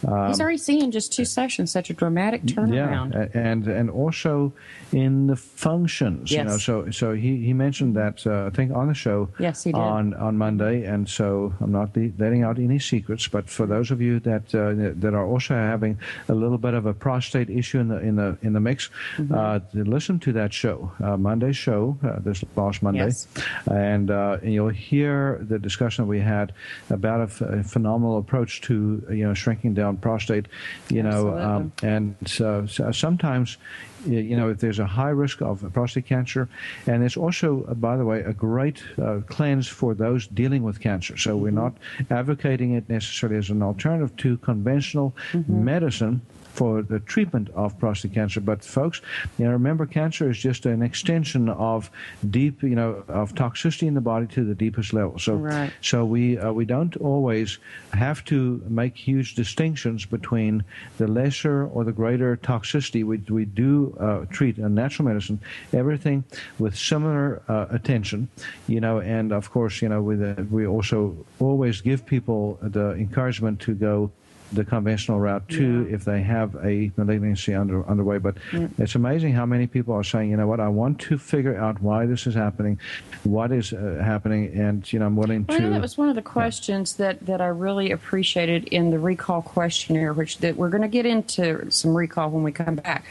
uh, 0.07 0.27
He's 0.27 0.41
already 0.41 0.57
seen 0.57 0.91
just 0.91 1.13
two 1.13 1.25
sessions 1.25 1.71
such 1.71 1.89
a 1.89 1.93
dramatic 1.93 2.43
turnaround. 2.43 3.13
yeah, 3.13 3.27
and 3.39 3.67
and 3.67 3.89
also 3.89 4.53
in 4.91 5.27
the 5.27 5.35
functions. 5.35 6.31
You 6.31 6.43
know, 6.43 6.57
so 6.57 6.89
so 6.91 7.13
he, 7.13 7.37
he 7.43 7.53
mentioned 7.53 7.95
that 7.95 8.25
uh, 8.27 8.47
I 8.47 8.49
think 8.55 8.71
on 8.75 8.87
the 8.87 8.93
show. 8.93 9.29
Yes, 9.39 9.63
he 9.63 9.71
did. 9.71 9.79
on 9.79 10.13
on 10.15 10.37
Monday, 10.37 10.83
and 10.85 11.07
so 11.09 11.53
I'm 11.61 11.71
not 11.71 11.95
letting 12.17 12.43
out 12.43 12.59
any 12.59 12.79
secrets. 12.79 13.27
But 13.27 13.49
for 13.49 13.65
those 13.65 13.91
of 13.91 14.01
you 14.01 14.19
that 14.21 14.53
uh, 14.53 14.93
that 14.99 15.13
are 15.13 15.25
also 15.25 15.53
having 15.55 15.97
a 16.29 16.33
little 16.33 16.57
bit 16.57 16.73
of 16.73 16.85
a 16.85 16.93
prostate 16.93 17.49
issue 17.49 17.79
in 17.79 17.87
the 17.87 17.99
in 17.99 18.15
the 18.15 18.37
in 18.41 18.53
the 18.53 18.59
mix, 18.59 18.89
Mm-hmm. 19.17 19.33
uh, 19.33 19.59
listen 19.73 20.19
to 20.19 20.31
that 20.33 20.53
show, 20.53 20.91
uh, 21.03 21.17
Monday's 21.17 21.57
show, 21.57 21.97
uh, 22.03 22.19
this 22.19 22.43
last 22.55 22.83
Monday, 22.83 23.05
Yes. 23.05 23.27
and, 23.69 24.11
uh, 24.11 24.37
and 24.43 24.53
you'll 24.53 24.69
hear 24.69 25.39
the 25.41 25.57
discussion 25.59 26.03
that 26.05 26.09
we 26.09 26.19
had 26.19 26.53
about 26.89 27.19
a, 27.41 27.45
a 27.45 27.63
phenomenal 27.63 28.17
approach 28.17 28.61
to 28.61 29.03
you 29.09 29.25
know 29.27 29.33
shrinking 29.33 29.73
down 29.73 29.86
prostate. 29.95 30.47
You 30.89 31.03
know, 31.03 31.37
um, 31.37 31.71
and 31.81 32.15
so, 32.25 32.65
so 32.65 32.91
sometimes. 32.91 33.57
You 34.05 34.37
know, 34.37 34.49
if 34.49 34.59
there's 34.59 34.79
a 34.79 34.85
high 34.85 35.09
risk 35.09 35.41
of 35.41 35.65
prostate 35.73 36.05
cancer, 36.05 36.47
and 36.85 37.03
it's 37.03 37.17
also, 37.17 37.65
uh, 37.67 37.73
by 37.73 37.97
the 37.97 38.05
way, 38.05 38.21
a 38.21 38.31
great 38.31 38.81
uh, 39.01 39.21
cleanse 39.27 39.67
for 39.67 39.95
those 39.95 40.27
dealing 40.27 40.61
with 40.63 40.79
cancer. 40.79 41.17
So 41.17 41.35
we're 41.35 41.51
not 41.51 41.73
advocating 42.11 42.73
it 42.75 42.87
necessarily 42.87 43.37
as 43.39 43.49
an 43.49 43.63
alternative 43.63 44.15
to 44.17 44.37
conventional 44.37 45.15
medicine 45.47 46.21
for 46.57 46.81
the 46.81 46.99
treatment 47.01 47.49
of 47.53 47.77
prostate 47.77 48.13
cancer. 48.15 48.41
But 48.41 48.63
folks, 48.63 48.99
you 49.37 49.45
know, 49.45 49.51
remember, 49.51 49.85
cancer 49.85 50.27
is 50.27 50.39
just 50.39 50.65
an 50.65 50.81
extension 50.81 51.49
of 51.49 51.91
deep, 52.31 52.63
you 52.63 52.75
know, 52.75 53.03
of 53.07 53.35
toxicity 53.35 53.87
in 53.87 53.93
the 53.93 54.01
body 54.01 54.25
to 54.27 54.43
the 54.43 54.55
deepest 54.55 54.91
level. 54.91 55.19
So, 55.19 55.35
Right. 55.35 55.71
so 55.81 56.03
we 56.03 56.39
uh, 56.39 56.51
we 56.51 56.65
don't 56.65 56.97
always 56.97 57.59
have 57.93 58.25
to 58.25 58.61
make 58.67 58.97
huge 58.97 59.35
distinctions 59.35 60.05
between 60.05 60.63
the 60.97 61.07
lesser 61.07 61.67
or 61.67 61.83
the 61.83 61.91
greater 61.91 62.35
toxicity. 62.37 63.03
We 63.03 63.17
we 63.29 63.45
do 63.45 63.95
uh, 63.99 64.25
treat 64.31 64.57
in 64.57 64.73
natural 64.73 65.07
medicine 65.09 65.39
everything 65.73 66.23
with 66.57 66.75
similar 66.75 67.43
uh, 67.47 67.67
attention, 67.69 68.29
you 68.67 68.81
know, 68.81 68.99
and 68.99 69.31
of 69.31 69.51
course, 69.51 69.79
you 69.83 69.89
know, 69.89 70.01
with 70.01 70.23
uh, 70.23 70.41
we 70.49 70.65
also 70.65 71.15
always 71.39 71.81
give 71.81 72.03
people 72.07 72.57
the 72.63 72.93
encouragement 72.93 73.59
to 73.61 73.75
go 73.75 74.11
the 74.53 74.63
conventional 74.63 75.19
route 75.19 75.47
too 75.49 75.87
if 75.89 76.05
they 76.05 76.21
have 76.21 76.55
a 76.63 76.91
malignancy 76.97 77.53
under, 77.53 77.87
underway. 77.87 78.17
But 78.17 78.37
it's 78.77 78.95
amazing 78.95 79.33
how 79.33 79.45
many 79.45 79.67
people 79.67 79.93
are 79.93 80.03
saying, 80.03 80.31
you 80.31 80.37
know 80.37 80.47
what, 80.47 80.59
I 80.59 80.67
want 80.67 80.99
to 81.01 81.17
figure 81.17 81.57
out 81.57 81.81
why 81.81 82.05
this 82.05 82.27
is 82.27 82.35
happening, 82.35 82.79
what 83.23 83.51
is 83.51 83.73
uh, 83.73 84.01
happening, 84.03 84.53
and 84.53 84.91
you 84.91 84.99
know 84.99 85.05
I'm 85.05 85.15
willing 85.15 85.45
Well, 85.47 85.57
to. 85.57 85.63
Know 85.63 85.69
that 85.71 85.81
was 85.81 85.97
one 85.97 86.09
of 86.09 86.15
the 86.15 86.21
questions 86.21 86.95
that, 86.95 87.25
that 87.25 87.41
I 87.41 87.47
really 87.47 87.91
appreciated 87.91 88.65
in 88.65 88.91
the 88.91 88.99
recall 88.99 89.41
questionnaire, 89.41 90.13
which 90.13 90.39
that 90.39 90.55
we're 90.55 90.69
going 90.69 90.81
to 90.83 90.87
get 90.87 91.05
into 91.05 91.69
some 91.71 91.95
recall 91.95 92.29
when 92.29 92.43
we 92.43 92.51
come 92.51 92.75
back. 92.75 93.05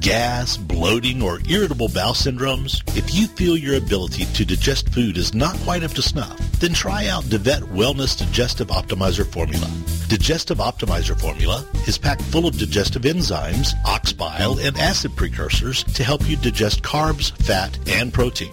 Gas, 0.00 0.56
bloating, 0.56 1.22
or 1.22 1.40
irritable 1.48 1.88
bowel 1.88 2.14
syndromes? 2.14 2.82
If 2.96 3.14
you 3.14 3.26
feel 3.26 3.56
your 3.56 3.76
ability 3.76 4.26
to 4.26 4.44
digest 4.44 4.88
food 4.90 5.16
is 5.16 5.34
not 5.34 5.56
quite 5.58 5.82
up 5.82 5.90
to 5.92 6.02
snuff, 6.02 6.38
then 6.60 6.72
try 6.72 7.08
out 7.08 7.24
deWet 7.24 7.62
Wellness 7.72 8.16
Digestive 8.16 8.68
Optimizer 8.68 9.26
Formula. 9.26 9.68
Digestive 10.08 10.58
Optimizer 10.58 11.20
Formula 11.20 11.66
is 11.86 11.98
packed 11.98 12.22
full 12.22 12.46
of 12.46 12.58
digestive 12.58 13.02
enzymes, 13.02 13.74
ox 13.84 14.12
bile, 14.12 14.58
and 14.60 14.78
acid 14.78 15.14
precursors 15.16 15.82
to 15.84 16.04
help 16.04 16.28
you 16.28 16.36
digest 16.36 16.82
carbs, 16.82 17.36
fat, 17.42 17.76
and 17.88 18.14
protein. 18.14 18.52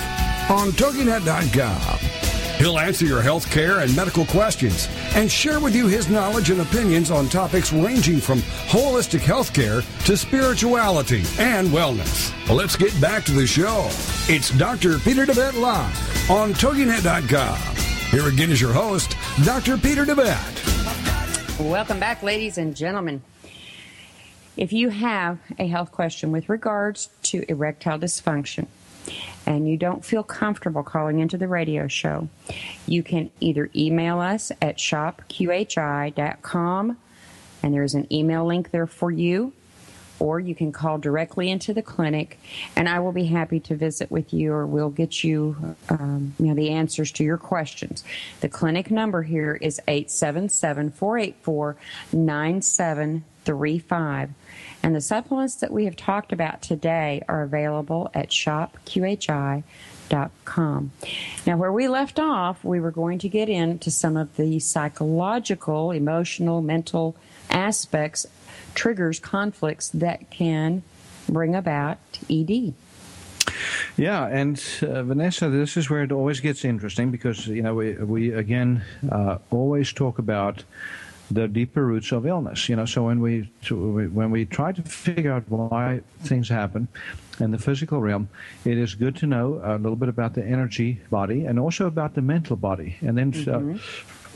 on 0.49 0.71
TogiNet.com. 0.71 2.21
He'll 2.61 2.77
answer 2.77 3.05
your 3.05 3.23
health 3.23 3.49
care 3.49 3.79
and 3.79 3.95
medical 3.95 4.23
questions 4.27 4.87
and 5.15 5.31
share 5.31 5.59
with 5.59 5.75
you 5.75 5.87
his 5.87 6.09
knowledge 6.09 6.51
and 6.51 6.61
opinions 6.61 7.09
on 7.09 7.27
topics 7.27 7.73
ranging 7.73 8.19
from 8.19 8.37
holistic 8.69 9.21
health 9.21 9.51
care 9.51 9.81
to 10.05 10.15
spirituality 10.15 11.23
and 11.39 11.69
wellness. 11.69 12.31
Well, 12.47 12.57
let's 12.57 12.75
get 12.75 12.99
back 13.01 13.23
to 13.25 13.31
the 13.31 13.47
show. 13.47 13.87
It's 14.29 14.51
Dr. 14.51 14.99
Peter 14.99 15.25
deWet 15.25 15.59
Live 15.59 16.29
on 16.29 16.53
TogiNet.com. 16.53 17.57
Here 18.11 18.27
again 18.27 18.51
is 18.51 18.61
your 18.61 18.73
host, 18.73 19.15
Dr. 19.43 19.75
Peter 19.77 20.05
deWet. 20.05 21.59
Welcome 21.59 21.99
back, 21.99 22.21
ladies 22.21 22.59
and 22.59 22.75
gentlemen. 22.75 23.23
If 24.55 24.71
you 24.71 24.89
have 24.89 25.39
a 25.57 25.65
health 25.65 25.91
question 25.91 26.31
with 26.31 26.47
regards 26.47 27.09
to 27.23 27.43
erectile 27.49 27.97
dysfunction 27.97 28.67
and 29.45 29.67
you 29.67 29.77
don't 29.77 30.05
feel 30.05 30.23
comfortable 30.23 30.83
calling 30.83 31.19
into 31.19 31.37
the 31.37 31.47
radio 31.47 31.87
show, 31.87 32.27
you 32.87 33.03
can 33.03 33.29
either 33.39 33.69
email 33.75 34.19
us 34.19 34.51
at 34.61 34.77
shopqhi.com 34.77 35.37
and 37.63 37.73
there's 37.73 37.93
an 37.93 38.11
email 38.11 38.45
link 38.45 38.71
there 38.71 38.87
for 38.87 39.11
you, 39.11 39.53
or 40.19 40.39
you 40.39 40.55
can 40.55 40.71
call 40.71 40.97
directly 40.97 41.49
into 41.49 41.73
the 41.73 41.81
clinic 41.81 42.39
and 42.75 42.87
I 42.87 42.99
will 42.99 43.11
be 43.11 43.25
happy 43.25 43.59
to 43.61 43.75
visit 43.75 44.11
with 44.11 44.33
you 44.33 44.53
or 44.53 44.67
we'll 44.67 44.89
get 44.89 45.23
you, 45.23 45.75
um, 45.89 46.35
you 46.39 46.45
know, 46.45 46.53
the 46.53 46.69
answers 46.69 47.11
to 47.13 47.23
your 47.23 47.37
questions. 47.37 48.03
The 48.41 48.49
clinic 48.49 48.91
number 48.91 49.23
here 49.23 49.55
is 49.55 49.81
877 49.87 50.91
484 50.91 51.75
9735. 52.13 54.29
And 54.83 54.95
the 54.95 55.01
supplements 55.01 55.55
that 55.55 55.71
we 55.71 55.85
have 55.85 55.95
talked 55.95 56.33
about 56.33 56.61
today 56.61 57.23
are 57.27 57.43
available 57.43 58.09
at 58.13 58.29
shopqhi.com. 58.29 59.63
Now, 61.45 61.57
where 61.57 61.71
we 61.71 61.87
left 61.87 62.19
off, 62.19 62.63
we 62.63 62.79
were 62.79 62.91
going 62.91 63.19
to 63.19 63.29
get 63.29 63.47
into 63.47 63.91
some 63.91 64.17
of 64.17 64.35
the 64.35 64.59
psychological, 64.59 65.91
emotional, 65.91 66.61
mental 66.61 67.15
aspects, 67.49 68.25
triggers, 68.73 69.19
conflicts 69.19 69.89
that 69.89 70.29
can 70.29 70.83
bring 71.29 71.55
about 71.55 71.97
ED. 72.29 72.73
Yeah, 73.97 74.25
and 74.27 74.63
uh, 74.81 75.03
Vanessa, 75.03 75.49
this 75.49 75.77
is 75.77 75.89
where 75.89 76.03
it 76.03 76.11
always 76.11 76.39
gets 76.39 76.65
interesting 76.65 77.11
because 77.11 77.47
you 77.47 77.61
know 77.61 77.75
we 77.75 77.93
we 77.93 78.31
again 78.31 78.83
uh, 79.11 79.37
always 79.49 79.91
talk 79.93 80.19
about 80.19 80.63
the 81.33 81.47
deeper 81.47 81.85
roots 81.85 82.11
of 82.11 82.25
illness. 82.25 82.67
You 82.69 82.75
know, 82.75 82.85
so 82.85 83.03
when 83.03 83.19
we 83.21 83.49
when 83.69 84.31
we 84.31 84.45
try 84.45 84.71
to 84.71 84.81
figure 84.81 85.31
out 85.31 85.43
why 85.49 86.01
things 86.23 86.49
happen 86.49 86.87
in 87.39 87.51
the 87.51 87.57
physical 87.57 88.01
realm, 88.01 88.27
it 88.65 88.77
is 88.77 88.95
good 88.95 89.15
to 89.17 89.25
know 89.27 89.61
a 89.63 89.77
little 89.77 89.95
bit 89.95 90.09
about 90.09 90.33
the 90.33 90.43
energy 90.45 90.99
body 91.09 91.45
and 91.45 91.59
also 91.59 91.87
about 91.87 92.13
the 92.15 92.21
mental 92.21 92.55
body, 92.55 92.95
and 93.01 93.17
then. 93.17 93.33
Uh, 93.47 93.77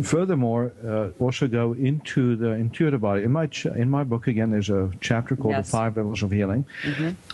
Furthermore, 0.04 0.74
uh, 0.86 1.08
also 1.24 1.48
go 1.48 1.72
into 1.72 2.36
the 2.36 2.50
intuitive 2.50 3.00
body. 3.00 3.24
In 3.24 3.32
my 3.32 3.48
ch- 3.48 3.68
in 3.68 3.90
my 3.90 4.04
book 4.04 4.28
again, 4.28 4.52
there's 4.52 4.70
a 4.70 4.92
chapter 5.00 5.38
called 5.38 5.54
Yes. 5.54 5.68
"The 5.68 5.72
Five 5.72 5.96
Levels 5.96 6.22
of 6.22 6.32
Healing," 6.32 6.66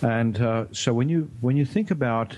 and 0.03 0.39
uh, 0.39 0.65
so 0.71 0.93
when 0.93 1.09
you 1.09 1.27
when 1.41 1.57
you 1.57 1.65
think 1.65 1.89
about 1.89 2.37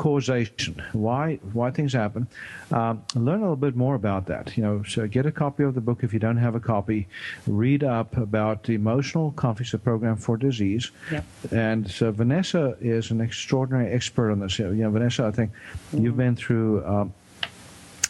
causation, 0.00 0.82
why 0.92 1.38
why 1.52 1.70
things 1.70 1.92
happen, 1.92 2.26
um, 2.72 3.04
learn 3.14 3.40
a 3.40 3.42
little 3.42 3.54
bit 3.54 3.76
more 3.76 3.94
about 3.94 4.24
that. 4.24 4.56
You 4.56 4.62
know, 4.62 4.82
so 4.82 5.06
get 5.06 5.26
a 5.26 5.30
copy 5.30 5.62
of 5.62 5.74
the 5.74 5.82
book 5.82 6.02
if 6.02 6.14
you 6.14 6.18
don't 6.18 6.38
have 6.38 6.54
a 6.54 6.60
copy. 6.60 7.06
Read 7.46 7.84
up 7.84 8.16
about 8.16 8.64
the 8.64 8.74
emotional 8.74 9.32
conflicts 9.32 9.74
of 9.74 9.84
program 9.84 10.16
for 10.16 10.38
disease. 10.38 10.90
Yep. 11.12 11.24
And 11.52 11.90
so 11.90 12.10
Vanessa 12.12 12.78
is 12.80 13.10
an 13.10 13.20
extraordinary 13.20 13.92
expert 13.92 14.30
on 14.30 14.40
this. 14.40 14.58
You 14.58 14.72
know, 14.72 14.90
Vanessa, 14.90 15.26
I 15.26 15.32
think 15.32 15.50
you've 15.92 16.16
been 16.16 16.34
through. 16.34 16.82
Um, 16.86 17.12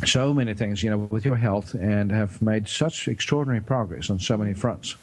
so 0.07 0.33
many 0.33 0.55
things, 0.55 0.83
you 0.83 0.91
know, 0.91 0.99
with 0.99 1.25
your 1.25 1.37
health, 1.37 1.75
and 1.75 2.11
have 2.11 2.41
made 2.43 2.69
such 2.69 3.09
extraordinary 3.09 3.61
progress 3.61 4.11
on 4.11 4.19
so 4.19 4.37
many 4.37 4.55
fronts, 4.55 4.97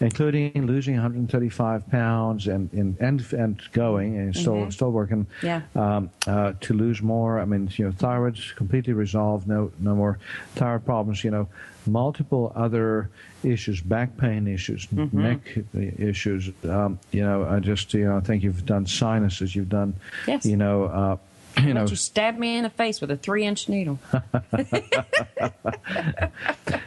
including 0.00 0.66
losing 0.66 0.94
135 0.94 1.88
pounds 1.90 2.46
and 2.46 2.72
and 2.72 2.96
and, 3.00 3.32
and 3.32 3.62
going 3.72 4.16
and 4.16 4.36
still 4.36 4.70
still 4.70 4.90
working. 4.90 5.26
Yeah. 5.42 5.62
Um, 5.74 6.10
uh, 6.26 6.52
to 6.60 6.74
lose 6.74 7.02
more, 7.02 7.40
I 7.40 7.44
mean, 7.44 7.70
you 7.76 7.86
know, 7.86 7.92
thyroid's 7.92 8.52
completely 8.52 8.92
resolved. 8.92 9.46
No 9.48 9.70
no 9.78 9.94
more 9.94 10.18
thyroid 10.54 10.84
problems. 10.84 11.24
You 11.24 11.30
know, 11.30 11.48
multiple 11.86 12.52
other 12.54 13.10
issues, 13.42 13.80
back 13.80 14.16
pain 14.16 14.46
issues, 14.46 14.86
neck 14.92 15.58
issues. 15.74 16.50
Um, 16.64 16.98
you 17.12 17.22
know, 17.22 17.44
I 17.44 17.60
just 17.60 17.94
you 17.94 18.04
know, 18.04 18.16
I 18.16 18.20
think 18.20 18.42
you've 18.42 18.66
done 18.66 18.86
sinuses. 18.86 19.54
You've 19.54 19.68
done. 19.68 19.94
Yes. 20.26 20.46
You 20.46 20.56
know. 20.56 20.84
Uh, 20.84 21.16
you 21.62 21.74
know, 21.74 21.86
you 21.86 21.96
stabbed 21.96 22.38
me 22.38 22.56
in 22.56 22.62
the 22.64 22.70
face 22.70 23.00
with 23.00 23.10
a 23.10 23.16
three 23.16 23.44
inch 23.44 23.68
needle. 23.68 23.98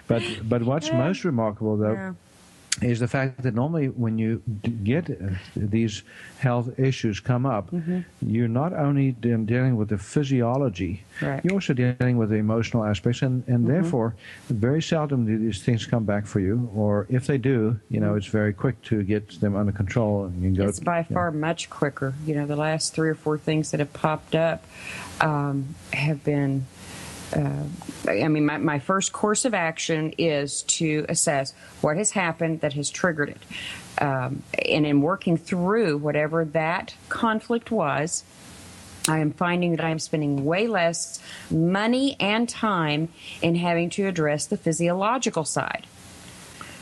But 0.08 0.24
but 0.44 0.64
what's 0.64 0.92
most 0.92 1.24
remarkable 1.24 1.78
though 1.78 1.94
Yeah. 1.94 2.14
Is 2.82 3.00
the 3.00 3.08
fact 3.08 3.42
that 3.44 3.54
normally 3.54 3.88
when 3.88 4.18
you 4.18 4.42
get 4.84 5.10
uh, 5.10 5.16
these 5.56 6.04
health 6.40 6.80
issues 6.80 7.20
come 7.20 7.46
up, 7.46 7.70
Mm-hmm. 7.72 8.00
you're 8.22 8.48
not 8.48 8.72
only 8.74 9.12
de- 9.12 9.38
dealing 9.38 9.76
with 9.76 9.90
the 9.90 9.98
physiology, 9.98 11.04
Right. 11.22 11.44
you're 11.44 11.54
also 11.56 11.74
dealing 11.74 12.18
with 12.18 12.30
the 12.30 12.36
emotional 12.38 12.86
aspects, 12.86 13.22
and 13.22 13.44
and 13.48 13.60
Mm-hmm. 13.66 13.74
therefore 13.74 14.16
very 14.50 14.82
seldom 14.82 15.26
do 15.26 15.38
these 15.38 15.62
things 15.62 15.86
come 15.86 16.06
back 16.06 16.26
for 16.26 16.40
you, 16.40 16.70
or 16.74 17.06
if 17.10 17.28
they 17.28 17.38
do, 17.38 17.80
you 17.90 18.00
know, 18.00 18.16
it's 18.16 18.28
very 18.28 18.54
quick 18.54 18.82
to 18.84 19.04
get 19.04 19.40
them 19.42 19.56
under 19.56 19.72
control 19.74 20.26
and 20.26 20.42
you 20.42 20.52
go. 20.52 20.62
Mm-hmm. 20.64 20.70
It's 20.70 20.80
by 20.80 21.04
far 21.04 21.32
much 21.32 21.70
quicker. 21.70 22.14
You 22.26 22.36
know, 22.36 22.46
the 22.46 22.56
last 22.56 22.94
three 22.96 23.10
or 23.10 23.16
four 23.16 23.38
things 23.38 23.72
that 23.72 23.80
have 23.80 23.92
popped 23.94 24.36
up 24.36 24.64
um, 25.22 25.76
have 25.94 26.24
been. 26.24 26.66
Uh, 27.36 27.64
I 28.08 28.28
mean, 28.28 28.46
my, 28.46 28.58
my 28.58 28.80
first 28.80 29.12
course 29.12 29.46
of 29.46 29.54
action 29.54 30.14
is 30.18 30.64
to 30.64 31.06
assess 31.10 31.54
what 31.82 31.98
has 31.98 32.12
happened 32.12 32.62
that 32.62 32.74
has 32.74 32.90
triggered 32.90 33.30
it. 33.30 34.04
Um, 34.04 34.44
and 34.68 34.86
in 34.86 35.02
working 35.02 35.38
through 35.38 35.98
whatever 35.98 36.46
that 36.46 36.96
conflict 37.10 37.70
was, 37.70 38.24
I 39.08 39.20
am 39.20 39.32
finding 39.32 39.72
that 39.76 39.84
I 39.84 39.90
am 39.90 40.00
spending 40.00 40.46
way 40.46 40.68
less 40.68 41.20
money 41.50 42.16
and 42.20 42.48
time 42.48 43.10
in 43.42 43.56
having 43.56 43.90
to 43.92 44.08
address 44.08 44.46
the 44.46 44.58
physiological 44.58 45.46
side. 45.46 45.88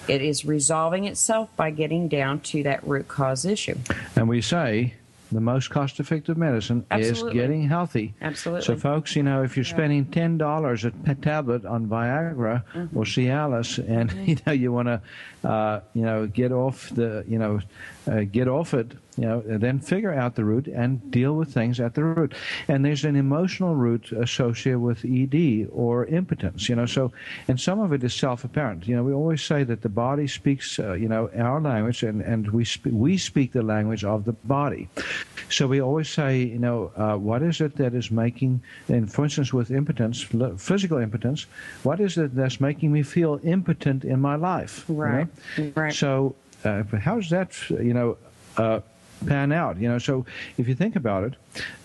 It 0.08 0.22
is 0.22 0.46
resolving 0.46 1.06
itself 1.06 1.54
by 1.56 1.72
getting 1.72 2.08
down 2.08 2.40
to 2.42 2.64
that 2.64 2.86
root 2.88 3.08
cause 3.08 3.46
issue. 3.46 3.78
And 4.16 4.30
we 4.30 4.42
say 4.42 4.94
the 5.32 5.42
most 5.42 5.70
cost 5.70 6.00
effective 6.00 6.38
medicine 6.38 6.86
Absolutely. 6.92 7.30
is 7.30 7.34
getting 7.34 7.68
healthy. 7.68 8.14
Absolutely. 8.22 8.66
So, 8.66 8.76
folks, 8.78 9.16
you 9.16 9.24
know, 9.24 9.44
if 9.44 9.56
you're 9.58 9.66
spending 9.66 10.06
ten 10.06 10.38
dollars 10.38 10.86
a 10.86 10.92
tablet 11.16 11.66
on 11.66 11.88
Viagra 11.88 12.64
Mm-hmm. 12.74 12.98
or 12.98 13.04
Cialis, 13.04 13.78
and 13.88 14.12
you 14.28 14.38
know 14.46 14.54
you 14.54 14.72
want 14.72 14.88
to, 14.88 15.02
uh, 15.48 15.82
you 15.94 16.04
know, 16.04 16.28
get 16.28 16.52
off 16.52 16.90
the, 16.90 17.24
you 17.28 17.38
know, 17.40 17.60
uh, 18.08 18.22
get 18.22 18.48
off 18.48 18.74
it, 18.74 18.92
you 19.18 19.26
know, 19.26 19.42
then 19.46 19.80
figure 19.80 20.14
out 20.14 20.36
the 20.36 20.46
root 20.46 20.68
and 20.68 21.10
deal 21.12 21.34
with 21.34 21.52
things 21.54 21.80
at 21.80 21.96
the 21.96 22.04
root. 22.04 22.34
And 22.68 22.86
there's 22.86 23.04
an 23.04 23.16
emotional 23.16 23.76
root 23.76 24.12
associated 24.12 24.80
with 24.80 25.04
ED 25.04 25.68
or 25.72 26.06
impotence, 26.06 26.70
you 26.70 26.76
know. 26.76 26.86
So, 26.86 27.12
and 27.48 27.60
some 27.60 27.80
of 27.80 27.94
it 27.94 28.04
is 28.04 28.14
self-apparent. 28.14 28.88
You 28.88 28.96
know, 28.96 29.04
we 29.04 29.14
always 29.14 29.42
say 29.42 29.64
that 29.64 29.82
the 29.82 29.90
body 29.90 30.28
speaks, 30.28 30.78
uh, 30.80 30.94
you 30.94 31.10
know, 31.10 31.30
our 31.36 31.60
language, 31.60 32.04
and 32.04 32.22
and 32.22 32.50
we 32.52 32.64
sp- 32.64 32.94
we 32.94 33.18
speak 33.18 33.54
the 33.54 33.64
language 33.64 34.04
of 34.04 34.26
the 34.26 34.34
body. 34.34 34.88
So 35.50 35.66
we 35.66 35.82
always 35.82 36.10
say, 36.10 36.44
you 36.44 36.60
know, 36.60 36.92
uh, 36.96 37.16
what 37.16 37.42
is 37.42 37.62
it 37.62 37.76
that 37.78 37.94
is 37.94 38.12
making, 38.12 38.62
and 38.88 39.12
for 39.12 39.24
instance, 39.24 39.54
with 39.54 39.72
impotence, 39.72 40.22
physical 40.58 40.98
impotence, 40.98 41.48
what 41.84 42.00
is 42.00 42.18
it 42.18 42.36
that's 42.36 42.60
making 42.60 42.92
me 42.92 43.02
feel 43.02 43.40
impotent 43.44 44.04
in 44.04 44.20
my 44.20 44.36
life? 44.36 44.86
you 44.88 44.96
know? 44.96 45.02
Right, 45.02 45.28
right. 45.76 45.94
So 45.94 46.36
uh, 46.64 46.84
how 46.84 47.16
does 47.16 47.30
that, 47.30 47.70
you 47.70 47.94
know, 47.94 48.18
uh, 48.58 48.82
pan 49.26 49.52
out? 49.52 49.78
You 49.78 49.90
know, 49.90 49.98
so 49.98 50.26
if 50.58 50.68
you 50.68 50.76
think 50.76 50.96
about 50.96 51.24
it, 51.24 51.34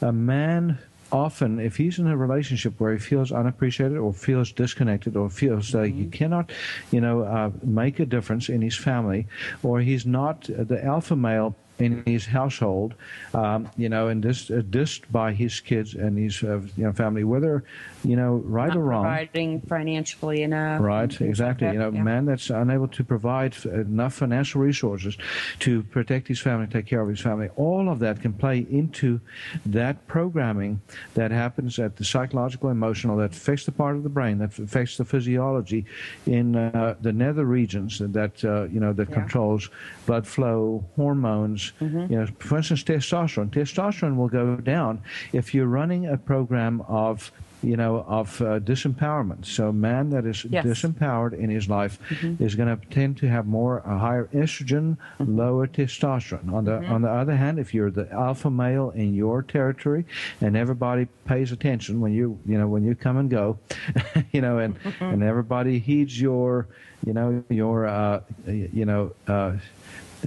a 0.00 0.12
man 0.12 0.78
often, 1.12 1.60
if 1.60 1.76
he's 1.76 1.98
in 1.98 2.06
a 2.06 2.16
relationship 2.16 2.80
where 2.80 2.92
he 2.92 2.98
feels 2.98 3.30
unappreciated 3.30 3.98
or 3.98 4.12
feels 4.12 4.50
disconnected 4.50 5.16
or 5.16 5.28
feels 5.28 5.74
like 5.74 5.92
he 5.92 6.06
cannot, 6.06 6.50
you 6.90 7.00
know, 7.00 7.22
uh, 7.22 7.50
make 7.62 8.00
a 8.00 8.06
difference 8.06 8.48
in 8.48 8.62
his 8.62 8.76
family, 8.76 9.26
or 9.62 9.80
he's 9.80 10.06
not 10.06 10.44
the 10.48 10.82
alpha 10.84 11.14
male 11.14 11.54
in 11.82 12.02
his 12.06 12.24
household, 12.26 12.94
um, 13.34 13.68
you 13.76 13.88
know, 13.88 14.08
and 14.08 14.22
dis, 14.22 14.50
uh, 14.50 14.62
dissed 14.70 15.02
by 15.10 15.32
his 15.32 15.60
kids 15.60 15.94
and 15.94 16.16
his 16.16 16.42
uh, 16.42 16.60
you 16.76 16.84
know 16.84 16.92
family, 16.92 17.24
whether 17.24 17.64
you 18.04 18.16
know 18.16 18.36
right 18.46 18.68
Not 18.68 18.76
or 18.76 18.84
wrong. 18.84 19.02
providing 19.04 19.60
financially 19.62 20.42
enough. 20.42 20.80
Right, 20.80 21.10
like 21.10 21.20
exactly. 21.20 21.66
that. 21.66 21.74
You 21.74 21.80
know, 21.80 21.90
Yeah. 21.92 22.02
man 22.02 22.24
that's 22.26 22.50
unable 22.50 22.88
to 22.88 23.04
provide 23.04 23.54
enough 23.66 24.14
financial 24.14 24.60
resources 24.60 25.16
to 25.60 25.82
protect 25.84 26.28
his 26.28 26.40
family, 26.40 26.66
take 26.66 26.86
care 26.86 27.00
of 27.00 27.08
his 27.08 27.20
family, 27.20 27.48
all 27.56 27.88
of 27.88 27.98
that 28.00 28.20
can 28.20 28.32
play 28.32 28.66
into 28.70 29.20
that 29.66 30.06
programming 30.06 30.80
that 31.14 31.30
happens 31.30 31.78
at 31.78 31.96
the 31.96 32.04
psychological, 32.04 32.70
emotional, 32.70 33.16
that 33.16 33.32
affects 33.32 33.64
the 33.66 33.72
part 33.72 33.96
of 33.96 34.02
the 34.02 34.08
brain, 34.08 34.38
that 34.38 34.58
affects 34.58 34.96
the 34.96 35.04
physiology 35.04 35.84
in 36.26 36.56
uh, 36.56 36.94
the 37.00 37.12
nether 37.12 37.44
regions 37.44 37.98
that 38.00 38.44
uh, 38.44 38.64
you 38.64 38.80
know 38.80 38.92
that 38.92 39.08
Yeah. 39.08 39.14
controls 39.20 39.68
blood 40.06 40.26
flow, 40.26 40.84
hormones. 40.96 41.71
Mm-hmm. 41.80 42.12
You 42.12 42.18
know, 42.20 42.26
for 42.38 42.58
instance, 42.58 42.84
testosterone. 42.84 43.50
Testosterone 43.50 44.16
will 44.16 44.28
go 44.28 44.56
down 44.56 45.00
if 45.32 45.54
you're 45.54 45.66
running 45.66 46.06
a 46.06 46.16
program 46.16 46.80
of 46.88 47.32
you 47.64 47.76
know, 47.76 48.04
of 48.08 48.40
uh, 48.42 48.58
disempowerment. 48.58 49.46
So, 49.46 49.68
a 49.68 49.72
man 49.72 50.10
that 50.10 50.26
is 50.26 50.44
Yes. 50.50 50.66
disempowered 50.66 51.32
in 51.32 51.48
his 51.48 51.68
life 51.68 51.96
Mm-hmm. 52.08 52.42
is 52.42 52.56
going 52.56 52.76
to 52.76 52.86
tend 52.88 53.18
to 53.18 53.28
have 53.28 53.46
more 53.46 53.78
a 53.86 53.96
higher 53.98 54.28
estrogen, 54.34 54.96
lower 55.20 55.68
testosterone. 55.68 56.52
On 56.52 56.64
the 56.64 56.72
Mm-hmm. 56.72 56.92
on 56.92 57.02
the 57.02 57.08
other 57.10 57.36
hand, 57.36 57.60
if 57.60 57.72
you're 57.72 57.92
the 57.92 58.10
alpha 58.10 58.50
male 58.50 58.90
in 58.90 59.14
your 59.14 59.42
territory 59.42 60.04
and 60.40 60.56
everybody 60.56 61.06
pays 61.24 61.52
attention 61.52 62.00
when 62.00 62.12
you 62.12 62.36
you 62.46 62.58
know 62.58 62.66
when 62.66 62.82
you 62.84 62.96
come 62.96 63.16
and 63.16 63.30
go, 63.30 63.56
you 64.32 64.40
know, 64.40 64.58
and 64.58 64.74
Mm-hmm. 64.82 65.04
and 65.04 65.22
everybody 65.22 65.78
heeds 65.78 66.20
your 66.20 66.66
you 67.06 67.12
know 67.12 67.44
your 67.48 67.86
uh, 67.86 68.20
you 68.48 68.84
know. 68.84 69.12
Uh, 69.28 69.52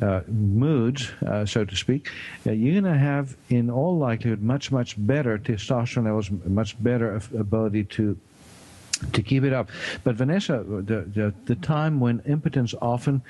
uh, 0.01 0.21
moods, 0.27 1.11
uh, 1.25 1.45
so 1.45 1.65
to 1.65 1.75
speak, 1.75 2.09
uh, 2.45 2.51
you're 2.51 2.79
going 2.79 2.93
to 2.93 2.99
have, 2.99 3.35
in 3.49 3.69
all 3.69 3.97
likelihood, 3.97 4.41
much, 4.41 4.71
much 4.71 4.95
better 4.97 5.37
testosterone 5.37 6.05
levels, 6.05 6.31
much 6.45 6.81
better 6.83 7.21
ability 7.37 7.83
to 7.83 8.17
to 9.13 9.21
keep 9.21 9.43
it 9.43 9.53
up. 9.53 9.69
But 10.03 10.15
Vanessa, 10.15 10.63
the, 10.65 11.01
the 11.01 11.33
the 11.45 11.55
time 11.55 11.99
when 11.99 12.21
impotence 12.25 12.73
often 12.81 13.21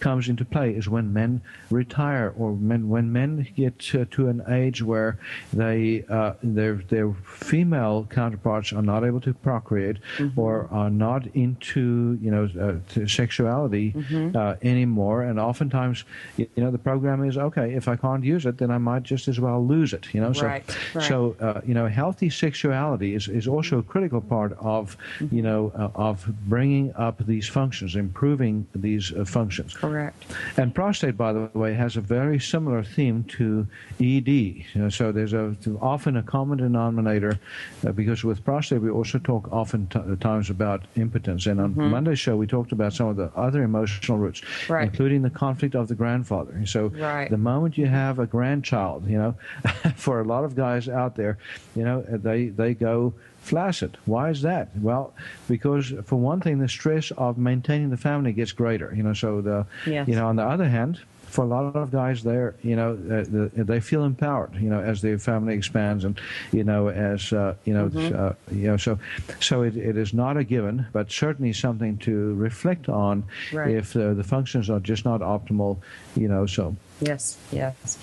comes 0.00 0.28
into 0.28 0.44
play 0.44 0.70
is 0.72 0.88
when 0.88 1.12
men 1.12 1.40
retire, 1.70 2.32
or 2.36 2.52
men 2.52 2.88
when 2.88 3.12
men 3.12 3.46
get 3.56 3.78
to, 3.78 4.04
to 4.06 4.28
an 4.28 4.42
age 4.48 4.82
where 4.82 5.18
they 5.52 6.04
uh, 6.08 6.32
their 6.42 6.76
their 6.88 7.12
female 7.24 8.06
counterparts 8.10 8.72
are 8.72 8.82
not 8.82 9.04
able 9.04 9.20
to 9.20 9.34
procreate, 9.34 9.98
or 10.36 10.68
are 10.70 10.90
not 10.90 11.26
into 11.34 12.18
you 12.20 12.30
know 12.30 12.48
uh, 12.60 12.74
to 12.94 13.06
sexuality 13.06 13.94
uh, 14.34 14.54
anymore, 14.62 15.22
and 15.22 15.38
oftentimes 15.38 16.04
you 16.36 16.48
know 16.56 16.70
the 16.70 16.78
program 16.78 17.24
is 17.24 17.36
okay. 17.36 17.74
If 17.74 17.88
I 17.88 17.96
can't 17.96 18.24
use 18.24 18.46
it, 18.46 18.58
then 18.58 18.70
I 18.70 18.78
might 18.78 19.02
just 19.02 19.28
as 19.28 19.38
well 19.40 19.64
lose 19.64 19.92
it. 19.92 20.06
You 20.12 20.20
know, 20.20 20.32
Right, 20.38 20.64
so 20.70 20.76
right. 20.94 21.08
so 21.08 21.36
uh, 21.40 21.60
you 21.66 21.74
know, 21.74 21.86
healthy 21.86 22.30
sexuality 22.30 23.14
is, 23.14 23.28
is 23.28 23.46
also 23.48 23.78
a 23.78 23.82
critical 23.82 24.20
part 24.20 24.52
of, 24.60 24.96
you 25.30 25.42
know, 25.42 25.72
uh, 25.76 25.88
of 25.94 26.26
bringing 26.48 26.92
up 26.96 27.24
these 27.26 27.48
functions, 27.48 27.96
improving 27.96 28.66
these 28.74 29.12
uh, 29.12 29.24
functions. 29.24 29.74
Correct. 29.74 30.24
And 30.56 30.74
prostate, 30.74 31.16
by 31.16 31.32
the 31.32 31.50
way, 31.54 31.74
has 31.74 31.96
a 31.96 32.00
very 32.00 32.38
similar 32.38 32.82
theme 32.82 33.24
to 33.38 33.66
ED. 34.00 34.28
You 34.28 34.64
know, 34.74 34.88
so 34.88 35.12
there's 35.12 35.32
a 35.32 35.54
often 35.80 36.16
a 36.16 36.22
common 36.22 36.58
denominator 36.58 37.38
uh, 37.86 37.92
because 37.92 38.24
with 38.24 38.44
prostate 38.44 38.80
we 38.80 38.90
also 38.90 39.18
talk 39.18 39.48
often 39.52 39.86
t- 39.88 40.00
times 40.20 40.50
about 40.50 40.82
impotence. 40.96 41.46
And 41.46 41.60
on 41.60 41.74
Monday's 41.76 42.18
show 42.18 42.36
we 42.36 42.46
talked 42.46 42.72
about 42.72 42.92
some 42.92 43.08
of 43.08 43.16
the 43.16 43.30
other 43.36 43.62
emotional 43.62 44.18
roots, 44.18 44.42
Right. 44.68 44.84
including 44.84 45.22
the 45.22 45.30
conflict 45.30 45.74
of 45.74 45.88
the 45.88 45.94
grandfather. 45.94 46.52
And 46.52 46.68
so 46.68 46.88
Right. 46.88 47.30
the 47.30 47.38
moment 47.38 47.76
you 47.78 47.86
have 47.86 48.18
a 48.18 48.26
grandchild, 48.26 49.08
you 49.08 49.18
know, 49.18 49.34
for 49.96 50.20
a 50.20 50.24
lot 50.24 50.44
of 50.44 50.54
guys 50.54 50.88
out 50.88 51.16
there, 51.16 51.38
you 51.74 51.84
know, 51.84 52.02
they 52.02 52.48
they 52.48 52.74
go 52.74 53.12
flaccid. 53.48 53.96
Why 54.06 54.30
is 54.30 54.40
that? 54.42 54.68
Well, 54.80 55.12
because 55.48 55.92
for 56.04 56.16
one 56.16 56.40
thing, 56.40 56.58
the 56.58 56.68
stress 56.68 57.10
of 57.12 57.38
maintaining 57.38 57.90
the 57.90 57.96
family 57.96 58.32
gets 58.32 58.52
greater. 58.52 58.92
You 58.96 59.02
know, 59.02 59.14
so 59.14 59.40
the 59.40 59.66
Yes. 59.86 60.06
you 60.08 60.14
know 60.16 60.26
on 60.28 60.36
the 60.36 60.44
other 60.44 60.68
hand. 60.68 61.00
For 61.28 61.44
a 61.44 61.46
lot 61.46 61.76
of 61.76 61.90
guys, 61.92 62.22
they're 62.22 62.54
you 62.62 62.74
know 62.74 62.92
uh, 62.92 63.24
the, 63.28 63.50
they 63.54 63.80
feel 63.80 64.04
empowered. 64.04 64.54
You 64.54 64.70
know, 64.70 64.80
as 64.80 65.02
their 65.02 65.18
family 65.18 65.54
expands, 65.54 66.04
and 66.06 66.18
you 66.52 66.64
know 66.64 66.88
as 66.88 67.34
uh, 67.34 67.54
you 67.66 67.74
know 67.74 67.86
uh, 68.16 68.32
you 68.50 68.66
know 68.68 68.78
so 68.78 68.98
so 69.38 69.60
it, 69.60 69.76
it 69.76 69.98
is 69.98 70.14
not 70.14 70.38
a 70.38 70.44
given, 70.44 70.86
but 70.94 71.12
certainly 71.12 71.52
something 71.52 71.98
to 71.98 72.34
reflect 72.36 72.88
on 72.88 73.24
Right. 73.52 73.74
if 73.76 73.94
uh, 73.94 74.14
the 74.14 74.24
functions 74.24 74.70
are 74.70 74.80
just 74.80 75.04
not 75.04 75.20
optimal. 75.20 75.76
You 76.16 76.28
know, 76.28 76.46
so 76.46 76.74
Yes, 77.00 77.36
yes. 77.52 77.98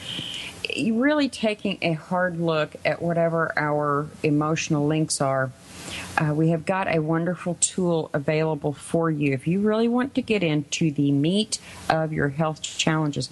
Really 0.75 1.29
taking 1.29 1.77
a 1.81 1.93
hard 1.93 2.39
look 2.39 2.75
at 2.83 3.01
whatever 3.01 3.53
our 3.57 4.07
emotional 4.23 4.87
links 4.87 5.21
are. 5.21 5.51
Uh, 6.17 6.33
we 6.33 6.49
have 6.49 6.65
got 6.65 6.93
a 6.93 6.99
wonderful 6.99 7.55
tool 7.59 8.09
available 8.13 8.73
for 8.73 9.11
you 9.11 9.33
if 9.33 9.47
you 9.47 9.59
really 9.59 9.87
want 9.87 10.15
to 10.15 10.21
get 10.21 10.41
into 10.43 10.89
the 10.91 11.11
meat 11.11 11.59
of 11.89 12.13
your 12.13 12.29
health 12.29 12.61
challenges, 12.61 13.29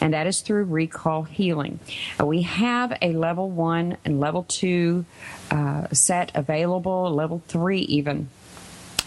and 0.00 0.12
that 0.12 0.26
is 0.26 0.40
through 0.40 0.64
Recall 0.64 1.22
Healing. 1.22 1.78
Uh, 2.20 2.26
we 2.26 2.42
have 2.42 2.96
a 3.00 3.12
level 3.12 3.50
one 3.50 3.96
and 4.04 4.20
level 4.20 4.42
two 4.42 5.06
uh, 5.50 5.88
set 5.92 6.32
available, 6.34 7.10
level 7.10 7.42
three 7.46 7.80
even. 7.80 8.28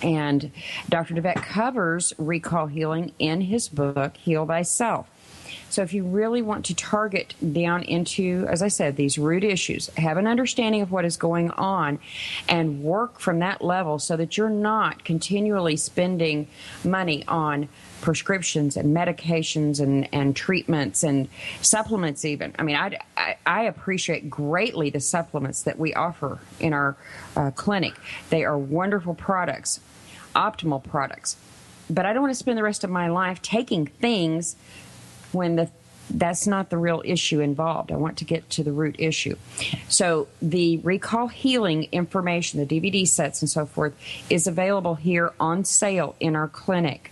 And 0.02 0.52
Dr. 0.90 1.16
deWet 1.16 1.42
covers 1.42 2.14
recall 2.18 2.68
healing 2.68 3.14
in 3.18 3.42
his 3.42 3.68
book, 3.68 4.16
Heal 4.18 4.46
Thyself. 4.46 5.08
So 5.70 5.82
if 5.82 5.94
you 5.94 6.04
really 6.04 6.42
want 6.42 6.66
to 6.66 6.76
target 6.76 7.34
down 7.54 7.84
into, 7.84 8.46
as 8.50 8.62
I 8.62 8.68
said, 8.68 8.96
these 8.96 9.18
root 9.18 9.44
issues, 9.44 9.88
have 9.98 10.18
an 10.18 10.28
understanding 10.28 10.82
of 10.82 10.92
what 10.92 11.06
is 11.06 11.18
going 11.18 11.52
on, 11.52 12.00
and 12.48 12.84
work 12.84 13.20
from 13.20 13.40
that 13.40 13.62
level 13.62 14.00
so 14.00 14.18
that 14.18 14.38
you're 14.38 14.50
not 14.50 15.04
continually 15.04 15.78
spending 15.78 16.48
money 16.84 17.24
on 17.28 17.70
prescriptions 18.02 18.78
and 18.78 18.96
medications 18.96 19.80
and, 19.80 20.08
and 20.14 20.36
treatments 20.36 21.04
and 21.04 21.28
supplements 21.62 22.24
even. 22.26 22.54
I 22.60 22.64
mean 22.64 22.76
I, 22.76 23.00
I, 23.18 23.38
I 23.46 23.64
appreciate 23.64 24.30
greatly 24.30 24.92
the 24.92 25.00
supplements 25.00 25.64
that 25.64 25.80
we 25.80 25.94
offer 25.96 26.40
in 26.60 26.74
our 26.74 26.96
uh, 27.36 27.52
clinic. 27.52 27.94
They 28.30 28.46
are 28.46 28.58
wonderful 28.58 29.16
products 29.16 29.80
optimal 30.38 30.84
products. 30.84 31.36
But 31.90 32.06
i 32.06 32.14
don't 32.14 32.22
want 32.22 32.32
to 32.32 32.40
spend 32.40 32.58
the 32.58 32.64
rest 32.64 32.84
of 32.84 32.90
my 32.90 33.08
life 33.08 33.42
taking 33.42 33.88
things 33.88 34.56
when 35.32 35.56
the 35.56 35.70
that's 36.10 36.48
not 36.48 36.70
the 36.70 36.78
real 36.78 37.02
issue 37.06 37.42
involved. 37.42 37.92
I 37.92 37.96
want 37.96 38.18
to 38.20 38.26
get 38.26 38.50
to 38.52 38.64
the 38.64 38.72
root 38.72 38.96
issue. 38.98 39.36
So 39.90 40.28
the 40.42 40.78
recall 40.78 41.28
healing 41.28 41.90
information, 41.92 42.66
the 42.66 42.80
DVD 42.80 43.08
sets 43.08 43.42
and 43.42 43.50
so 43.50 43.66
forth, 43.66 43.94
is 44.30 44.48
available 44.48 44.96
here 44.96 45.34
on 45.40 45.66
sale 45.66 46.16
in 46.20 46.36
our 46.36 46.48
clinic. 46.48 47.12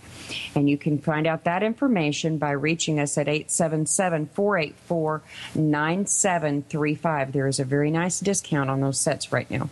And 0.54 0.68
you 0.68 0.76
can 0.78 0.98
find 0.98 1.26
out 1.26 1.44
that 1.44 1.62
information 1.62 2.38
by 2.38 2.52
reaching 2.52 3.00
us 3.00 3.18
at 3.18 3.28
877 3.28 4.26
484 4.26 5.22
9735. 5.54 7.32
There 7.32 7.46
is 7.46 7.60
a 7.60 7.64
very 7.64 7.90
nice 7.90 8.20
discount 8.20 8.70
on 8.70 8.80
those 8.80 9.00
sets 9.00 9.32
right 9.32 9.50
now. 9.50 9.68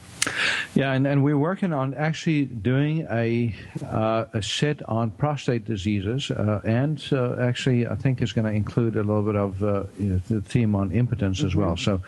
Yeah, 0.74 0.92
and, 0.92 1.06
and 1.06 1.22
we're 1.22 1.38
working 1.38 1.72
on 1.72 1.94
actually 1.94 2.46
doing 2.46 3.06
a, 3.10 3.54
uh, 3.84 4.24
a 4.32 4.42
set 4.42 4.82
on 4.88 5.10
prostate 5.10 5.64
diseases, 5.64 6.30
uh, 6.30 6.60
and 6.64 7.02
uh, 7.12 7.36
actually, 7.40 7.86
I 7.86 7.94
think 7.94 8.22
it's 8.22 8.32
going 8.32 8.46
to 8.46 8.52
include 8.52 8.96
a 8.96 9.02
little 9.02 9.22
bit 9.22 9.36
of 9.36 9.62
uh, 9.62 9.84
you 9.98 10.06
know, 10.06 10.20
the 10.28 10.40
theme 10.40 10.74
on 10.74 10.92
impotence 10.92 11.42
as 11.44 11.54
well. 11.54 11.76
So, 11.76 12.00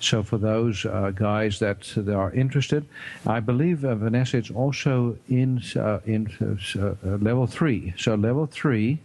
so 0.00 0.22
for 0.22 0.38
those 0.38 0.86
uh, 0.86 1.12
guys 1.14 1.58
that, 1.58 1.82
that 1.96 2.14
are 2.14 2.32
interested, 2.32 2.86
I 3.26 3.40
believe 3.40 3.84
uh, 3.84 3.94
Vanessa, 3.94 4.38
it's 4.38 4.50
also 4.50 5.16
in 5.28 5.62
uh, 5.76 6.00
in 6.06 6.28
uh, 6.40 6.86
uh, 6.86 7.16
level 7.16 7.46
three. 7.46 7.87
So 7.96 8.14
level 8.14 8.46
three 8.46 8.98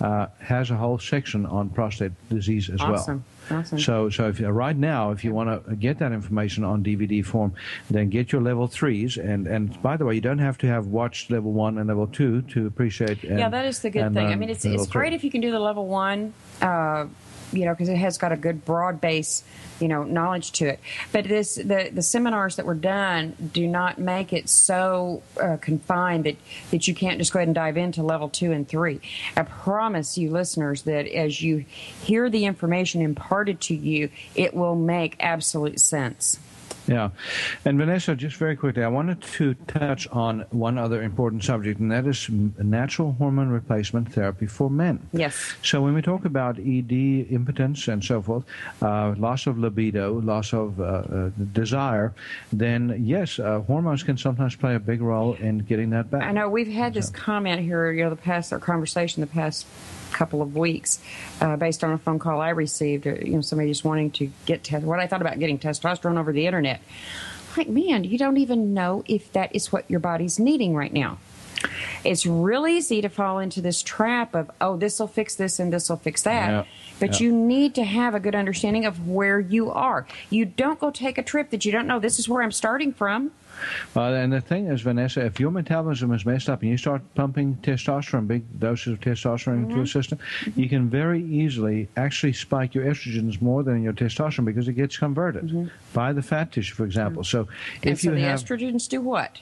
uh, 0.00 0.26
has 0.40 0.70
a 0.70 0.76
whole 0.76 0.98
section 0.98 1.46
on 1.46 1.70
prostate 1.70 2.12
disease 2.28 2.68
as 2.68 2.80
well. 2.80 2.94
Awesome. 2.94 3.24
Awesome. 3.50 3.78
So, 3.78 4.10
so 4.10 4.28
if 4.28 4.40
you, 4.40 4.48
right 4.48 4.76
now, 4.76 5.12
if 5.12 5.24
you 5.24 5.32
want 5.32 5.66
to 5.66 5.76
get 5.76 5.98
that 6.00 6.12
information 6.12 6.64
on 6.64 6.82
DVD 6.82 7.24
form, 7.24 7.54
then 7.90 8.10
get 8.10 8.32
your 8.32 8.42
level 8.42 8.66
threes. 8.66 9.16
And 9.16 9.46
and 9.46 9.80
by 9.82 9.96
the 9.96 10.04
way, 10.04 10.16
you 10.16 10.20
don't 10.20 10.38
have 10.38 10.58
to 10.58 10.66
have 10.66 10.86
watched 10.88 11.30
level 11.30 11.52
one 11.52 11.78
and 11.78 11.88
level 11.88 12.08
two 12.08 12.42
to 12.42 12.66
appreciate. 12.66 13.22
And, 13.22 13.38
yeah, 13.38 13.48
that 13.48 13.64
is 13.64 13.80
the 13.80 13.90
good 13.90 14.02
and 14.02 14.14
thing. 14.14 14.26
I 14.26 14.34
mean, 14.34 14.50
it's 14.50 14.64
it's 14.64 14.86
great 14.86 15.10
three. 15.10 15.16
if 15.16 15.24
you 15.24 15.30
can 15.30 15.40
do 15.40 15.50
the 15.50 15.60
level 15.60 15.86
one, 15.86 16.34
uh, 16.60 17.06
you 17.52 17.64
know, 17.64 17.72
because 17.72 17.88
it 17.88 17.96
has 17.96 18.18
got 18.18 18.32
a 18.32 18.36
good 18.36 18.64
broad 18.64 19.00
base, 19.00 19.44
you 19.80 19.88
know, 19.88 20.02
knowledge 20.04 20.52
to 20.52 20.66
it. 20.66 20.80
But 21.12 21.26
this 21.26 21.56
the 21.56 21.90
the 21.92 22.02
seminars 22.02 22.56
that 22.56 22.66
were 22.66 22.74
done 22.74 23.36
do 23.52 23.66
not 23.66 23.98
make 23.98 24.32
it 24.32 24.48
so 24.48 25.22
uh, 25.40 25.56
confined 25.60 26.24
that 26.24 26.36
that 26.70 26.88
you 26.88 26.94
can't 26.94 27.18
just 27.18 27.32
go 27.32 27.38
ahead 27.38 27.48
and 27.48 27.54
dive 27.54 27.76
into 27.76 28.02
level 28.02 28.28
two 28.28 28.52
and 28.52 28.68
three. 28.68 29.00
I 29.36 29.42
promise 29.42 30.18
you, 30.18 30.30
listeners, 30.30 30.82
that 30.82 31.06
as 31.06 31.42
you 31.42 31.64
hear 32.02 32.30
the 32.30 32.44
information 32.44 33.02
imparted 33.02 33.60
to 33.62 33.74
you, 33.74 34.10
it 34.34 34.54
will 34.54 34.76
make 34.76 35.16
absolute 35.20 35.80
sense. 35.80 36.38
Yeah. 36.86 37.10
And 37.64 37.78
Vanessa, 37.78 38.14
just 38.14 38.36
very 38.36 38.56
quickly, 38.56 38.82
I 38.82 38.88
wanted 38.88 39.22
to 39.22 39.54
touch 39.66 40.06
on 40.08 40.44
one 40.50 40.78
other 40.78 41.02
important 41.02 41.44
subject, 41.44 41.80
and 41.80 41.90
that 41.90 42.06
is 42.06 42.28
natural 42.30 43.12
hormone 43.12 43.48
replacement 43.48 44.12
therapy 44.12 44.46
for 44.46 44.70
men. 44.70 45.08
Yes. 45.12 45.54
So 45.62 45.82
when 45.82 45.94
we 45.94 46.02
talk 46.02 46.24
about 46.24 46.58
ED, 46.58 46.92
impotence, 47.30 47.88
and 47.88 48.04
so 48.04 48.22
forth, 48.22 48.44
uh, 48.82 49.14
loss 49.16 49.46
of 49.46 49.58
libido, 49.58 50.20
loss 50.20 50.52
of 50.52 50.80
uh, 50.80 50.84
uh, 50.84 51.30
desire, 51.52 52.14
then 52.52 53.02
yes, 53.04 53.38
uh, 53.38 53.60
hormones 53.60 54.02
can 54.02 54.16
sometimes 54.16 54.56
play 54.56 54.74
a 54.74 54.80
big 54.80 55.00
role 55.00 55.34
in 55.34 55.58
getting 55.58 55.90
that 55.90 56.10
back. 56.10 56.22
I 56.22 56.32
know 56.32 56.48
we've 56.48 56.72
had 56.72 56.94
this 56.94 57.10
comment 57.10 57.60
here, 57.60 57.90
you 57.90 58.04
know, 58.04 58.10
the 58.10 58.16
past 58.16 58.52
our 58.52 58.58
conversation 58.58 59.20
the 59.20 59.26
past 59.26 59.66
couple 60.12 60.42
of 60.42 60.56
weeks, 60.56 61.00
uh, 61.40 61.56
based 61.56 61.82
on 61.84 61.92
a 61.92 61.98
phone 61.98 62.18
call 62.18 62.40
I 62.40 62.50
received. 62.50 63.06
uh, 63.06 63.14
You 63.14 63.32
know, 63.36 63.40
somebody 63.40 63.68
just 63.70 63.84
wanting 63.84 64.10
to 64.12 64.30
get 64.46 64.64
test. 64.64 64.84
What 64.84 65.00
I 65.00 65.06
thought 65.06 65.20
about 65.20 65.38
getting 65.38 65.58
testosterone 65.58 66.18
over 66.18 66.32
the 66.32 66.46
internet. 66.46 66.80
Like, 67.56 67.68
man, 67.68 68.04
you 68.04 68.18
don't 68.18 68.36
even 68.36 68.74
know 68.74 69.02
if 69.06 69.32
that 69.32 69.54
is 69.54 69.72
what 69.72 69.90
your 69.90 70.00
body's 70.00 70.38
needing 70.38 70.74
right 70.74 70.92
now. 70.92 71.18
It's 72.04 72.26
real 72.26 72.66
easy 72.66 73.00
to 73.00 73.08
fall 73.08 73.38
into 73.38 73.60
this 73.62 73.82
trap 73.82 74.34
of, 74.34 74.50
oh, 74.60 74.76
this 74.76 75.00
will 75.00 75.06
fix 75.08 75.34
this 75.34 75.58
and 75.58 75.72
this 75.72 75.88
will 75.88 75.96
fix 75.96 76.22
that. 76.22 76.50
Yeah, 76.50 76.64
But 77.00 77.18
yeah. 77.18 77.24
you 77.26 77.32
need 77.32 77.74
to 77.76 77.84
have 77.84 78.14
a 78.14 78.20
good 78.20 78.34
understanding 78.34 78.84
of 78.84 79.08
where 79.08 79.40
you 79.40 79.70
are. 79.70 80.06
You 80.28 80.44
don't 80.44 80.78
go 80.78 80.90
take 80.90 81.16
a 81.16 81.22
trip 81.22 81.48
that 81.50 81.64
you 81.64 81.72
don't 81.72 81.86
know 81.86 81.98
this 81.98 82.18
is 82.18 82.28
where 82.28 82.42
I'm 82.42 82.52
starting 82.52 82.92
from. 82.92 83.32
Well, 83.94 84.14
and 84.14 84.32
the 84.32 84.40
thing 84.40 84.66
is, 84.66 84.82
Vanessa, 84.82 85.24
if 85.24 85.40
your 85.40 85.50
metabolism 85.50 86.12
is 86.12 86.24
messed 86.24 86.48
up 86.48 86.62
and 86.62 86.70
you 86.70 86.76
start 86.76 87.02
pumping 87.14 87.56
testosterone, 87.56 88.26
big 88.26 88.44
doses 88.58 88.94
of 88.94 89.00
testosterone 89.00 89.64
into 89.64 89.76
your 89.76 89.84
mm-hmm. 89.84 89.98
system, 89.98 90.18
you 90.54 90.68
can 90.68 90.88
very 90.88 91.22
easily 91.24 91.88
actually 91.96 92.32
spike 92.32 92.74
your 92.74 92.84
estrogens 92.84 93.40
more 93.40 93.62
than 93.62 93.82
your 93.82 93.92
testosterone 93.92 94.44
because 94.44 94.68
it 94.68 94.74
gets 94.74 94.96
converted 94.96 95.44
mm-hmm. 95.44 95.66
by 95.92 96.12
the 96.12 96.22
fat 96.22 96.52
tissue, 96.52 96.74
for 96.74 96.84
example. 96.84 97.22
Mm-hmm. 97.22 97.46
So 97.46 97.48
And 97.82 97.92
if 97.92 98.00
so 98.00 98.10
you 98.10 98.16
the 98.16 98.22
have 98.22 98.40
estrogens 98.40 98.88
do 98.88 99.00
what? 99.00 99.38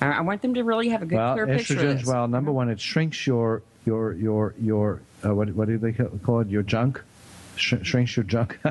I 0.00 0.20
want 0.20 0.42
them 0.42 0.54
to 0.54 0.64
really 0.64 0.88
have 0.88 1.02
a 1.02 1.06
good, 1.06 1.16
well, 1.16 1.34
clear 1.34 1.46
picture 1.46 1.76
estrogens, 1.76 2.06
well, 2.06 2.26
number 2.26 2.50
one, 2.50 2.68
it 2.68 2.80
shrinks 2.80 3.24
your 3.26 3.62
your 3.84 4.14
your 4.14 4.54
your 4.60 5.00
uh, 5.24 5.34
what 5.34 5.50
what 5.54 5.68
do 5.68 5.78
they 5.78 5.92
call 5.92 6.40
it? 6.40 6.48
Your 6.48 6.62
junk. 6.62 7.00
Sh- 7.56 7.74
shrinks 7.82 8.16
your 8.16 8.24
junk, 8.24 8.58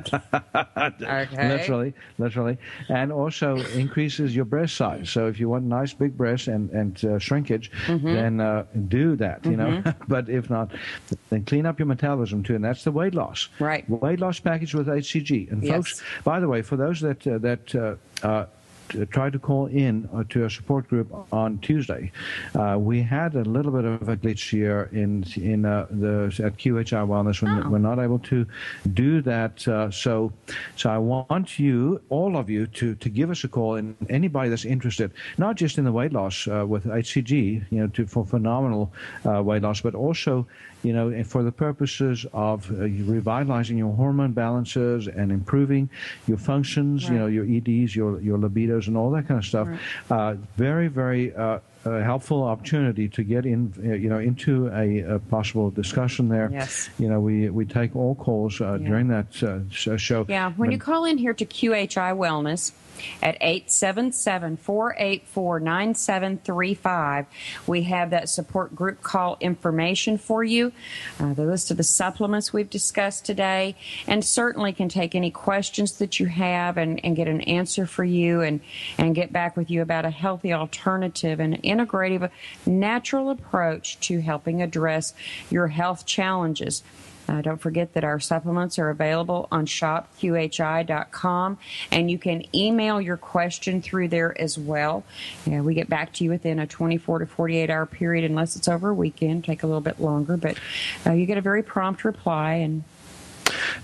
literally, 1.32 1.94
literally, 2.18 2.58
and 2.90 3.12
also 3.12 3.58
increases 3.74 4.36
your 4.36 4.46
breast 4.46 4.76
size. 4.76 5.10
So 5.10 5.28
if 5.28 5.40
you 5.40 5.50
want 5.50 5.66
nice 5.66 5.94
big 5.94 6.18
breasts 6.18 6.48
and 6.48 6.70
and 6.72 7.04
uh, 7.06 7.20
shrinkage, 7.20 7.72
Mm-hmm. 7.88 8.06
then 8.14 8.40
uh, 8.42 8.66
do 8.88 9.16
that. 9.18 9.46
You 9.46 9.58
know, 9.58 9.84
but 10.08 10.30
if 10.30 10.50
not, 10.50 10.72
then 11.30 11.46
clean 11.46 11.66
up 11.66 11.80
your 11.80 11.86
metabolism 11.88 12.44
too, 12.44 12.56
and 12.56 12.64
that's 12.64 12.84
the 12.84 12.92
weight 12.92 13.14
loss. 13.16 13.50
Right. 13.60 13.88
Weight 13.90 14.20
loss 14.20 14.40
package 14.40 14.74
with 14.74 14.88
HCG. 14.88 15.52
And 15.52 15.64
Yes. 15.64 15.76
folks, 15.76 16.04
by 16.24 16.40
the 16.40 16.48
way, 16.48 16.62
for 16.62 16.76
those 16.76 17.02
that 17.02 17.26
uh, 17.28 17.38
that 17.40 17.76
uh, 18.96 19.00
t- 19.00 19.06
tried 19.06 19.34
to 19.34 19.39
call 19.39 19.68
in 19.68 20.08
uh, 20.14 20.24
to 20.30 20.46
a 20.46 20.50
support 20.50 20.88
group 20.88 21.08
on 21.32 21.58
Tuesday, 21.60 22.12
uh, 22.56 22.78
we 22.80 23.02
had 23.02 23.36
a 23.36 23.44
little 23.44 23.72
bit 23.72 23.86
of 23.86 24.08
a 24.10 24.18
glitch 24.18 24.50
here 24.50 24.89
in 24.92 25.24
in 25.36 25.66
uh, 25.66 25.88
the 25.89 26.26
at 26.44 26.58
QHI 26.58 27.06
Wellness. 27.08 27.42
We're, 27.42 27.52
Oh. 27.52 27.70
we're 27.70 27.80
not 27.80 28.00
able 28.00 28.20
to 28.20 28.46
do 28.94 29.22
that. 29.22 29.68
Uh, 29.68 29.92
so, 29.92 30.32
so 30.76 30.89
I 30.89 30.98
want 30.98 31.60
you, 31.60 32.02
all 32.10 32.38
of 32.38 32.50
you, 32.50 32.68
to 32.68 32.96
to 32.96 33.10
give 33.10 33.30
us 33.30 33.44
a 33.44 33.48
call, 33.48 33.76
and 33.76 33.96
anybody 34.10 34.50
that's 34.50 34.66
interested, 34.66 35.12
not 35.38 35.56
just 35.56 35.78
in 35.78 35.84
the 35.86 35.92
weight 35.92 36.14
loss 36.14 36.48
uh, 36.48 36.66
with 36.68 36.86
HCG, 36.86 37.66
you 37.70 37.80
know, 37.80 37.88
to, 37.88 38.08
for 38.08 38.26
phenomenal 38.26 38.92
uh, 39.28 39.44
weight 39.44 39.62
loss, 39.64 39.82
but 39.82 39.96
also 39.96 40.48
you 40.84 40.94
know, 40.94 41.10
and 41.10 41.28
for 41.28 41.44
the 41.44 41.52
purposes 41.52 42.26
of 42.34 42.70
uh, 42.72 42.76
revitalizing 42.86 43.78
your 43.78 43.94
hormone 43.94 44.32
balances 44.34 45.08
and 45.08 45.32
improving 45.32 45.90
your 46.28 46.38
functions, 46.38 47.08
you 47.08 47.18
know, 47.18 47.28
your 47.28 47.46
EDs, 47.46 47.96
your 47.96 48.20
your 48.22 48.38
libidos, 48.38 48.88
and 48.88 48.98
all 48.98 49.12
that 49.12 49.28
kind 49.28 49.38
of 49.40 49.46
stuff. 49.46 49.68
Uh, 50.10 50.36
very, 50.58 50.88
very 50.88 51.34
uh, 51.36 51.60
uh, 51.86 52.00
helpful 52.04 52.44
opportunity 52.44 53.08
to 53.10 53.24
get 53.24 53.46
in, 53.46 53.74
uh, 53.80 53.94
you 53.94 54.08
know, 54.10 54.20
into 54.20 54.68
a, 54.68 55.00
a 55.16 55.20
possible 55.20 55.72
discussion 55.72 56.30
there. 56.30 56.50
Yes. 56.52 56.90
You 57.00 57.10
know, 57.10 57.20
we 57.20 57.50
we 57.50 57.66
take 57.66 57.96
all 57.96 58.16
calls 58.16 58.62
uh, 58.62 58.74
Yeah. 58.74 58.88
during 58.88 59.08
that 59.10 59.44
uh, 59.44 59.60
show. 59.98 60.26
Yeah, 60.30 60.52
when 60.54 60.70
But- 60.70 60.74
you 60.74 60.80
call 60.80 61.06
in 61.06 61.18
here 61.18 61.34
to 61.34 61.46
QHI 61.46 62.14
Wellness 62.16 62.72
at 63.22 63.38
877 63.41 64.58
484 64.58 65.60
9735, 65.60 67.26
we 67.68 67.84
have 67.84 68.10
that 68.10 68.30
support 68.30 68.76
group 68.76 69.02
call 69.02 69.38
information 69.39 70.18
for 70.18 70.43
you, 70.43 70.72
uh, 71.20 71.34
the 71.34 71.45
list 71.45 71.72
of 71.72 71.78
the 71.78 71.84
supplements 71.84 72.54
we've 72.54 72.70
discussed 72.70 73.26
today, 73.26 73.76
and 74.08 74.24
certainly 74.24 74.74
can 74.74 74.89
take 74.89 75.16
any 75.16 75.32
questions 75.32 75.97
that 75.97 76.20
you 76.20 76.26
have 76.28 76.78
and, 76.78 77.04
and 77.04 77.16
get 77.16 77.28
an 77.28 77.41
answer 77.41 77.86
for 77.86 78.04
you 78.04 78.41
and, 78.41 78.60
and 78.97 79.16
get 79.16 79.32
back 79.32 79.58
with 79.58 79.70
you 79.70 79.82
about 79.82 80.06
a 80.06 80.10
healthy 80.10 80.54
alternative 80.54 81.39
and 81.39 81.62
integrative, 81.64 82.30
natural 82.66 83.30
approach 83.30 83.99
to 83.99 84.22
helping 84.22 84.62
address 84.62 85.14
your 85.49 85.68
health 85.68 86.06
challenges. 86.06 86.84
Uh, 87.32 87.42
don't 87.42 87.62
forget 87.62 87.94
that 87.94 88.04
our 88.04 88.20
supplements 88.20 88.78
are 88.78 88.90
available 88.90 89.48
on 89.54 89.66
shopqhi.com, 89.66 91.58
and 91.90 92.12
you 92.12 92.18
can 92.18 92.44
email 92.54 93.00
your 93.00 93.16
question 93.16 93.82
through 93.82 94.10
there 94.10 94.40
as 94.42 94.58
well. 94.58 95.06
We 95.46 95.74
get 95.74 95.88
back 95.88 96.12
to 96.14 96.26
you 96.26 96.30
within 96.30 96.60
a 96.60 96.68
24 96.68 97.20
to 97.20 97.26
48 97.26 97.70
hour 97.70 97.86
period, 97.86 98.30
unless 98.30 98.58
it's 98.58 98.68
over 98.68 98.90
a 98.90 98.94
weekend, 98.94 99.46
take 99.46 99.64
a 99.64 99.68
little 99.68 99.80
bit 99.80 100.02
longer, 100.02 100.36
but 100.36 100.58
uh, 101.06 101.14
you 101.14 101.26
get 101.26 101.38
a 101.38 101.42
very 101.42 101.64
prompt 101.64 102.04
reply. 102.04 102.56
And 102.56 102.84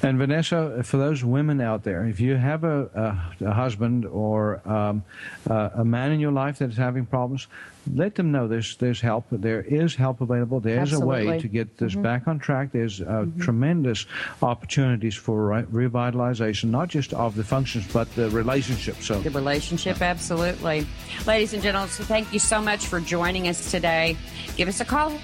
And 0.02 0.18
Vanessa, 0.18 0.84
for 0.84 0.98
those 0.98 1.24
women 1.24 1.62
out 1.62 1.84
there, 1.84 2.06
if 2.06 2.20
you 2.20 2.36
have 2.36 2.64
a, 2.64 3.28
a, 3.42 3.46
a 3.46 3.54
husband 3.54 4.06
or 4.06 4.62
um, 4.68 5.04
uh, 5.50 5.70
a 5.76 5.86
man 5.86 6.12
in 6.12 6.20
your 6.20 6.32
life 6.32 6.60
that 6.60 6.70
is 6.70 6.78
having 6.78 7.06
problems, 7.06 7.48
let 7.94 8.16
them 8.16 8.32
know 8.32 8.48
there's 8.48 8.76
there's 8.78 9.00
help. 9.02 9.26
There 9.32 9.62
is 9.62 9.96
help 9.96 10.22
available. 10.22 10.60
There's 10.60 10.94
a 10.94 11.00
way 11.00 11.40
to 11.40 11.48
get 11.48 11.78
this 11.78 11.96
back 11.96 12.28
on 12.28 12.40
track. 12.40 12.72
There's 12.72 13.02
uh, 13.02 13.28
tremendous 13.40 14.06
opportunities 14.42 15.16
for 15.16 15.48
re- 15.48 15.88
revitalization, 15.88 16.66
not 16.70 16.90
just 16.90 17.14
of 17.14 17.36
the 17.36 17.44
functions 17.44 17.88
but 17.94 18.14
the 18.16 18.30
relationship. 18.32 18.98
So 18.98 19.22
the 19.22 19.30
relationship, 19.30 20.02
absolutely. 20.02 20.86
Ladies 21.26 21.54
and 21.54 21.64
gentlemen, 21.64 21.90
so 21.90 22.04
thank 22.04 22.34
you 22.34 22.40
so 22.40 22.62
much 22.62 22.88
for 22.88 23.00
joining 23.00 23.48
us 23.48 23.72
today. 23.72 24.18
Give 24.56 24.68
us 24.68 24.82
a 24.82 24.86
call 24.86 25.18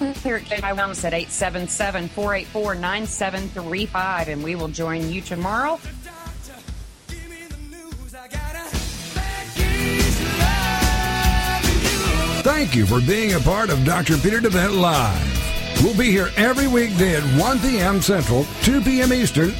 here 0.00 0.36
at 0.36 0.42
QHI 0.44 0.74
Wellness 0.76 1.04
at 1.04 1.12
877 1.12 2.08
484 2.08 2.74
9735, 2.74 4.28
and 4.28 4.42
we 4.42 4.54
will 4.54 4.68
join 4.68 5.10
you 5.10 5.20
tomorrow. 5.20 5.78
Thank 12.42 12.74
you 12.74 12.86
for 12.86 13.00
being 13.00 13.34
a 13.34 13.40
part 13.40 13.68
of 13.68 13.84
Dr. 13.84 14.16
Peter 14.16 14.40
deWet 14.40 14.80
Live. 14.80 15.82
We'll 15.82 15.96
be 15.96 16.10
here 16.10 16.30
every 16.36 16.68
weekday 16.68 17.16
at 17.16 17.22
1 17.40 17.58
p.m. 17.60 18.00
Central, 18.00 18.46
2 18.62 18.80
p.m. 18.80 19.12
Eastern 19.12 19.50
on 19.50 19.54